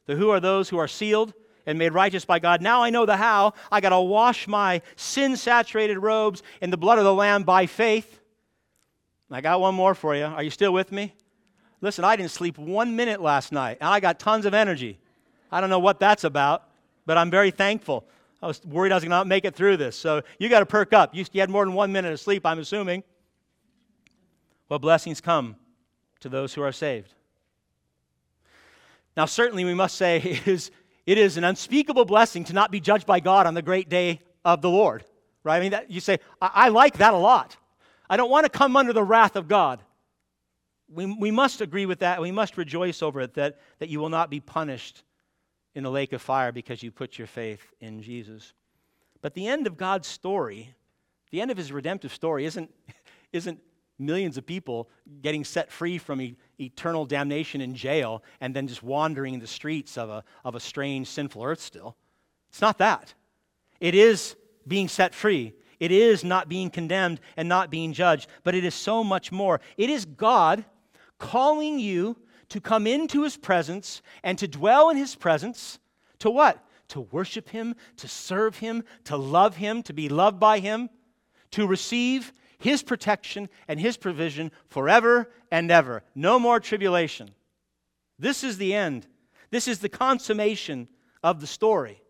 The 0.07 0.17
who 0.17 0.31
are 0.31 0.41
those 0.41 0.69
who 0.69 0.79
are 0.79 0.89
sealed 0.89 1.35
and 1.67 1.79
made 1.79 1.93
righteous 1.93 2.25
by 2.25 2.39
God. 2.39 2.63
Now 2.63 2.83
I 2.83 2.91
know 2.91 3.07
the 3.07 3.17
how. 3.17 3.55
I 3.71 3.81
got 3.81 3.91
to 3.91 4.01
wash 4.01 4.47
my 4.49 4.83
sin 4.97 5.37
saturated 5.37 5.99
robes 5.99 6.43
in 6.61 6.71
the 6.71 6.77
blood 6.77 6.99
of 6.99 7.05
the 7.05 7.15
Lamb 7.15 7.43
by 7.43 7.67
faith. 7.67 8.21
I 9.31 9.41
got 9.41 9.61
one 9.61 9.75
more 9.75 9.95
for 9.95 10.15
you. 10.15 10.25
Are 10.25 10.43
you 10.43 10.51
still 10.51 10.73
with 10.73 10.93
me? 10.93 11.15
Listen, 11.81 12.05
I 12.05 12.17
didn't 12.17 12.31
sleep 12.31 12.57
one 12.59 12.97
minute 12.97 13.21
last 13.21 13.51
night, 13.51 13.79
and 13.81 13.89
I 13.89 14.01
got 14.01 14.19
tons 14.19 14.47
of 14.47 14.55
energy. 14.55 14.99
I 15.51 15.61
don't 15.61 15.71
know 15.71 15.79
what 15.79 15.99
that's 15.99 16.25
about, 16.25 16.69
but 17.07 17.19
I'm 17.19 17.31
very 17.31 17.51
thankful. 17.51 18.05
I 18.43 18.47
was 18.47 18.65
worried 18.65 18.93
I 18.93 18.97
was 18.97 19.05
going 19.05 19.23
to 19.23 19.25
make 19.25 19.45
it 19.45 19.55
through 19.55 19.79
this. 19.79 19.97
So 19.97 20.23
you 20.39 20.49
got 20.49 20.61
to 20.61 20.67
perk 20.67 20.93
up. 20.93 21.15
You 21.15 21.25
had 21.35 21.51
more 21.51 21.65
than 21.65 21.75
one 21.75 21.93
minute 21.93 22.13
of 22.13 22.21
sleep, 22.21 22.45
I'm 22.45 22.59
assuming. 22.59 23.03
Well, 24.69 24.79
blessings 24.79 25.21
come 25.21 25.57
to 26.21 26.29
those 26.29 26.55
who 26.55 26.63
are 26.63 26.73
saved. 26.73 27.13
Now, 29.17 29.27
certainly, 29.27 29.65
we 29.65 29.75
must 29.75 29.97
say 29.97 30.17
it 30.25 30.49
is, 30.49 30.71
it 31.07 31.19
is 31.19 31.37
an 31.37 31.45
unspeakable 31.45 32.05
blessing 32.05 32.45
to 32.45 32.53
not 32.53 32.71
be 32.71 32.81
judged 32.81 33.07
by 33.07 33.21
God 33.21 33.47
on 33.47 33.55
the 33.55 33.63
great 33.63 33.89
day 33.89 34.21
of 34.45 34.63
the 34.63 34.71
Lord. 34.71 35.05
Right? 35.43 35.59
I 35.59 35.61
mean, 35.61 35.73
that, 35.73 35.91
you 35.91 36.01
say, 36.01 36.19
I, 36.41 36.51
I 36.55 36.69
like 36.71 36.99
that 36.99 37.15
a 37.15 37.19
lot. 37.19 37.57
I 38.09 38.17
don't 38.17 38.31
want 38.31 38.45
to 38.45 38.51
come 38.51 38.77
under 38.77 38.93
the 38.93 39.03
wrath 39.03 39.37
of 39.37 39.49
God. 39.49 39.83
We, 40.89 41.07
we 41.07 41.31
must 41.31 41.61
agree 41.61 41.87
with 41.87 42.01
that. 42.01 42.21
We 42.21 42.33
must 42.33 42.57
rejoice 42.57 43.03
over 43.03 43.21
it 43.21 43.35
that, 43.35 43.59
that 43.79 43.89
you 43.89 44.01
will 44.01 44.11
not 44.11 44.31
be 44.31 44.41
punished 44.41 45.03
in 45.75 45.83
the 45.83 45.91
lake 45.91 46.13
of 46.13 46.23
fire 46.23 46.53
because 46.53 46.83
you 46.83 46.91
put 46.91 47.19
your 47.19 47.27
faith 47.27 47.63
in 47.81 48.03
Jesus. 48.03 48.53
But 49.21 49.35
the 49.35 49.49
end 49.49 49.67
of 49.67 49.77
God's 49.77 50.07
story, 50.07 50.75
the 51.31 51.41
end 51.41 51.51
of 51.51 51.57
his 51.57 51.73
redemptive 51.73 52.13
story, 52.13 52.45
isn't, 52.45 52.73
isn't 53.33 53.59
millions 53.99 54.37
of 54.37 54.47
people 54.47 54.89
getting 55.23 55.45
set 55.45 55.71
free 55.71 55.99
from 55.99 56.21
e- 56.21 56.37
eternal 56.61 57.05
damnation 57.07 57.61
in 57.61 57.75
jail 57.75 58.23
and 58.41 58.55
then 58.55 58.67
just 58.67 58.83
wandering 58.83 59.35
in 59.35 59.41
the 59.41 59.47
streets 59.47 59.97
of 59.97 60.11
a, 60.11 60.25
of 60.45 60.55
a 60.55 60.61
strange, 60.61 61.09
sinful 61.09 61.43
earth 61.43 61.61
still. 61.61 61.97
It's 62.51 62.61
not 62.61 62.79
that. 62.79 63.15
It 63.81 63.95
is 63.95 64.37
being 64.67 64.89
set 64.89 65.15
free. 65.15 65.55
It 65.81 65.91
is 65.91 66.25
not 66.25 66.49
being 66.49 66.71
condemned 66.71 67.21
and 67.37 67.49
not 67.49 67.71
being 67.71 67.93
judged, 67.93 68.29
but 68.43 68.55
it 68.55 68.65
is 68.65 68.75
so 68.75 69.05
much 69.05 69.33
more. 69.33 69.61
It 69.77 69.91
is 69.91 70.05
God 70.05 70.65
calling 71.19 71.79
you 71.79 72.17
to 72.51 72.61
come 72.61 72.87
into 72.87 73.23
his 73.23 73.37
presence 73.37 74.03
and 74.23 74.39
to 74.39 74.49
dwell 74.49 74.91
in 74.91 74.97
his 74.97 75.15
presence 75.15 75.79
to 76.21 76.31
what? 76.31 76.65
To 76.89 77.01
worship 77.01 77.49
him, 77.49 77.75
to 77.97 78.09
serve 78.09 78.59
him, 78.59 78.85
to 79.05 79.17
love 79.17 79.57
him, 79.57 79.83
to 79.85 79.93
be 79.93 80.09
loved 80.09 80.39
by 80.39 80.61
him, 80.61 80.91
to 81.53 81.67
receive 81.67 82.33
his 82.65 82.83
protection 82.83 83.51
and 83.69 83.79
his 83.79 83.99
provision 83.99 84.51
forever 84.69 85.31
and 85.51 85.71
ever. 85.71 86.03
No 86.15 86.39
more 86.39 86.59
tribulation. 86.59 87.29
This 88.19 88.43
is 88.43 88.57
the 88.57 88.73
end. 88.73 89.07
This 89.51 89.69
is 89.69 89.81
the 89.81 89.91
consummation 89.91 90.89
of 91.23 91.43
the 91.43 91.47
story 91.47 92.01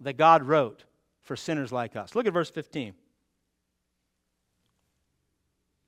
that 0.00 0.16
God 0.16 0.42
wrote 0.42 0.84
for 1.20 1.36
sinners 1.36 1.70
like 1.70 1.96
us. 1.96 2.14
Look 2.14 2.26
at 2.26 2.32
verse 2.32 2.48
15. 2.48 2.94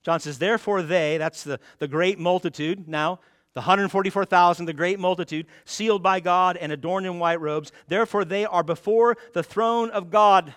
John 0.03 0.21
says, 0.21 0.39
Therefore, 0.39 0.83
they, 0.83 1.17
that's 1.17 1.43
the, 1.43 1.59
the 1.79 1.89
great 1.89 2.19
multitude 2.19 2.87
now, 2.87 3.19
the 3.55 3.61
144,000, 3.61 4.67
the 4.67 4.75
great 4.75 4.99
multitude, 4.99 5.47
sealed 5.65 6.03
by 6.03 6.21
God 6.21 6.59
and 6.59 6.71
adorned 6.71 7.07
in 7.07 7.19
white 7.19 7.41
robes, 7.41 7.73
therefore 7.89 8.27
they 8.27 8.45
are 8.45 8.63
before 8.63 9.17
the 9.33 9.43
throne 9.43 9.89
of 9.89 10.11
God. 10.11 10.55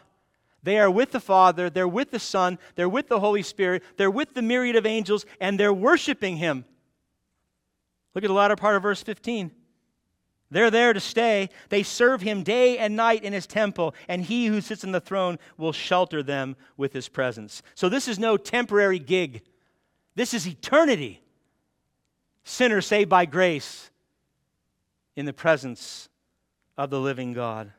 They 0.66 0.80
are 0.80 0.90
with 0.90 1.12
the 1.12 1.20
Father, 1.20 1.70
they're 1.70 1.88
with 1.88 2.10
the 2.10 2.18
Son, 2.18 2.58
they're 2.74 2.90
with 2.90 3.08
the 3.08 3.20
Holy 3.20 3.44
Spirit, 3.44 3.84
they're 3.98 4.10
with 4.10 4.34
the 4.34 4.42
myriad 4.42 4.76
of 4.76 4.88
angels, 4.88 5.24
and 5.40 5.60
they're 5.60 5.72
worshiping 5.72 6.38
Him. 6.38 6.66
Look 8.16 8.24
at 8.24 8.30
the 8.30 8.34
latter 8.34 8.56
part 8.56 8.76
of 8.76 8.82
verse 8.82 9.04
15. 9.04 9.52
They're 10.50 10.72
there 10.72 10.92
to 10.92 11.00
stay. 11.00 11.50
They 11.70 11.84
serve 11.84 12.22
him 12.22 12.42
day 12.42 12.78
and 12.78 12.96
night 12.96 13.24
in 13.24 13.34
his 13.34 13.46
temple, 13.46 13.94
and 14.08 14.24
he 14.24 14.46
who 14.46 14.62
sits 14.62 14.84
on 14.84 14.92
the 14.92 15.00
throne 15.00 15.38
will 15.58 15.74
shelter 15.74 16.24
them 16.24 16.56
with 16.78 16.94
his 16.94 17.10
presence. 17.10 17.62
So, 17.74 17.90
this 17.90 18.08
is 18.08 18.18
no 18.18 18.38
temporary 18.38 19.00
gig. 19.00 19.42
This 20.16 20.34
is 20.34 20.48
eternity. 20.48 21.22
Sinners 22.44 22.86
saved 22.86 23.10
by 23.10 23.26
grace 23.26 23.90
in 25.16 25.26
the 25.26 25.34
presence 25.34 26.10
of 26.78 26.90
the 26.90 27.00
living 27.00 27.34
God. 27.34 27.72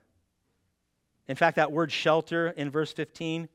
In 1.28 1.36
fact, 1.36 1.56
that 1.56 1.72
word 1.72 1.90
shelter 1.90 2.48
in 2.48 2.70
verse 2.70 2.92
15, 2.92 3.48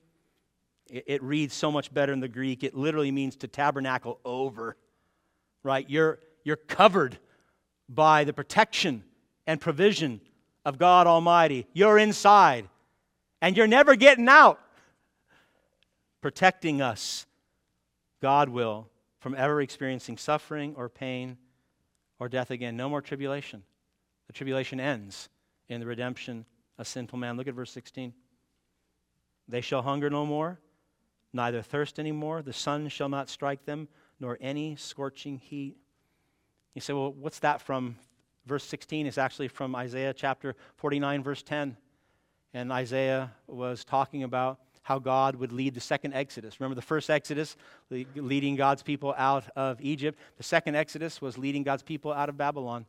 it, 0.89 1.03
it, 1.07 1.23
reads 1.23 1.53
so 1.53 1.71
much 1.71 1.93
better 1.93 2.11
in 2.11 2.19
the 2.19 2.27
Greek. 2.27 2.63
It 2.63 2.75
literally 2.75 3.11
means 3.11 3.35
to 3.37 3.47
tabernacle 3.47 4.19
over, 4.25 4.75
right? 5.63 5.89
You're, 5.89 6.19
you're 6.43 6.57
covered 6.57 7.17
by 7.87 8.25
the 8.25 8.33
protection 8.33 9.03
and 9.47 9.59
provision 9.61 10.19
of 10.65 10.77
God 10.77 11.07
Almighty. 11.07 11.65
You're 11.73 11.97
inside, 11.97 12.67
and 13.41 13.55
you're 13.55 13.67
never 13.67 13.95
getting 13.95 14.27
out. 14.27 14.59
Protecting 16.21 16.81
us, 16.81 17.25
God 18.21 18.49
will, 18.49 18.87
from 19.19 19.33
ever 19.33 19.61
experiencing 19.61 20.17
suffering 20.17 20.75
or 20.77 20.87
pain 20.87 21.37
or 22.19 22.29
death 22.29 22.51
again. 22.51 22.77
No 22.77 22.89
more 22.89 23.01
tribulation. 23.01 23.63
The 24.27 24.33
tribulation 24.33 24.79
ends 24.79 25.29
in 25.67 25.79
the 25.79 25.87
redemption 25.87 26.45
a 26.81 26.85
sinful 26.85 27.19
man. 27.19 27.37
Look 27.37 27.47
at 27.47 27.53
verse 27.53 27.71
16. 27.71 28.11
They 29.47 29.61
shall 29.61 29.83
hunger 29.83 30.09
no 30.09 30.25
more, 30.25 30.59
neither 31.31 31.61
thirst 31.61 31.99
any 31.99 32.11
more. 32.11 32.41
The 32.41 32.53
sun 32.53 32.89
shall 32.89 33.09
not 33.09 33.29
strike 33.29 33.65
them, 33.65 33.87
nor 34.19 34.37
any 34.41 34.75
scorching 34.75 35.37
heat. 35.37 35.77
You 36.73 36.81
say, 36.81 36.93
well, 36.93 37.13
what's 37.13 37.39
that 37.39 37.61
from? 37.61 37.97
Verse 38.47 38.63
16 38.63 39.05
is 39.05 39.19
actually 39.19 39.47
from 39.47 39.75
Isaiah 39.75 40.13
chapter 40.13 40.55
49, 40.77 41.21
verse 41.21 41.43
10. 41.43 41.77
And 42.53 42.71
Isaiah 42.71 43.31
was 43.45 43.85
talking 43.85 44.23
about 44.23 44.59
how 44.81 44.97
God 44.97 45.35
would 45.35 45.51
lead 45.51 45.75
the 45.75 45.79
second 45.79 46.13
Exodus. 46.13 46.59
Remember 46.59 46.73
the 46.73 46.81
first 46.81 47.11
Exodus, 47.11 47.55
leading 47.89 48.55
God's 48.55 48.81
people 48.81 49.13
out 49.15 49.43
of 49.55 49.79
Egypt. 49.81 50.17
The 50.37 50.43
second 50.43 50.75
Exodus 50.75 51.21
was 51.21 51.37
leading 51.37 51.61
God's 51.61 51.83
people 51.83 52.11
out 52.11 52.29
of 52.29 52.37
Babylon. 52.37 52.87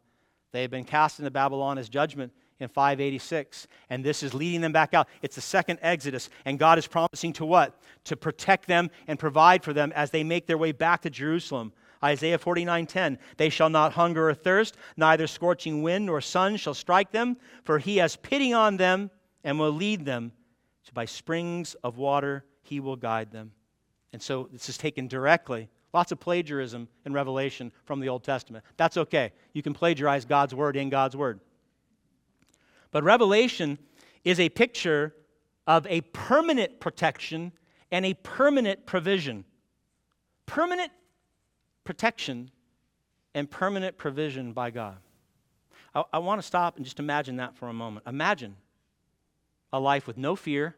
They 0.52 0.62
had 0.62 0.70
been 0.70 0.84
cast 0.84 1.18
into 1.18 1.30
Babylon 1.30 1.76
as 1.76 1.90
judgment 1.90 2.32
in 2.62 2.68
586. 2.68 3.66
And 3.90 4.04
this 4.04 4.22
is 4.22 4.34
leading 4.34 4.60
them 4.60 4.72
back 4.72 4.94
out. 4.94 5.08
It's 5.20 5.34
the 5.34 5.40
second 5.40 5.78
Exodus. 5.82 6.28
And 6.44 6.58
God 6.58 6.78
is 6.78 6.86
promising 6.86 7.32
to 7.34 7.44
what? 7.44 7.78
To 8.04 8.16
protect 8.16 8.66
them 8.66 8.90
and 9.06 9.18
provide 9.18 9.62
for 9.62 9.72
them 9.72 9.92
as 9.94 10.10
they 10.10 10.24
make 10.24 10.46
their 10.46 10.58
way 10.58 10.72
back 10.72 11.02
to 11.02 11.10
Jerusalem. 11.10 11.72
Isaiah 12.04 12.38
49:10 12.38 13.18
They 13.36 13.48
shall 13.48 13.70
not 13.70 13.92
hunger 13.92 14.28
or 14.28 14.34
thirst, 14.34 14.76
neither 14.96 15.26
scorching 15.26 15.82
wind 15.82 16.06
nor 16.06 16.20
sun 16.20 16.56
shall 16.56 16.74
strike 16.74 17.12
them, 17.12 17.36
for 17.64 17.78
he 17.78 17.98
has 17.98 18.16
pity 18.16 18.52
on 18.52 18.76
them 18.76 19.10
and 19.44 19.58
will 19.58 19.72
lead 19.72 20.04
them 20.04 20.32
by 20.94 21.04
springs 21.04 21.74
of 21.82 21.96
water 21.96 22.44
he 22.62 22.80
will 22.80 22.96
guide 22.96 23.30
them. 23.30 23.52
And 24.12 24.20
so 24.20 24.48
this 24.52 24.68
is 24.68 24.76
taken 24.76 25.08
directly. 25.08 25.68
Lots 25.92 26.12
of 26.12 26.20
plagiarism 26.20 26.88
in 27.04 27.12
Revelation 27.12 27.72
from 27.84 28.00
the 28.00 28.08
Old 28.08 28.24
Testament. 28.24 28.64
That's 28.76 28.96
okay. 28.96 29.32
You 29.52 29.62
can 29.62 29.74
plagiarize 29.74 30.24
God's 30.24 30.54
word 30.54 30.76
in 30.76 30.88
God's 30.88 31.16
word. 31.16 31.40
But 32.92 33.02
Revelation 33.02 33.78
is 34.22 34.38
a 34.38 34.48
picture 34.48 35.14
of 35.66 35.86
a 35.88 36.02
permanent 36.02 36.78
protection 36.78 37.52
and 37.90 38.06
a 38.06 38.14
permanent 38.14 38.86
provision. 38.86 39.44
Permanent 40.46 40.92
protection 41.84 42.50
and 43.34 43.50
permanent 43.50 43.96
provision 43.96 44.52
by 44.52 44.70
God. 44.70 44.98
I, 45.94 46.04
I 46.12 46.18
want 46.18 46.40
to 46.40 46.46
stop 46.46 46.76
and 46.76 46.84
just 46.84 47.00
imagine 47.00 47.36
that 47.36 47.56
for 47.56 47.68
a 47.68 47.72
moment. 47.72 48.06
Imagine 48.06 48.56
a 49.72 49.80
life 49.80 50.06
with 50.06 50.18
no 50.18 50.36
fear 50.36 50.76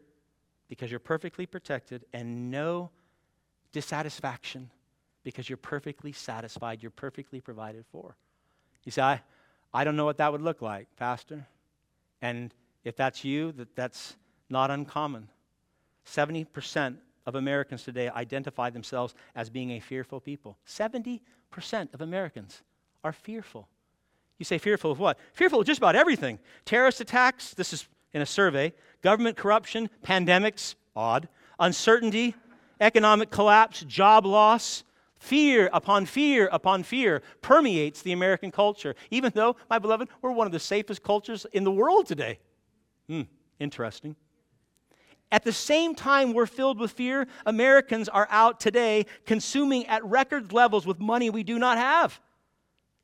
because 0.68 0.90
you're 0.90 1.00
perfectly 1.00 1.46
protected 1.46 2.04
and 2.12 2.50
no 2.50 2.90
dissatisfaction 3.72 4.70
because 5.24 5.48
you're 5.48 5.56
perfectly 5.56 6.12
satisfied, 6.12 6.82
you're 6.82 6.90
perfectly 6.90 7.40
provided 7.40 7.84
for. 7.90 8.16
You 8.84 8.92
say, 8.92 9.02
I, 9.02 9.22
I 9.72 9.84
don't 9.84 9.96
know 9.96 10.04
what 10.04 10.18
that 10.18 10.30
would 10.30 10.42
look 10.42 10.62
like, 10.62 10.86
Pastor. 10.96 11.46
And 12.24 12.54
if 12.84 12.96
that's 12.96 13.22
you, 13.22 13.52
that, 13.52 13.76
that's 13.76 14.16
not 14.48 14.70
uncommon. 14.70 15.28
70% 16.06 16.96
of 17.26 17.34
Americans 17.34 17.82
today 17.82 18.08
identify 18.08 18.70
themselves 18.70 19.14
as 19.34 19.50
being 19.50 19.72
a 19.72 19.80
fearful 19.80 20.20
people. 20.20 20.56
70% 20.66 21.20
of 21.92 22.00
Americans 22.00 22.62
are 23.04 23.12
fearful. 23.12 23.68
You 24.38 24.46
say 24.46 24.56
fearful 24.56 24.90
of 24.90 24.98
what? 24.98 25.18
Fearful 25.34 25.60
of 25.60 25.66
just 25.66 25.76
about 25.76 25.96
everything. 25.96 26.38
Terrorist 26.64 27.02
attacks, 27.02 27.52
this 27.52 27.74
is 27.74 27.86
in 28.14 28.22
a 28.22 28.26
survey, 28.26 28.72
government 29.02 29.36
corruption, 29.36 29.90
pandemics, 30.02 30.76
odd, 30.96 31.28
uncertainty, 31.60 32.34
economic 32.80 33.30
collapse, 33.30 33.82
job 33.82 34.24
loss, 34.24 34.82
fear 35.24 35.70
upon 35.72 36.04
fear 36.04 36.48
upon 36.52 36.82
fear 36.82 37.22
permeates 37.40 38.02
the 38.02 38.12
American 38.12 38.50
culture, 38.50 38.94
even 39.10 39.32
though, 39.34 39.56
my 39.70 39.78
beloved, 39.78 40.08
we're 40.20 40.30
one 40.30 40.46
of 40.46 40.52
the 40.52 40.58
safest 40.58 41.02
cultures 41.02 41.46
in 41.52 41.64
the 41.64 41.70
world 41.70 42.06
today. 42.06 42.38
Hmm, 43.08 43.22
interesting. 43.58 44.16
At 45.32 45.42
the 45.42 45.52
same 45.52 45.94
time 45.94 46.34
we're 46.34 46.46
filled 46.46 46.78
with 46.78 46.92
fear, 46.92 47.26
Americans 47.46 48.08
are 48.10 48.28
out 48.30 48.60
today 48.60 49.06
consuming 49.24 49.86
at 49.86 50.04
record 50.04 50.52
levels 50.52 50.86
with 50.86 51.00
money 51.00 51.30
we 51.30 51.42
do 51.42 51.58
not 51.58 51.78
have. 51.78 52.20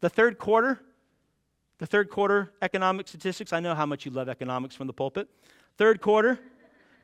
The 0.01 0.11
third 0.11 0.39
quarter, 0.39 0.79
the 1.79 1.87
third 1.87 2.11
quarter 2.11 2.53
economic 2.61 3.09
statistics, 3.09 3.53
I 3.55 3.61
know 3.61 3.75
how 3.75 3.87
much 3.87 4.05
you 4.05 4.11
love 4.11 4.29
economics 4.29 4.75
from 4.75 4.87
the 4.87 4.93
pulpit. 4.93 5.29
Third 5.79 6.03
quarter, 6.03 6.39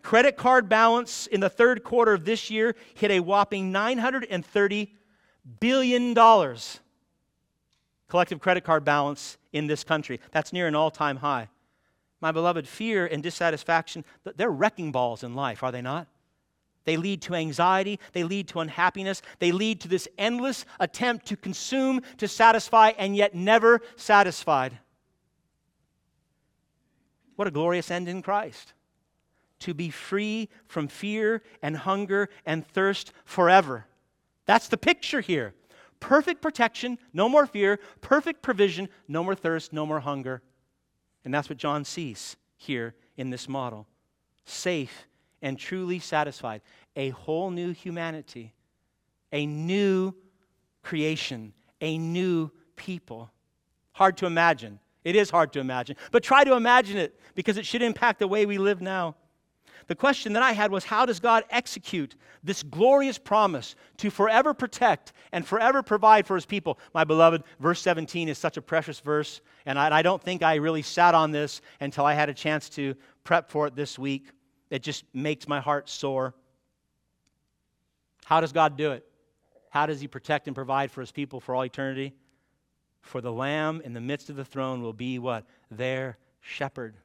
credit 0.03 0.37
card 0.37 0.69
balance 0.69 1.27
in 1.27 1.41
the 1.41 1.49
third 1.49 1.83
quarter 1.83 2.13
of 2.13 2.27
this 2.27 2.51
year 2.51 2.77
hit 2.95 3.11
a 3.11 3.21
whopping 3.21 3.73
$930 3.73 4.91
billion 5.61 6.15
dollars 6.15 6.81
collective 8.09 8.41
credit 8.41 8.65
card 8.65 8.85
balance 8.85 9.37
in 9.53 9.67
this 9.67 9.85
country. 9.85 10.21
That's 10.31 10.53
near 10.53 10.67
an 10.67 10.75
all 10.75 10.91
time 10.91 11.17
high. 11.17 11.49
My 12.21 12.33
beloved, 12.33 12.67
fear 12.67 13.07
and 13.07 13.23
dissatisfaction, 13.23 14.05
they're 14.37 14.51
wrecking 14.51 14.91
balls 14.93 15.23
in 15.23 15.35
life, 15.35 15.63
are 15.63 15.73
they 15.73 15.83
not? 15.83 16.07
They 16.85 16.97
lead 16.97 17.21
to 17.23 17.35
anxiety. 17.35 17.99
They 18.13 18.23
lead 18.23 18.49
to 18.49 18.61
unhappiness. 18.61 19.21
They 19.41 19.51
lead 19.51 19.81
to 19.81 19.89
this 19.89 20.07
endless 20.17 20.65
attempt 20.79 21.27
to 21.27 21.37
consume, 21.37 22.01
to 22.19 22.29
satisfy, 22.29 22.93
and 22.97 23.17
yet 23.17 23.35
never 23.35 23.81
satisfied. 23.97 24.79
What 27.35 27.49
a 27.49 27.51
glorious 27.51 27.91
end 27.91 28.09
in 28.09 28.23
Christ. 28.23 28.73
To 29.61 29.75
be 29.75 29.91
free 29.91 30.49
from 30.69 30.87
fear 30.87 31.43
and 31.61 31.77
hunger 31.77 32.29
and 32.47 32.65
thirst 32.65 33.13
forever. 33.25 33.87
That's 34.47 34.69
the 34.69 34.77
picture 34.77 35.21
here. 35.21 35.55
Perfect 36.01 36.41
protection, 36.43 36.99
no 37.13 37.29
more 37.29 37.47
fear. 37.47 37.79
Perfect 38.01 38.43
provision, 38.43 38.89
no 39.09 39.25
more 39.25 39.35
thirst, 39.35 39.73
no 39.73 39.87
more 39.87 40.01
hunger. 40.01 40.43
And 41.25 41.35
that's 41.35 41.49
what 41.49 41.59
John 41.59 41.85
sees 41.85 42.37
here 42.57 42.95
in 43.17 43.31
this 43.31 43.49
model. 43.49 43.87
Safe 44.45 45.09
and 45.43 45.59
truly 45.59 45.99
satisfied. 45.99 46.63
A 46.95 47.11
whole 47.11 47.51
new 47.51 47.73
humanity, 47.73 48.55
a 49.33 49.47
new 49.47 50.15
creation, 50.83 51.53
a 51.81 51.99
new 51.99 52.51
people. 52.77 53.31
Hard 53.93 54.17
to 54.19 54.27
imagine. 54.27 54.79
It 55.05 55.17
is 55.17 55.31
hard 55.31 55.53
to 55.55 55.61
imagine. 55.61 55.97
But 56.11 56.23
try 56.23 56.45
to 56.45 56.55
imagine 56.55 56.97
it 56.97 57.19
because 57.35 57.57
it 57.57 57.67
should 57.67 57.83
impact 57.83 58.19
the 58.19 58.29
way 58.29 58.47
we 58.47 58.59
live 58.59 58.81
now. 58.81 59.17
The 59.87 59.95
question 59.95 60.33
that 60.33 60.43
I 60.43 60.53
had 60.53 60.71
was 60.71 60.85
how 60.85 61.07
does 61.07 61.21
God 61.21 61.45
execute 61.51 62.17
this 62.43 62.63
glorious 62.63 63.19
promise 63.19 63.75
to 63.99 64.11
forever 64.11 64.55
protect 64.55 65.13
and 65.33 65.47
forever 65.47 65.83
provide 65.83 66.27
for 66.27 66.35
his 66.35 66.47
people? 66.47 66.79
My 66.95 67.05
beloved, 67.05 67.43
verse 67.61 67.81
17 67.81 68.29
is 68.29 68.39
such 68.39 68.57
a 68.57 68.63
precious 68.63 69.01
verse, 69.01 69.41
and 69.65 69.79
I, 69.79 69.99
I 69.99 70.03
don't 70.03 70.23
think 70.23 70.43
I 70.43 70.57
really 70.57 70.83
sat 70.83 71.15
on 71.15 71.31
this 71.31 71.61
until 71.81 72.05
I 72.05 72.15
had 72.15 72.29
a 72.29 72.35
chance 72.35 72.69
to 72.71 72.95
prep 73.25 73.51
for 73.51 73.67
it 73.67 73.77
this 73.77 73.99
week. 73.99 74.31
It 74.71 74.83
just 74.83 75.05
makes 75.15 75.47
my 75.47 75.61
heart 75.61 75.89
soar. 75.89 76.35
How 78.25 78.41
does 78.41 78.53
God 78.53 78.77
do 78.77 78.93
it? 78.93 79.07
How 79.71 79.87
does 79.87 80.01
he 80.01 80.09
protect 80.09 80.47
and 80.47 80.55
provide 80.57 80.91
for 80.91 81.01
his 81.01 81.13
people 81.13 81.39
for 81.39 81.55
all 81.55 81.65
eternity? 81.65 82.15
For 83.03 83.21
the 83.21 83.33
Lamb 83.33 83.83
in 83.85 83.93
the 83.93 84.01
midst 84.01 84.31
of 84.31 84.37
the 84.37 84.45
throne 84.45 84.83
will 84.83 84.93
be 84.93 85.19
what? 85.19 85.45
Their 85.71 86.19
shepherd 86.41 86.97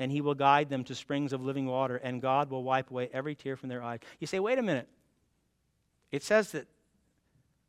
and 0.00 0.10
he 0.10 0.22
will 0.22 0.34
guide 0.34 0.68
them 0.70 0.82
to 0.84 0.94
springs 0.94 1.32
of 1.32 1.42
living 1.42 1.66
water, 1.66 1.96
and 1.98 2.20
God 2.20 2.50
will 2.50 2.64
wipe 2.64 2.90
away 2.90 3.10
every 3.12 3.36
tear 3.36 3.56
from 3.56 3.68
their 3.68 3.82
eyes. 3.82 4.00
You 4.18 4.26
say, 4.26 4.40
wait 4.40 4.58
a 4.58 4.62
minute. 4.62 4.88
It 6.10 6.24
says 6.24 6.50
that 6.52 6.66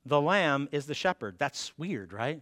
the 0.05 0.19
lamb 0.19 0.69
is 0.71 0.87
the 0.87 0.95
shepherd. 0.95 1.35
That's 1.37 1.77
weird, 1.77 2.13
right? 2.13 2.41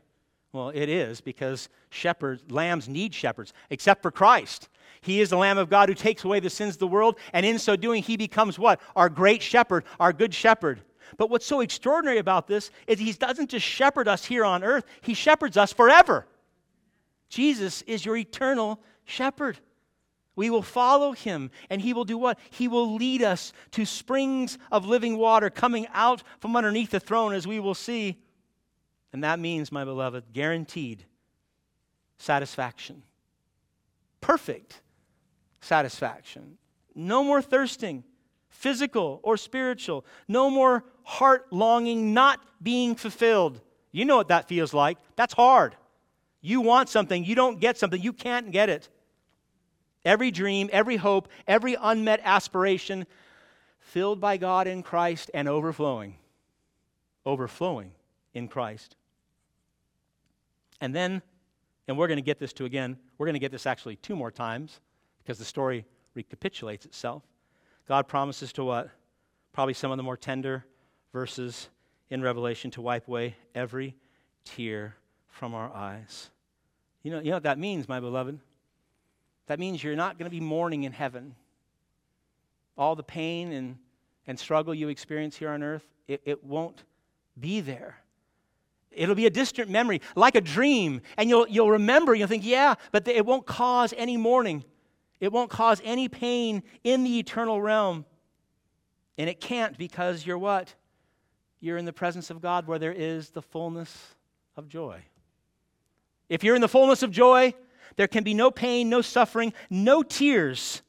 Well, 0.54 0.70
it 0.70 0.90
is 0.90 1.22
because 1.22 1.70
shepherds, 1.90 2.44
lambs 2.50 2.88
need 2.88 3.14
shepherds, 3.14 3.52
except 3.72 4.04
for 4.04 4.12
Christ. 4.12 4.70
He 5.02 5.22
is 5.22 5.30
the 5.30 5.38
Lamb 5.38 5.58
of 5.58 5.70
God 5.70 5.90
who 5.90 5.96
takes 5.96 6.24
away 6.24 6.40
the 6.40 6.50
sins 6.50 6.76
of 6.76 6.80
the 6.80 6.88
world, 6.88 7.18
and 7.34 7.46
in 7.46 7.60
so 7.60 7.76
doing, 7.76 8.04
he 8.04 8.16
becomes 8.16 8.58
what? 8.58 8.80
Our 8.96 9.10
great 9.10 9.42
shepherd, 9.42 9.86
our 10.00 10.14
good 10.14 10.34
shepherd. 10.34 10.82
But 11.18 11.30
what's 11.30 11.46
so 11.46 11.62
extraordinary 11.62 12.20
about 12.20 12.48
this 12.48 12.70
is 12.88 13.00
he 13.00 13.12
doesn't 13.14 13.50
just 13.50 13.66
shepherd 13.66 14.08
us 14.08 14.26
here 14.26 14.46
on 14.46 14.64
earth, 14.64 14.86
he 15.02 15.14
shepherds 15.14 15.58
us 15.58 15.74
forever. 15.74 16.28
Jesus 17.30 17.82
is 17.84 18.06
your 18.06 18.18
eternal 18.18 18.80
shepherd. 19.06 19.60
We 20.36 20.50
will 20.50 20.62
follow 20.62 21.12
him, 21.12 21.52
and 21.70 21.82
he 21.82 21.94
will 21.94 22.06
do 22.06 22.18
what? 22.18 22.40
He 22.50 22.68
will 22.68 22.96
lead 22.96 23.22
us 23.22 23.52
to 23.72 23.86
springs 23.86 24.58
of 24.72 24.86
living 24.86 25.18
water 25.18 25.50
coming 25.50 25.88
out 25.94 26.24
from 26.40 26.56
underneath 26.56 26.92
the 26.92 27.00
throne, 27.00 27.34
as 27.34 27.46
we 27.46 27.60
will 27.60 27.76
see. 27.76 28.18
And 29.12 29.24
that 29.24 29.40
means, 29.40 29.72
my 29.72 29.84
beloved, 29.84 30.32
guaranteed 30.32 31.06
satisfaction. 32.18 33.04
Perfect 34.22 34.82
satisfaction. 35.62 36.58
No 36.96 37.24
more 37.24 37.42
thirsting, 37.42 38.04
physical 38.50 39.20
or 39.24 39.38
spiritual. 39.38 40.06
No 40.28 40.50
more 40.50 40.84
heart 41.04 41.48
longing 41.52 42.14
not 42.14 42.40
being 42.62 42.96
fulfilled. 42.96 43.62
You 43.92 44.06
know 44.06 44.18
what 44.18 44.28
that 44.28 44.48
feels 44.48 44.74
like. 44.74 44.98
That's 45.16 45.34
hard. 45.34 45.76
You 46.42 46.62
want 46.62 46.90
something, 46.90 47.26
you 47.26 47.36
don't 47.36 47.60
get 47.60 47.78
something, 47.78 48.02
you 48.02 48.14
can't 48.14 48.52
get 48.52 48.70
it. 48.70 48.90
Every 50.06 50.32
dream, 50.32 50.70
every 50.72 50.97
hope, 50.97 51.28
every 51.47 51.76
unmet 51.80 52.22
aspiration 52.24 53.06
filled 53.80 54.22
by 54.22 54.38
God 54.38 54.68
in 54.68 54.84
Christ 54.84 55.30
and 55.34 55.47
overflowing. 55.47 56.16
Overflowing 57.26 57.91
in 58.34 58.47
Christ. 58.47 58.95
And 60.82 60.95
then, 60.95 61.22
and 61.88 61.97
we're 61.97 62.08
going 62.08 62.18
to 62.18 62.24
get 62.24 62.39
this 62.39 62.54
to 62.54 62.66
again, 62.66 62.97
we're 63.18 63.26
going 63.26 63.34
to 63.34 63.39
get 63.39 63.52
this 63.52 63.66
actually 63.66 63.97
two 63.97 64.16
more 64.16 64.32
times 64.32 64.80
because 65.24 65.38
the 65.38 65.45
story 65.45 65.86
recapitulates 66.14 66.86
itself. 66.86 67.24
God 67.88 68.08
promises 68.08 68.54
to 68.54 68.64
what? 68.64 68.89
Probably 69.52 69.74
some 69.74 69.91
of 69.91 69.97
the 69.97 70.04
more 70.04 70.18
tender 70.18 70.66
verses 71.12 71.70
in 72.10 72.22
Revelation 72.22 72.72
to 72.72 72.82
wipe 72.82 73.08
away 73.08 73.36
every 73.54 73.95
tear 74.45 74.95
from 75.28 75.54
our 75.54 75.72
eyes. 75.74 76.30
You 77.04 77.12
know, 77.12 77.20
you 77.20 77.30
know 77.30 77.38
what 77.38 77.43
that 77.43 77.60
means, 77.60 77.88
my 77.88 78.00
beloved? 78.00 78.39
That 79.50 79.60
means 79.60 79.84
you're 79.84 79.95
not 79.95 80.20
going 80.20 80.30
to 80.30 80.36
be 80.36 80.39
mourning 80.39 80.84
in 80.84 80.91
heaven. 80.91 81.34
All 82.78 82.95
the 82.95 83.02
pain 83.02 83.52
and, 83.52 83.78
and 84.28 84.38
struggle 84.38 84.76
you 84.76 84.89
experience 84.89 85.36
here 85.36 85.50
on 85.50 85.64
earth, 85.64 85.88
it, 86.08 86.22
it 86.24 86.43
won't 86.43 86.84
be 87.39 87.60
there. 87.60 87.97
It'll 88.91 89.16
be 89.16 89.26
a 89.26 89.32
distant 89.32 89.68
memory, 89.72 90.02
like 90.16 90.36
a 90.36 90.41
dream. 90.41 91.02
And 91.18 91.32
you'll, 91.32 91.47
you'll 91.47 91.72
remember, 91.72 92.14
you'll 92.14 92.28
think, 92.28 92.45
yeah, 92.45 92.76
but 92.91 93.08
it 93.08 93.26
won't 93.26 93.47
cause 93.47 93.91
any 93.97 94.18
mourning. 94.18 94.64
It 95.20 95.32
won't 95.32 95.50
cause 95.50 95.82
any 95.84 96.08
pain 96.10 96.62
in 96.84 97.04
the 97.04 97.18
eternal 97.18 97.60
realm. 97.60 98.06
And 99.18 99.32
it 99.32 99.41
can't 99.41 99.76
because 99.80 100.28
you're 100.28 100.38
what? 100.38 100.76
You're 101.60 101.78
in 101.78 101.86
the 101.86 101.93
presence 101.93 102.30
of 102.30 102.39
God 102.39 102.68
where 102.68 102.78
there 102.78 102.93
is 102.93 103.32
the 103.32 103.41
fullness 103.41 104.14
of 104.56 104.70
joy. 104.70 105.02
If 106.30 106.43
you're 106.43 106.54
in 106.54 106.62
the 106.62 106.68
fullness 106.68 107.02
of 107.02 107.10
joy, 107.10 107.56
there 107.96 108.08
can 108.08 108.24
be 108.24 108.34
no 108.34 108.52
pain, 108.52 108.90
no 108.90 109.02
suffering, 109.02 109.54
no 109.70 110.04
tears 110.04 110.82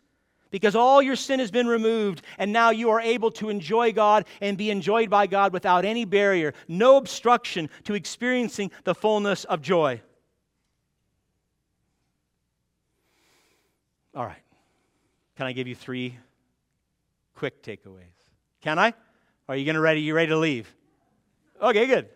because 0.51 0.75
all 0.75 1.01
your 1.01 1.17
sin 1.17 1.41
has 1.41 1.51
been 1.51 1.67
removed, 1.67 2.23
and 2.39 2.53
now 2.53 2.71
you 2.71 2.91
are 2.91 3.01
able 3.01 3.31
to 3.31 3.49
enjoy 3.49 3.93
God 3.93 4.27
and 4.41 4.59
be 4.59 4.71
enjoyed 4.71 5.09
by 5.09 5.27
God 5.27 5.53
without 5.53 5.85
any 5.85 6.05
barrier, 6.05 6.55
no 6.69 6.97
obstruction 6.97 7.71
to 7.85 7.95
experiencing 7.95 8.71
the 8.85 8.95
fullness 8.95 9.45
of 9.45 9.63
joy. 9.63 10.01
All 14.15 14.27
right. 14.27 14.43
Can 15.37 15.47
I 15.47 15.53
give 15.53 15.69
you 15.69 15.75
three 15.75 16.19
quick 17.35 17.63
takeaways? 17.63 18.03
Can 18.61 18.79
I? 18.79 18.93
Are 19.49 19.57
you 19.57 19.65
going 19.65 19.77
to 19.77 19.81
ready? 19.81 20.01
You 20.03 20.15
ready 20.15 20.29
to 20.29 20.37
leave? 20.37 20.73
Okay, 21.63 21.87
good. 21.87 22.09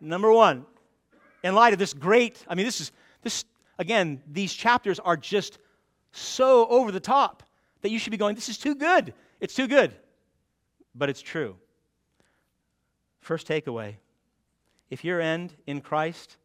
Number 0.00 0.32
one, 0.32 0.66
in 1.42 1.54
light 1.54 1.72
of 1.72 1.78
this 1.78 1.94
great, 1.94 2.44
I 2.48 2.54
mean, 2.54 2.64
this 2.64 2.80
is 2.80 2.92
this 3.22 3.44
again, 3.78 4.22
these 4.30 4.52
chapters 4.52 4.98
are 4.98 5.16
just 5.16 5.58
so 6.12 6.66
over 6.68 6.92
the 6.92 7.00
top 7.00 7.42
that 7.80 7.90
you 7.90 7.98
should 7.98 8.10
be 8.10 8.16
going, 8.16 8.34
This 8.34 8.48
is 8.48 8.58
too 8.58 8.74
good. 8.74 9.14
It's 9.40 9.54
too 9.54 9.66
good. 9.66 9.92
But 10.94 11.08
it's 11.08 11.22
true. 11.22 11.56
First 13.20 13.46
takeaway 13.46 13.96
if 14.90 15.04
your 15.04 15.22
end 15.22 15.54
in 15.66 15.80
Christ 15.80 16.36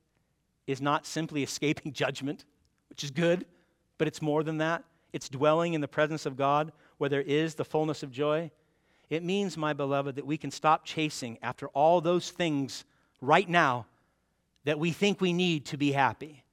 is 0.68 0.82
not 0.82 1.06
simply 1.06 1.44
escaping 1.44 1.92
judgment, 1.94 2.46
which 2.90 3.04
is 3.04 3.12
good, 3.12 3.46
but 3.98 4.08
it's 4.08 4.22
more 4.22 4.42
than 4.42 4.60
that, 4.60 4.86
it's 5.12 5.28
dwelling 5.28 5.74
in 5.74 5.82
the 5.82 5.88
presence 5.88 6.26
of 6.26 6.38
God 6.38 6.72
where 6.98 7.10
there 7.10 7.22
is 7.22 7.56
the 7.56 7.66
fullness 7.66 8.04
of 8.04 8.12
joy. 8.12 8.50
It 9.10 9.24
means, 9.24 9.58
my 9.58 9.74
beloved, 9.74 10.16
that 10.16 10.26
we 10.26 10.38
can 10.38 10.52
stop 10.52 10.86
chasing 10.86 11.38
after 11.42 11.68
all 11.70 12.00
those 12.00 12.32
things 12.32 12.86
right 13.22 13.48
now 13.48 13.86
that 14.64 14.80
we 14.80 14.92
think 14.92 15.20
we 15.20 15.34
need 15.34 15.66
to 15.66 15.78
be 15.78 15.92
happy. 15.92 16.44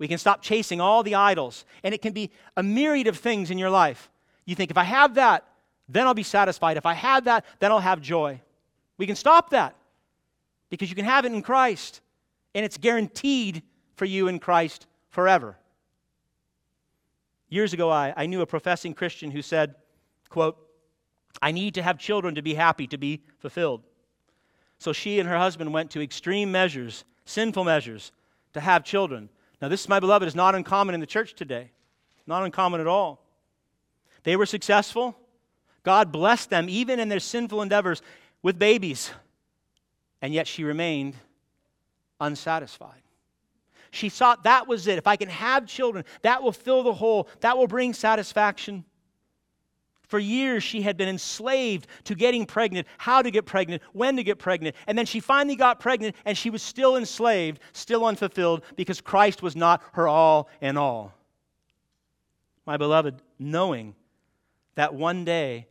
We 0.00 0.08
can 0.08 0.18
stop 0.18 0.42
chasing 0.42 0.80
all 0.80 1.02
the 1.02 1.14
idols. 1.14 1.66
And 1.84 1.94
it 1.94 2.00
can 2.00 2.14
be 2.14 2.30
a 2.56 2.62
myriad 2.62 3.06
of 3.06 3.18
things 3.18 3.50
in 3.50 3.58
your 3.58 3.70
life. 3.70 4.10
You 4.46 4.56
think, 4.56 4.70
if 4.70 4.78
I 4.78 4.82
have 4.82 5.14
that, 5.14 5.46
then 5.88 6.06
I'll 6.06 6.14
be 6.14 6.22
satisfied. 6.22 6.78
If 6.78 6.86
I 6.86 6.94
have 6.94 7.24
that, 7.24 7.44
then 7.58 7.70
I'll 7.70 7.80
have 7.80 8.00
joy. 8.00 8.40
We 8.96 9.06
can 9.06 9.14
stop 9.14 9.50
that 9.50 9.76
because 10.70 10.88
you 10.88 10.96
can 10.96 11.04
have 11.04 11.26
it 11.26 11.32
in 11.32 11.42
Christ. 11.42 12.00
And 12.54 12.64
it's 12.64 12.78
guaranteed 12.78 13.62
for 13.94 14.06
you 14.06 14.28
in 14.28 14.38
Christ 14.38 14.86
forever. 15.10 15.56
Years 17.50 17.74
ago, 17.74 17.90
I, 17.90 18.14
I 18.16 18.24
knew 18.24 18.40
a 18.40 18.46
professing 18.46 18.94
Christian 18.94 19.30
who 19.30 19.42
said, 19.42 19.74
quote, 20.30 20.56
I 21.42 21.52
need 21.52 21.74
to 21.74 21.82
have 21.82 21.98
children 21.98 22.36
to 22.36 22.42
be 22.42 22.54
happy, 22.54 22.86
to 22.86 22.96
be 22.96 23.20
fulfilled. 23.38 23.82
So 24.78 24.94
she 24.94 25.18
and 25.18 25.28
her 25.28 25.36
husband 25.36 25.74
went 25.74 25.90
to 25.90 26.00
extreme 26.00 26.50
measures, 26.50 27.04
sinful 27.26 27.64
measures, 27.64 28.12
to 28.54 28.60
have 28.60 28.82
children. 28.82 29.28
Now, 29.60 29.68
this, 29.68 29.88
my 29.88 30.00
beloved, 30.00 30.26
is 30.26 30.34
not 30.34 30.54
uncommon 30.54 30.94
in 30.94 31.00
the 31.00 31.06
church 31.06 31.34
today. 31.34 31.70
Not 32.26 32.44
uncommon 32.44 32.80
at 32.80 32.86
all. 32.86 33.22
They 34.22 34.36
were 34.36 34.46
successful. 34.46 35.16
God 35.82 36.12
blessed 36.12 36.50
them, 36.50 36.68
even 36.68 37.00
in 37.00 37.08
their 37.08 37.20
sinful 37.20 37.62
endeavors, 37.62 38.02
with 38.42 38.58
babies. 38.58 39.10
And 40.22 40.32
yet 40.32 40.46
she 40.46 40.64
remained 40.64 41.14
unsatisfied. 42.20 43.02
She 43.90 44.08
thought 44.08 44.44
that 44.44 44.68
was 44.68 44.86
it. 44.86 44.98
If 44.98 45.06
I 45.06 45.16
can 45.16 45.28
have 45.28 45.66
children, 45.66 46.04
that 46.22 46.42
will 46.42 46.52
fill 46.52 46.82
the 46.82 46.92
hole, 46.92 47.28
that 47.40 47.58
will 47.58 47.66
bring 47.66 47.92
satisfaction. 47.92 48.84
For 50.10 50.18
years, 50.18 50.64
she 50.64 50.82
had 50.82 50.96
been 50.96 51.08
enslaved 51.08 51.86
to 52.02 52.16
getting 52.16 52.44
pregnant, 52.44 52.88
how 52.98 53.22
to 53.22 53.30
get 53.30 53.46
pregnant, 53.46 53.80
when 53.92 54.16
to 54.16 54.24
get 54.24 54.40
pregnant. 54.40 54.74
And 54.88 54.98
then 54.98 55.06
she 55.06 55.20
finally 55.20 55.54
got 55.54 55.78
pregnant, 55.78 56.16
and 56.24 56.36
she 56.36 56.50
was 56.50 56.64
still 56.64 56.96
enslaved, 56.96 57.60
still 57.72 58.04
unfulfilled, 58.04 58.64
because 58.74 59.00
Christ 59.00 59.40
was 59.40 59.54
not 59.54 59.80
her 59.92 60.08
all 60.08 60.48
in 60.60 60.76
all. 60.76 61.14
My 62.66 62.76
beloved, 62.76 63.22
knowing 63.38 63.94
that 64.74 64.94
one 64.94 65.24
day 65.24 65.68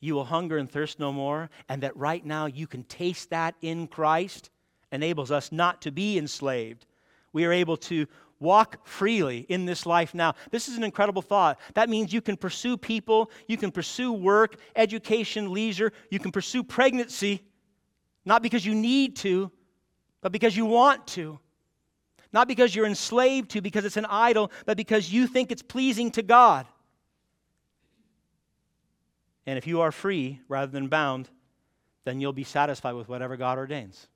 you 0.00 0.14
will 0.14 0.26
hunger 0.26 0.58
and 0.58 0.70
thirst 0.70 0.98
no 1.00 1.10
more, 1.10 1.48
and 1.70 1.82
that 1.82 1.96
right 1.96 2.24
now 2.26 2.44
you 2.44 2.66
can 2.66 2.84
taste 2.84 3.30
that 3.30 3.54
in 3.62 3.86
Christ, 3.86 4.50
enables 4.92 5.30
us 5.30 5.50
not 5.50 5.80
to 5.80 5.90
be 5.90 6.18
enslaved. 6.18 6.84
We 7.32 7.46
are 7.46 7.52
able 7.52 7.78
to 7.78 8.06
Walk 8.40 8.86
freely 8.86 9.38
in 9.48 9.64
this 9.64 9.84
life 9.84 10.14
now. 10.14 10.34
This 10.50 10.68
is 10.68 10.76
an 10.76 10.84
incredible 10.84 11.22
thought. 11.22 11.58
That 11.74 11.88
means 11.88 12.12
you 12.12 12.20
can 12.20 12.36
pursue 12.36 12.76
people, 12.76 13.30
you 13.48 13.56
can 13.56 13.72
pursue 13.72 14.12
work, 14.12 14.56
education, 14.76 15.52
leisure, 15.52 15.92
you 16.10 16.20
can 16.20 16.30
pursue 16.30 16.62
pregnancy, 16.62 17.42
not 18.24 18.42
because 18.42 18.64
you 18.64 18.74
need 18.74 19.16
to, 19.16 19.50
but 20.20 20.32
because 20.32 20.56
you 20.56 20.66
want 20.66 21.06
to. 21.08 21.38
Not 22.32 22.46
because 22.46 22.74
you're 22.74 22.86
enslaved 22.86 23.50
to, 23.52 23.62
because 23.62 23.84
it's 23.84 23.96
an 23.96 24.04
idol, 24.04 24.52
but 24.66 24.76
because 24.76 25.10
you 25.12 25.26
think 25.26 25.50
it's 25.50 25.62
pleasing 25.62 26.10
to 26.12 26.22
God. 26.22 26.66
And 29.46 29.56
if 29.56 29.66
you 29.66 29.80
are 29.80 29.90
free 29.90 30.40
rather 30.46 30.70
than 30.70 30.88
bound, 30.88 31.30
then 32.04 32.20
you'll 32.20 32.34
be 32.34 32.44
satisfied 32.44 32.92
with 32.92 33.08
whatever 33.08 33.36
God 33.36 33.56
ordains. 33.56 34.08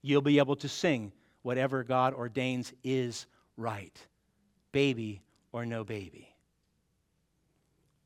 You'll 0.00 0.22
be 0.22 0.38
able 0.38 0.56
to 0.56 0.68
sing 0.68 1.12
whatever 1.42 1.84
God 1.84 2.14
ordains 2.14 2.72
is 2.82 3.26
right, 3.56 3.96
baby 4.72 5.22
or 5.52 5.66
no 5.66 5.84
baby. 5.84 6.28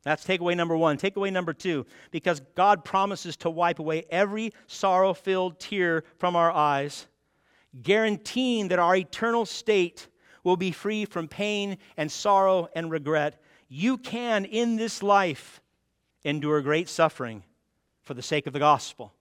That's 0.03 0.24
takeaway 0.24 0.57
number 0.57 0.76
one. 0.76 0.99
Takeaway 0.99 1.32
number 1.32 1.53
two, 1.53 1.84
because 2.12 2.40
God 2.55 2.84
promises 2.84 3.36
to 3.38 3.51
wipe 3.51 3.80
away 3.80 4.05
every 4.09 4.53
sorrow 4.68 5.12
filled 5.12 5.59
tear 5.59 6.05
from 6.18 6.36
our 6.36 6.53
eyes, 6.53 7.09
guaranteeing 7.82 8.68
that 8.68 8.78
our 8.78 8.94
eternal 8.94 9.44
state 9.44 10.07
will 10.44 10.57
be 10.57 10.70
free 10.70 11.07
from 11.07 11.26
pain 11.26 11.76
and 11.97 12.11
sorrow 12.11 12.68
and 12.76 12.88
regret. 12.88 13.42
You 13.68 13.99
can, 13.99 14.44
in 14.44 14.76
this 14.76 15.03
life, 15.03 15.61
endure 16.22 16.61
great 16.61 16.88
suffering 16.88 17.42
for 18.03 18.14
the 18.14 18.22
sake 18.22 18.47
of 18.47 18.53
the 18.53 18.61
gospel. 18.61 19.12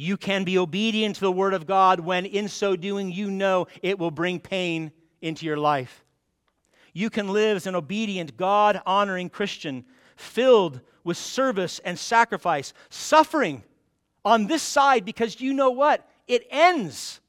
You 0.00 0.16
can 0.16 0.44
be 0.44 0.56
obedient 0.56 1.16
to 1.16 1.20
the 1.20 1.30
Word 1.30 1.52
of 1.52 1.66
God 1.66 2.00
when, 2.00 2.24
in 2.24 2.48
so 2.48 2.74
doing, 2.74 3.12
you 3.12 3.30
know 3.30 3.66
it 3.82 3.98
will 3.98 4.10
bring 4.10 4.40
pain 4.40 4.92
into 5.20 5.44
your 5.44 5.58
life. 5.58 6.06
You 6.94 7.10
can 7.10 7.28
live 7.28 7.56
as 7.56 7.66
an 7.66 7.74
obedient, 7.74 8.38
God 8.38 8.80
honoring 8.86 9.28
Christian, 9.28 9.84
filled 10.16 10.80
with 11.04 11.18
service 11.18 11.80
and 11.80 11.98
sacrifice, 11.98 12.72
suffering 12.88 13.62
on 14.24 14.46
this 14.46 14.62
side 14.62 15.04
because 15.04 15.38
you 15.38 15.52
know 15.52 15.68
what? 15.68 16.08
It 16.26 16.46
ends. 16.48 17.20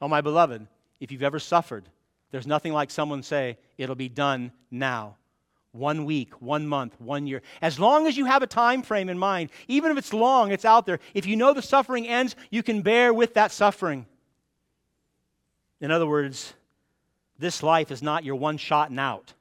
Oh, 0.00 0.06
my 0.06 0.20
beloved, 0.20 0.68
if 1.00 1.10
you've 1.10 1.24
ever 1.24 1.40
suffered, 1.40 1.88
there's 2.30 2.46
nothing 2.46 2.72
like 2.72 2.92
someone 2.92 3.24
say, 3.24 3.58
it'll 3.76 3.96
be 3.96 4.08
done 4.08 4.52
now 4.70 5.16
one 5.72 6.04
week, 6.04 6.40
one 6.40 6.66
month, 6.66 6.98
one 7.00 7.26
year. 7.26 7.42
As 7.60 7.78
long 7.78 8.06
as 8.06 8.16
you 8.16 8.24
have 8.24 8.42
a 8.42 8.46
time 8.46 8.82
frame 8.82 9.08
in 9.08 9.18
mind, 9.18 9.50
even 9.68 9.90
if 9.90 9.98
it's 9.98 10.12
long, 10.12 10.50
it's 10.50 10.64
out 10.64 10.86
there. 10.86 10.98
If 11.14 11.26
you 11.26 11.36
know 11.36 11.52
the 11.52 11.62
suffering 11.62 12.06
ends, 12.06 12.36
you 12.50 12.62
can 12.62 12.82
bear 12.82 13.12
with 13.12 13.34
that 13.34 13.52
suffering. 13.52 14.06
In 15.80 15.90
other 15.90 16.06
words, 16.06 16.54
this 17.38 17.62
life 17.62 17.90
is 17.90 18.02
not 18.02 18.24
your 18.24 18.36
one 18.36 18.56
shot 18.56 18.90
and 18.90 18.98
out. 18.98 19.34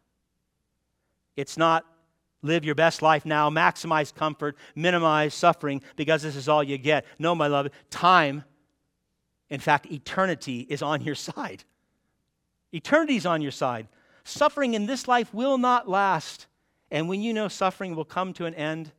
It's 1.35 1.57
not 1.57 1.85
live 2.43 2.63
your 2.63 2.75
best 2.75 3.01
life 3.01 3.25
now, 3.25 3.49
maximize 3.49 4.13
comfort, 4.13 4.55
minimize 4.75 5.33
suffering 5.33 5.81
because 5.95 6.21
this 6.21 6.35
is 6.35 6.47
all 6.47 6.63
you 6.63 6.77
get. 6.77 7.05
No, 7.17 7.33
my 7.35 7.47
love, 7.47 7.69
time, 7.89 8.43
in 9.49 9.59
fact, 9.59 9.87
eternity 9.91 10.65
is 10.69 10.81
on 10.81 11.01
your 11.01 11.15
side. 11.29 11.63
Eternity 12.71 13.15
is 13.15 13.25
on 13.25 13.41
your 13.41 13.51
side. 13.51 13.87
Suffering 14.27 14.73
in 14.73 14.85
this 14.85 15.07
life 15.07 15.33
will 15.33 15.57
not 15.57 15.87
last. 15.87 16.47
And 16.91 17.07
when 17.07 17.21
you 17.21 17.33
know 17.33 17.47
suffering 17.47 17.95
will 17.95 18.03
come 18.03 18.33
to 18.33 18.45
an 18.45 18.53
end, 18.55 18.91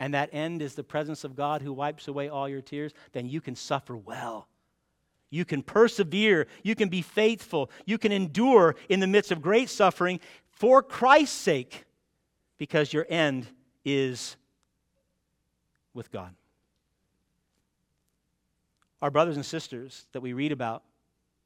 and 0.00 0.12
that 0.12 0.30
end 0.32 0.60
is 0.60 0.74
the 0.74 0.82
presence 0.82 1.22
of 1.22 1.36
God 1.36 1.62
who 1.62 1.72
wipes 1.72 2.08
away 2.08 2.28
all 2.28 2.48
your 2.48 2.60
tears, 2.60 2.92
then 3.12 3.26
you 3.26 3.40
can 3.40 3.54
suffer 3.54 3.96
well. 3.96 4.48
You 5.30 5.44
can 5.44 5.62
persevere. 5.62 6.48
You 6.64 6.74
can 6.74 6.88
be 6.88 7.00
faithful. 7.00 7.70
You 7.84 7.96
can 7.96 8.10
endure 8.10 8.74
in 8.88 8.98
the 8.98 9.06
midst 9.06 9.30
of 9.30 9.40
great 9.40 9.70
suffering 9.70 10.18
for 10.48 10.82
Christ's 10.82 11.36
sake 11.36 11.84
because 12.58 12.92
your 12.92 13.06
end 13.08 13.46
is 13.84 14.36
with 15.94 16.10
God. 16.10 16.34
Our 19.00 19.12
brothers 19.12 19.36
and 19.36 19.46
sisters 19.46 20.06
that 20.10 20.22
we 20.22 20.32
read 20.32 20.50
about 20.50 20.82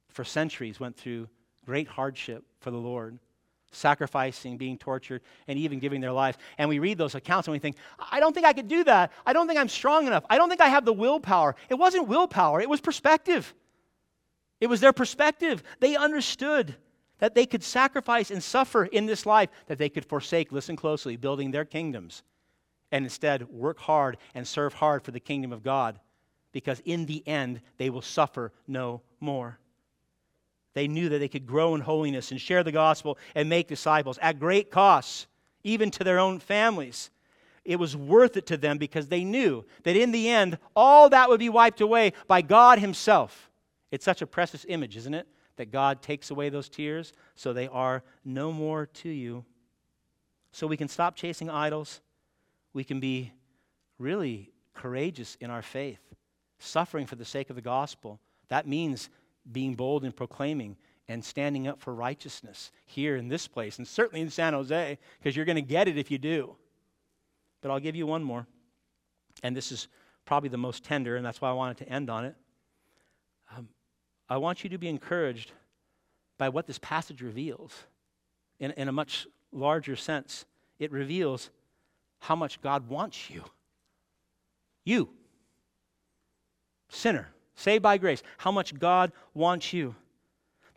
for 0.09 0.23
centuries 0.23 0.79
went 0.79 0.97
through 0.97 1.27
great 1.71 1.87
hardship 1.87 2.43
for 2.59 2.69
the 2.69 2.75
Lord, 2.77 3.17
sacrificing, 3.71 4.57
being 4.57 4.77
tortured, 4.77 5.21
and 5.47 5.57
even 5.57 5.79
giving 5.79 6.01
their 6.01 6.11
life. 6.11 6.37
And 6.57 6.67
we 6.67 6.79
read 6.79 6.97
those 6.97 7.15
accounts 7.15 7.47
and 7.47 7.53
we 7.53 7.59
think, 7.59 7.77
I 8.11 8.19
don't 8.19 8.33
think 8.33 8.45
I 8.45 8.51
could 8.51 8.67
do 8.67 8.83
that. 8.83 9.13
I 9.25 9.31
don't 9.31 9.47
think 9.47 9.57
I'm 9.57 9.69
strong 9.69 10.05
enough. 10.05 10.25
I 10.29 10.37
don't 10.37 10.49
think 10.49 10.59
I 10.59 10.67
have 10.67 10.83
the 10.83 10.91
willpower. 10.91 11.55
It 11.69 11.75
wasn't 11.75 12.09
willpower, 12.09 12.59
it 12.59 12.69
was 12.69 12.81
perspective. 12.81 13.53
It 14.59 14.67
was 14.67 14.81
their 14.81 14.91
perspective. 14.91 15.63
They 15.79 15.95
understood 15.95 16.75
that 17.19 17.35
they 17.35 17.45
could 17.45 17.63
sacrifice 17.63 18.31
and 18.31 18.43
suffer 18.43 18.83
in 18.83 19.05
this 19.05 19.25
life, 19.25 19.47
that 19.67 19.77
they 19.77 19.87
could 19.87 20.03
forsake, 20.03 20.51
listen 20.51 20.75
closely, 20.75 21.15
building 21.15 21.51
their 21.51 21.63
kingdoms, 21.63 22.21
and 22.91 23.05
instead 23.05 23.47
work 23.47 23.79
hard 23.79 24.17
and 24.35 24.45
serve 24.45 24.73
hard 24.73 25.03
for 25.05 25.11
the 25.11 25.21
kingdom 25.21 25.53
of 25.53 25.63
God, 25.63 26.01
because 26.51 26.81
in 26.83 27.05
the 27.05 27.25
end, 27.25 27.61
they 27.77 27.89
will 27.89 28.01
suffer 28.01 28.51
no 28.67 29.01
more. 29.21 29.57
They 30.73 30.87
knew 30.87 31.09
that 31.09 31.19
they 31.19 31.27
could 31.27 31.45
grow 31.45 31.75
in 31.75 31.81
holiness 31.81 32.31
and 32.31 32.39
share 32.39 32.63
the 32.63 32.71
gospel 32.71 33.17
and 33.35 33.49
make 33.49 33.67
disciples 33.67 34.17
at 34.21 34.39
great 34.39 34.71
costs, 34.71 35.27
even 35.63 35.91
to 35.91 36.03
their 36.03 36.19
own 36.19 36.39
families. 36.39 37.09
It 37.63 37.77
was 37.77 37.95
worth 37.95 38.37
it 38.37 38.47
to 38.47 38.57
them 38.57 38.77
because 38.77 39.07
they 39.07 39.23
knew 39.23 39.65
that 39.83 39.95
in 39.95 40.11
the 40.11 40.29
end, 40.29 40.57
all 40.75 41.09
that 41.09 41.29
would 41.29 41.39
be 41.39 41.49
wiped 41.49 41.81
away 41.81 42.13
by 42.27 42.41
God 42.41 42.79
Himself. 42.79 43.51
It's 43.91 44.05
such 44.05 44.21
a 44.21 44.27
precious 44.27 44.65
image, 44.67 44.97
isn't 44.97 45.13
it? 45.13 45.27
That 45.57 45.71
God 45.71 46.01
takes 46.01 46.31
away 46.31 46.49
those 46.49 46.69
tears 46.69 47.13
so 47.35 47.53
they 47.53 47.67
are 47.67 48.03
no 48.25 48.51
more 48.51 48.87
to 48.87 49.09
you. 49.09 49.45
So 50.53 50.65
we 50.65 50.77
can 50.77 50.87
stop 50.87 51.15
chasing 51.15 51.49
idols. 51.49 52.01
We 52.73 52.83
can 52.83 52.99
be 52.99 53.31
really 53.99 54.49
courageous 54.73 55.35
in 55.39 55.51
our 55.51 55.61
faith, 55.61 56.01
suffering 56.59 57.05
for 57.05 57.15
the 57.15 57.25
sake 57.25 57.49
of 57.49 57.55
the 57.55 57.61
gospel. 57.61 58.19
That 58.47 58.67
means 58.67 59.09
being 59.49 59.75
bold 59.75 60.03
in 60.03 60.11
proclaiming 60.11 60.77
and 61.07 61.23
standing 61.23 61.67
up 61.67 61.79
for 61.81 61.93
righteousness 61.93 62.71
here 62.85 63.17
in 63.17 63.27
this 63.27 63.47
place, 63.47 63.77
and 63.77 63.87
certainly 63.87 64.21
in 64.21 64.29
San 64.29 64.53
Jose, 64.53 64.97
because 65.19 65.35
you're 65.35 65.45
going 65.45 65.55
to 65.57 65.61
get 65.61 65.87
it 65.87 65.97
if 65.97 66.09
you 66.09 66.17
do. 66.17 66.55
But 67.61 67.71
I'll 67.71 67.79
give 67.79 67.95
you 67.95 68.07
one 68.07 68.23
more. 68.23 68.47
And 69.43 69.55
this 69.55 69.71
is 69.71 69.87
probably 70.25 70.49
the 70.49 70.57
most 70.57 70.83
tender, 70.83 71.15
and 71.15 71.25
that's 71.25 71.41
why 71.41 71.49
I 71.49 71.53
wanted 71.53 71.77
to 71.77 71.89
end 71.89 72.09
on 72.09 72.25
it. 72.25 72.35
Um, 73.55 73.67
I 74.29 74.37
want 74.37 74.63
you 74.63 74.69
to 74.69 74.77
be 74.77 74.87
encouraged 74.87 75.51
by 76.37 76.49
what 76.49 76.65
this 76.65 76.79
passage 76.79 77.21
reveals 77.21 77.73
in, 78.59 78.71
in 78.71 78.87
a 78.87 78.91
much 78.91 79.27
larger 79.51 79.95
sense. 79.95 80.45
It 80.79 80.91
reveals 80.91 81.49
how 82.19 82.35
much 82.35 82.61
God 82.61 82.87
wants 82.87 83.29
you. 83.29 83.43
You, 84.85 85.09
sinner 86.89 87.27
saved 87.55 87.83
by 87.83 87.97
grace, 87.97 88.23
how 88.37 88.51
much 88.51 88.77
God 88.77 89.11
wants 89.33 89.73
you. 89.73 89.95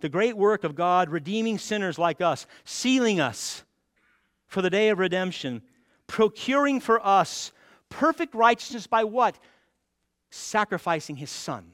the 0.05 0.09
great 0.11 0.37
work 0.37 0.65
of 0.65 0.75
God 0.75 1.09
redeeming 1.09 1.57
sinners 1.57 1.99
like 1.99 2.21
us, 2.21 2.47
sealing 2.65 3.21
us 3.21 3.65
for 4.47 4.61
the 4.61 4.69
day 4.69 4.91
of 4.91 4.99
redemption, 4.99 5.63
procuring 6.07 6.79
for 6.79 7.05
us 7.07 7.53
perfect 7.89 8.35
righteousness 8.35 8.87
by 8.87 9.03
what? 9.05 9.39
Sacrificing 10.31 11.17
his 11.17 11.31
son. 11.31 11.73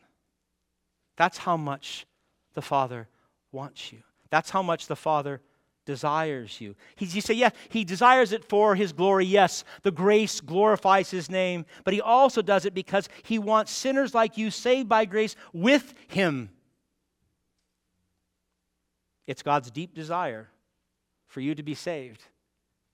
That's 1.16 1.38
how 1.38 1.56
much 1.56 2.06
the 2.54 2.62
Father 2.62 3.08
wants 3.50 3.92
you. 3.92 3.98
That's 4.30 4.50
how 4.50 4.62
much 4.62 4.86
the 4.86 4.94
Father 4.94 5.40
desires 5.84 6.60
you. 6.60 6.74
He, 6.96 7.06
you 7.06 7.20
say, 7.20 7.34
yeah, 7.34 7.50
he 7.68 7.84
desires 7.84 8.32
it 8.32 8.44
for 8.44 8.74
his 8.74 8.92
glory. 8.92 9.24
Yes, 9.26 9.64
the 9.82 9.90
grace 9.90 10.40
glorifies 10.40 11.10
his 11.10 11.30
name, 11.30 11.64
but 11.84 11.94
he 11.94 12.00
also 12.00 12.42
does 12.42 12.64
it 12.64 12.74
because 12.74 13.08
he 13.22 13.38
wants 13.38 13.72
sinners 13.72 14.14
like 14.14 14.38
you 14.38 14.50
saved 14.50 14.88
by 14.88 15.04
grace 15.04 15.36
with 15.52 15.94
him. 16.08 16.50
It's 19.26 19.42
God's 19.42 19.70
deep 19.70 19.94
desire 19.94 20.48
for 21.26 21.40
you 21.40 21.54
to 21.54 21.62
be 21.62 21.74
saved 21.74 22.24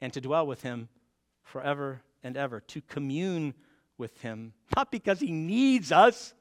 and 0.01 0.13
to 0.13 0.21
dwell 0.21 0.47
with 0.47 0.63
him 0.63 0.89
forever 1.43 2.03
and 2.23 2.37
ever, 2.37 2.61
to 2.61 2.81
commune 2.83 3.55
with 3.99 4.21
him, 4.21 4.53
not 4.77 4.91
because 4.91 5.21
he 5.21 5.33
needs 5.33 5.93
us. 5.93 6.35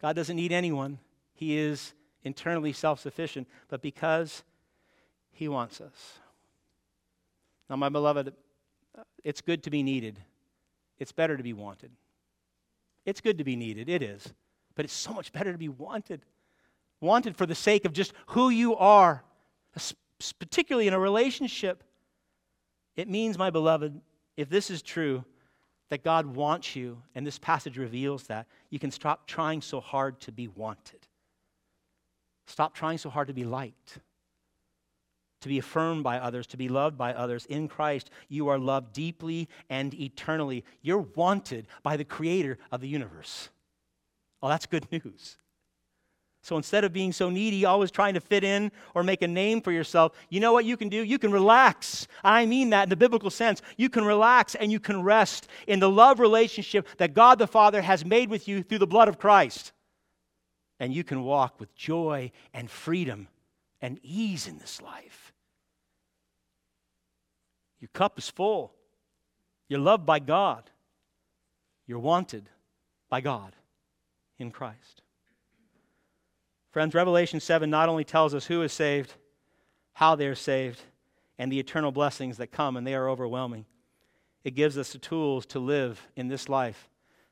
God 0.00 0.16
doesn't 0.16 0.34
need 0.34 0.50
anyone. 0.50 0.98
He 1.34 1.56
is 1.56 1.94
internally 2.24 2.72
self 2.72 3.00
sufficient, 3.00 3.46
but 3.68 3.82
because 3.82 4.42
He 5.32 5.48
wants 5.48 5.80
us. 5.80 6.18
Now, 7.68 7.76
my 7.76 7.88
beloved, 7.88 8.32
it's 9.24 9.40
good 9.40 9.62
to 9.64 9.70
be 9.70 9.82
needed, 9.82 10.18
it's 10.98 11.12
better 11.12 11.36
to 11.36 11.42
be 11.42 11.52
wanted. 11.52 11.90
It's 13.04 13.20
good 13.20 13.38
to 13.38 13.44
be 13.44 13.56
needed, 13.56 13.88
it 13.88 14.00
is, 14.00 14.32
but 14.76 14.84
it's 14.84 14.94
so 14.94 15.12
much 15.12 15.32
better 15.32 15.50
to 15.50 15.58
be 15.58 15.68
wanted. 15.68 16.20
Wanted 17.00 17.36
for 17.36 17.46
the 17.46 17.54
sake 17.54 17.84
of 17.84 17.92
just 17.92 18.12
who 18.26 18.48
you 18.50 18.76
are, 18.76 19.24
particularly 20.38 20.86
in 20.86 20.94
a 20.94 21.00
relationship. 21.00 21.82
It 22.94 23.08
means, 23.08 23.36
my 23.36 23.50
beloved, 23.50 24.00
if 24.36 24.48
this 24.48 24.70
is 24.70 24.82
true, 24.82 25.24
that 25.88 26.04
God 26.04 26.26
wants 26.26 26.76
you, 26.76 27.02
and 27.14 27.26
this 27.26 27.38
passage 27.38 27.76
reveals 27.76 28.24
that, 28.28 28.46
you 28.70 28.78
can 28.78 28.90
stop 28.92 29.26
trying 29.26 29.60
so 29.60 29.80
hard 29.80 30.20
to 30.20 30.30
be 30.30 30.46
wanted. 30.46 31.08
Stop 32.46 32.74
trying 32.74 32.98
so 32.98 33.10
hard 33.10 33.28
to 33.28 33.34
be 33.34 33.44
liked, 33.44 33.98
to 35.42 35.48
be 35.48 35.58
affirmed 35.58 36.02
by 36.02 36.18
others, 36.18 36.46
to 36.48 36.56
be 36.56 36.68
loved 36.68 36.96
by 36.96 37.12
others. 37.12 37.46
In 37.46 37.68
Christ, 37.68 38.10
you 38.28 38.48
are 38.48 38.58
loved 38.58 38.92
deeply 38.92 39.48
and 39.68 39.94
eternally. 39.94 40.64
You're 40.80 41.06
wanted 41.14 41.66
by 41.82 41.96
the 41.96 42.04
creator 42.04 42.58
of 42.70 42.80
the 42.80 42.88
universe. 42.88 43.48
Well, 44.40 44.50
that's 44.50 44.66
good 44.66 44.90
news. 44.90 45.36
So 46.44 46.56
instead 46.56 46.82
of 46.82 46.92
being 46.92 47.12
so 47.12 47.30
needy, 47.30 47.64
always 47.64 47.92
trying 47.92 48.14
to 48.14 48.20
fit 48.20 48.42
in 48.42 48.72
or 48.96 49.04
make 49.04 49.22
a 49.22 49.28
name 49.28 49.60
for 49.60 49.70
yourself, 49.70 50.12
you 50.28 50.40
know 50.40 50.52
what 50.52 50.64
you 50.64 50.76
can 50.76 50.88
do? 50.88 51.04
You 51.04 51.18
can 51.18 51.30
relax. 51.30 52.08
I 52.24 52.46
mean 52.46 52.70
that 52.70 52.84
in 52.84 52.88
the 52.88 52.96
biblical 52.96 53.30
sense. 53.30 53.62
You 53.76 53.88
can 53.88 54.04
relax 54.04 54.56
and 54.56 54.72
you 54.72 54.80
can 54.80 55.02
rest 55.02 55.46
in 55.68 55.78
the 55.78 55.88
love 55.88 56.18
relationship 56.18 56.88
that 56.98 57.14
God 57.14 57.38
the 57.38 57.46
Father 57.46 57.80
has 57.80 58.04
made 58.04 58.28
with 58.28 58.48
you 58.48 58.64
through 58.64 58.80
the 58.80 58.88
blood 58.88 59.06
of 59.06 59.18
Christ 59.18 59.72
and 60.82 60.92
you 60.92 61.04
can 61.04 61.22
walk 61.22 61.60
with 61.60 61.72
joy 61.76 62.32
and 62.52 62.68
freedom 62.68 63.28
and 63.80 64.00
ease 64.02 64.48
in 64.48 64.58
this 64.58 64.82
life. 64.82 65.21
Your 67.82 67.90
cup 67.92 68.16
is 68.16 68.30
full. 68.30 68.72
You're 69.68 69.80
loved 69.80 70.06
by 70.06 70.20
God. 70.20 70.70
You're 71.84 71.98
wanted 71.98 72.48
by 73.10 73.20
God 73.20 73.56
in 74.38 74.52
Christ. 74.52 75.02
Friends, 76.70 76.94
Revelation 76.94 77.40
7 77.40 77.68
not 77.68 77.88
only 77.88 78.04
tells 78.04 78.34
us 78.34 78.46
who 78.46 78.62
is 78.62 78.72
saved, 78.72 79.14
how 79.94 80.14
they're 80.14 80.36
saved, 80.36 80.80
and 81.38 81.50
the 81.50 81.58
eternal 81.58 81.90
blessings 81.90 82.36
that 82.36 82.52
come, 82.52 82.76
and 82.76 82.86
they 82.86 82.94
are 82.94 83.10
overwhelming. 83.10 83.66
It 84.44 84.54
gives 84.54 84.78
us 84.78 84.92
the 84.92 84.98
tools 84.98 85.44
to 85.46 85.58
live 85.58 86.00
in 86.14 86.28
this 86.28 86.48
life 86.48 86.88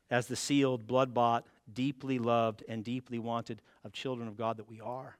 as 0.09 0.27
the 0.27 0.35
sealed, 0.35 0.85
blood 0.85 1.13
bought, 1.13 1.47
deeply 1.73 2.19
loved, 2.19 2.61
and 2.67 2.83
deeply 2.83 3.19
wanted 3.19 3.61
of 3.85 3.93
children 3.93 4.27
of 4.27 4.35
God 4.35 4.57
that 4.57 4.69
we 4.69 4.81
are. 4.81 5.15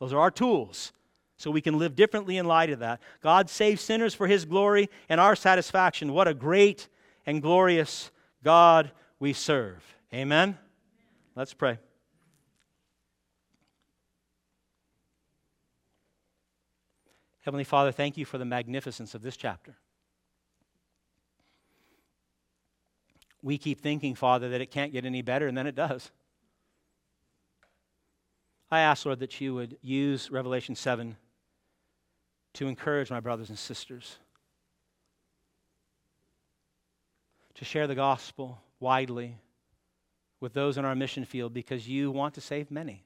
Those 0.00 0.12
are 0.12 0.18
our 0.18 0.32
tools 0.32 0.92
so 1.36 1.50
we 1.50 1.60
can 1.60 1.78
live 1.78 1.94
differently 1.94 2.38
in 2.38 2.46
light 2.46 2.70
of 2.70 2.78
that. 2.80 3.00
God 3.22 3.50
saves 3.50 3.82
sinners 3.82 4.14
for 4.14 4.26
his 4.26 4.44
glory 4.44 4.88
and 5.08 5.20
our 5.20 5.36
satisfaction. 5.36 6.12
What 6.12 6.28
a 6.28 6.34
great 6.34 6.88
and 7.26 7.42
glorious 7.42 8.10
God 8.42 8.90
we 9.18 9.32
serve. 9.32 9.82
Amen? 10.12 10.58
Let's 11.34 11.54
pray. 11.54 11.78
Heavenly 17.40 17.64
Father, 17.64 17.92
thank 17.92 18.16
you 18.16 18.24
for 18.24 18.38
the 18.38 18.44
magnificence 18.44 19.14
of 19.14 19.22
this 19.22 19.36
chapter. 19.36 19.76
we 23.46 23.58
keep 23.58 23.80
thinking, 23.80 24.16
Father, 24.16 24.48
that 24.48 24.60
it 24.60 24.72
can't 24.72 24.92
get 24.92 25.04
any 25.04 25.22
better, 25.22 25.46
and 25.46 25.56
then 25.56 25.68
it 25.68 25.76
does. 25.76 26.10
I 28.72 28.80
ask, 28.80 29.06
Lord, 29.06 29.20
that 29.20 29.40
you 29.40 29.54
would 29.54 29.78
use 29.82 30.32
Revelation 30.32 30.74
7 30.74 31.16
to 32.56 32.68
encourage 32.68 33.10
my 33.10 33.20
brothers 33.20 33.50
and 33.50 33.58
sisters, 33.58 34.16
to 37.54 37.64
share 37.64 37.86
the 37.86 37.94
gospel 37.94 38.58
widely 38.80 39.36
with 40.40 40.54
those 40.54 40.78
in 40.78 40.84
our 40.84 40.94
mission 40.94 41.24
field 41.24 41.52
because 41.52 41.88
you 41.88 42.10
want 42.10 42.34
to 42.34 42.40
save 42.40 42.70
many. 42.70 43.04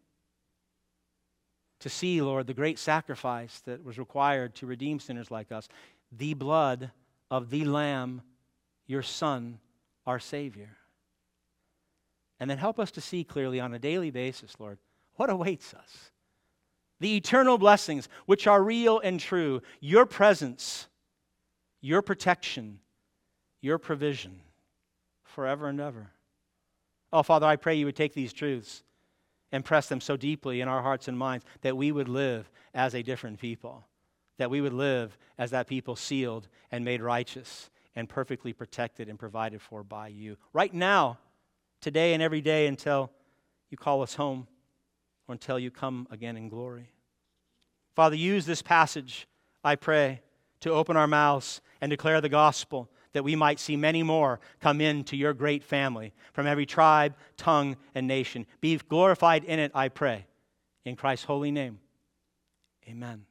To 1.81 1.89
see, 1.89 2.21
Lord, 2.21 2.47
the 2.47 2.55
great 2.55 2.79
sacrifice 2.79 3.61
that 3.65 3.85
was 3.85 3.99
required 3.99 4.55
to 4.57 4.67
redeem 4.67 5.01
sinners 5.01 5.31
like 5.31 5.51
us, 5.51 5.69
the 6.13 6.35
blood 6.35 6.91
of 7.31 7.51
the 7.51 7.65
Lamb, 7.65 8.23
your 8.87 9.03
Son, 9.03 9.59
our 10.07 10.19
Savior. 10.19 10.77
And 12.39 12.49
then 12.49 12.59
help 12.59 12.79
us 12.79 12.91
to 12.93 13.01
see 13.01 13.25
clearly 13.25 13.61
on 13.61 13.75
a 13.75 13.79
daily 13.79 14.11
basis, 14.11 14.55
Lord, 14.59 14.79
what 15.17 15.31
awaits 15.31 15.75
us. 15.75 16.10
The 17.01 17.17
eternal 17.17 17.59
blessings, 17.59 18.09
which 18.27 18.47
are 18.47 18.63
real 18.63 19.01
and 19.01 19.19
true, 19.19 19.63
your 19.81 20.07
presence, 20.07 20.87
your 21.81 22.03
protection, 22.03 22.81
your 23.61 23.79
provision 23.79 24.41
forever 25.25 25.69
and 25.69 25.81
ever. 25.81 26.11
Oh, 27.13 27.23
Father, 27.23 27.47
I 27.47 27.57
pray 27.57 27.75
you 27.75 27.87
would 27.87 27.97
take 27.97 28.15
these 28.15 28.33
truths 28.33 28.83
and 29.53 29.65
press 29.65 29.89
them 29.89 30.01
so 30.01 30.17
deeply 30.17 30.61
in 30.61 30.69
our 30.69 30.83
hearts 30.83 31.09
and 31.09 31.19
minds 31.19 31.45
that 31.63 31.77
we 31.77 31.91
would 31.91 32.09
live 32.09 32.51
as 32.75 32.95
a 32.95 33.03
different 33.03 33.41
people, 33.41 33.87
that 34.39 34.51
we 34.51 34.61
would 34.61 34.73
live 34.73 35.17
as 35.39 35.51
that 35.51 35.67
people 35.67 35.97
sealed 35.97 36.49
and 36.71 36.85
made 36.85 37.03
righteous 37.03 37.71
and 37.97 38.09
perfectly 38.09 38.53
protected 38.53 39.09
and 39.09 39.19
provided 39.19 39.61
for 39.61 39.83
by 39.83 40.09
you. 40.09 40.37
Right 40.53 40.73
now, 40.73 41.19
today 41.81 42.15
and 42.15 42.23
every 42.23 42.41
day 42.41 42.67
until 42.67 43.11
you 43.71 43.77
call 43.77 44.03
us 44.03 44.15
home 44.15 44.47
or 45.31 45.33
until 45.33 45.59
you 45.61 45.71
come 45.71 46.09
again 46.11 46.37
in 46.37 46.49
glory. 46.49 46.91
Father, 47.95 48.17
use 48.17 48.47
this 48.47 48.63
passage, 48.63 49.29
I 49.63 49.77
pray, 49.77 50.23
to 50.61 50.73
open 50.73 50.97
our 50.97 51.07
mouths 51.07 51.61
and 51.81 51.89
declare 51.89 52.21
the 52.21 52.29
gospel 52.29 52.91
that 53.13 53.23
we 53.23 53.37
might 53.37 53.61
see 53.61 53.77
many 53.77 54.03
more 54.03 54.41
come 54.61 54.81
into 54.81 55.17
your 55.17 55.33
great 55.33 55.63
family 55.63 56.13
from 56.33 56.47
every 56.47 56.67
tribe, 56.67 57.15
tongue, 57.37 57.77
and 57.95 58.09
nation. 58.09 58.45
Be 58.61 58.77
glorified 58.89 59.45
in 59.45 59.61
it, 59.61 59.71
I 59.73 59.89
pray. 59.89 60.27
In 60.85 60.97
Christ's 60.97 61.27
holy 61.27 61.53
name, 61.53 61.79
amen. 62.89 63.25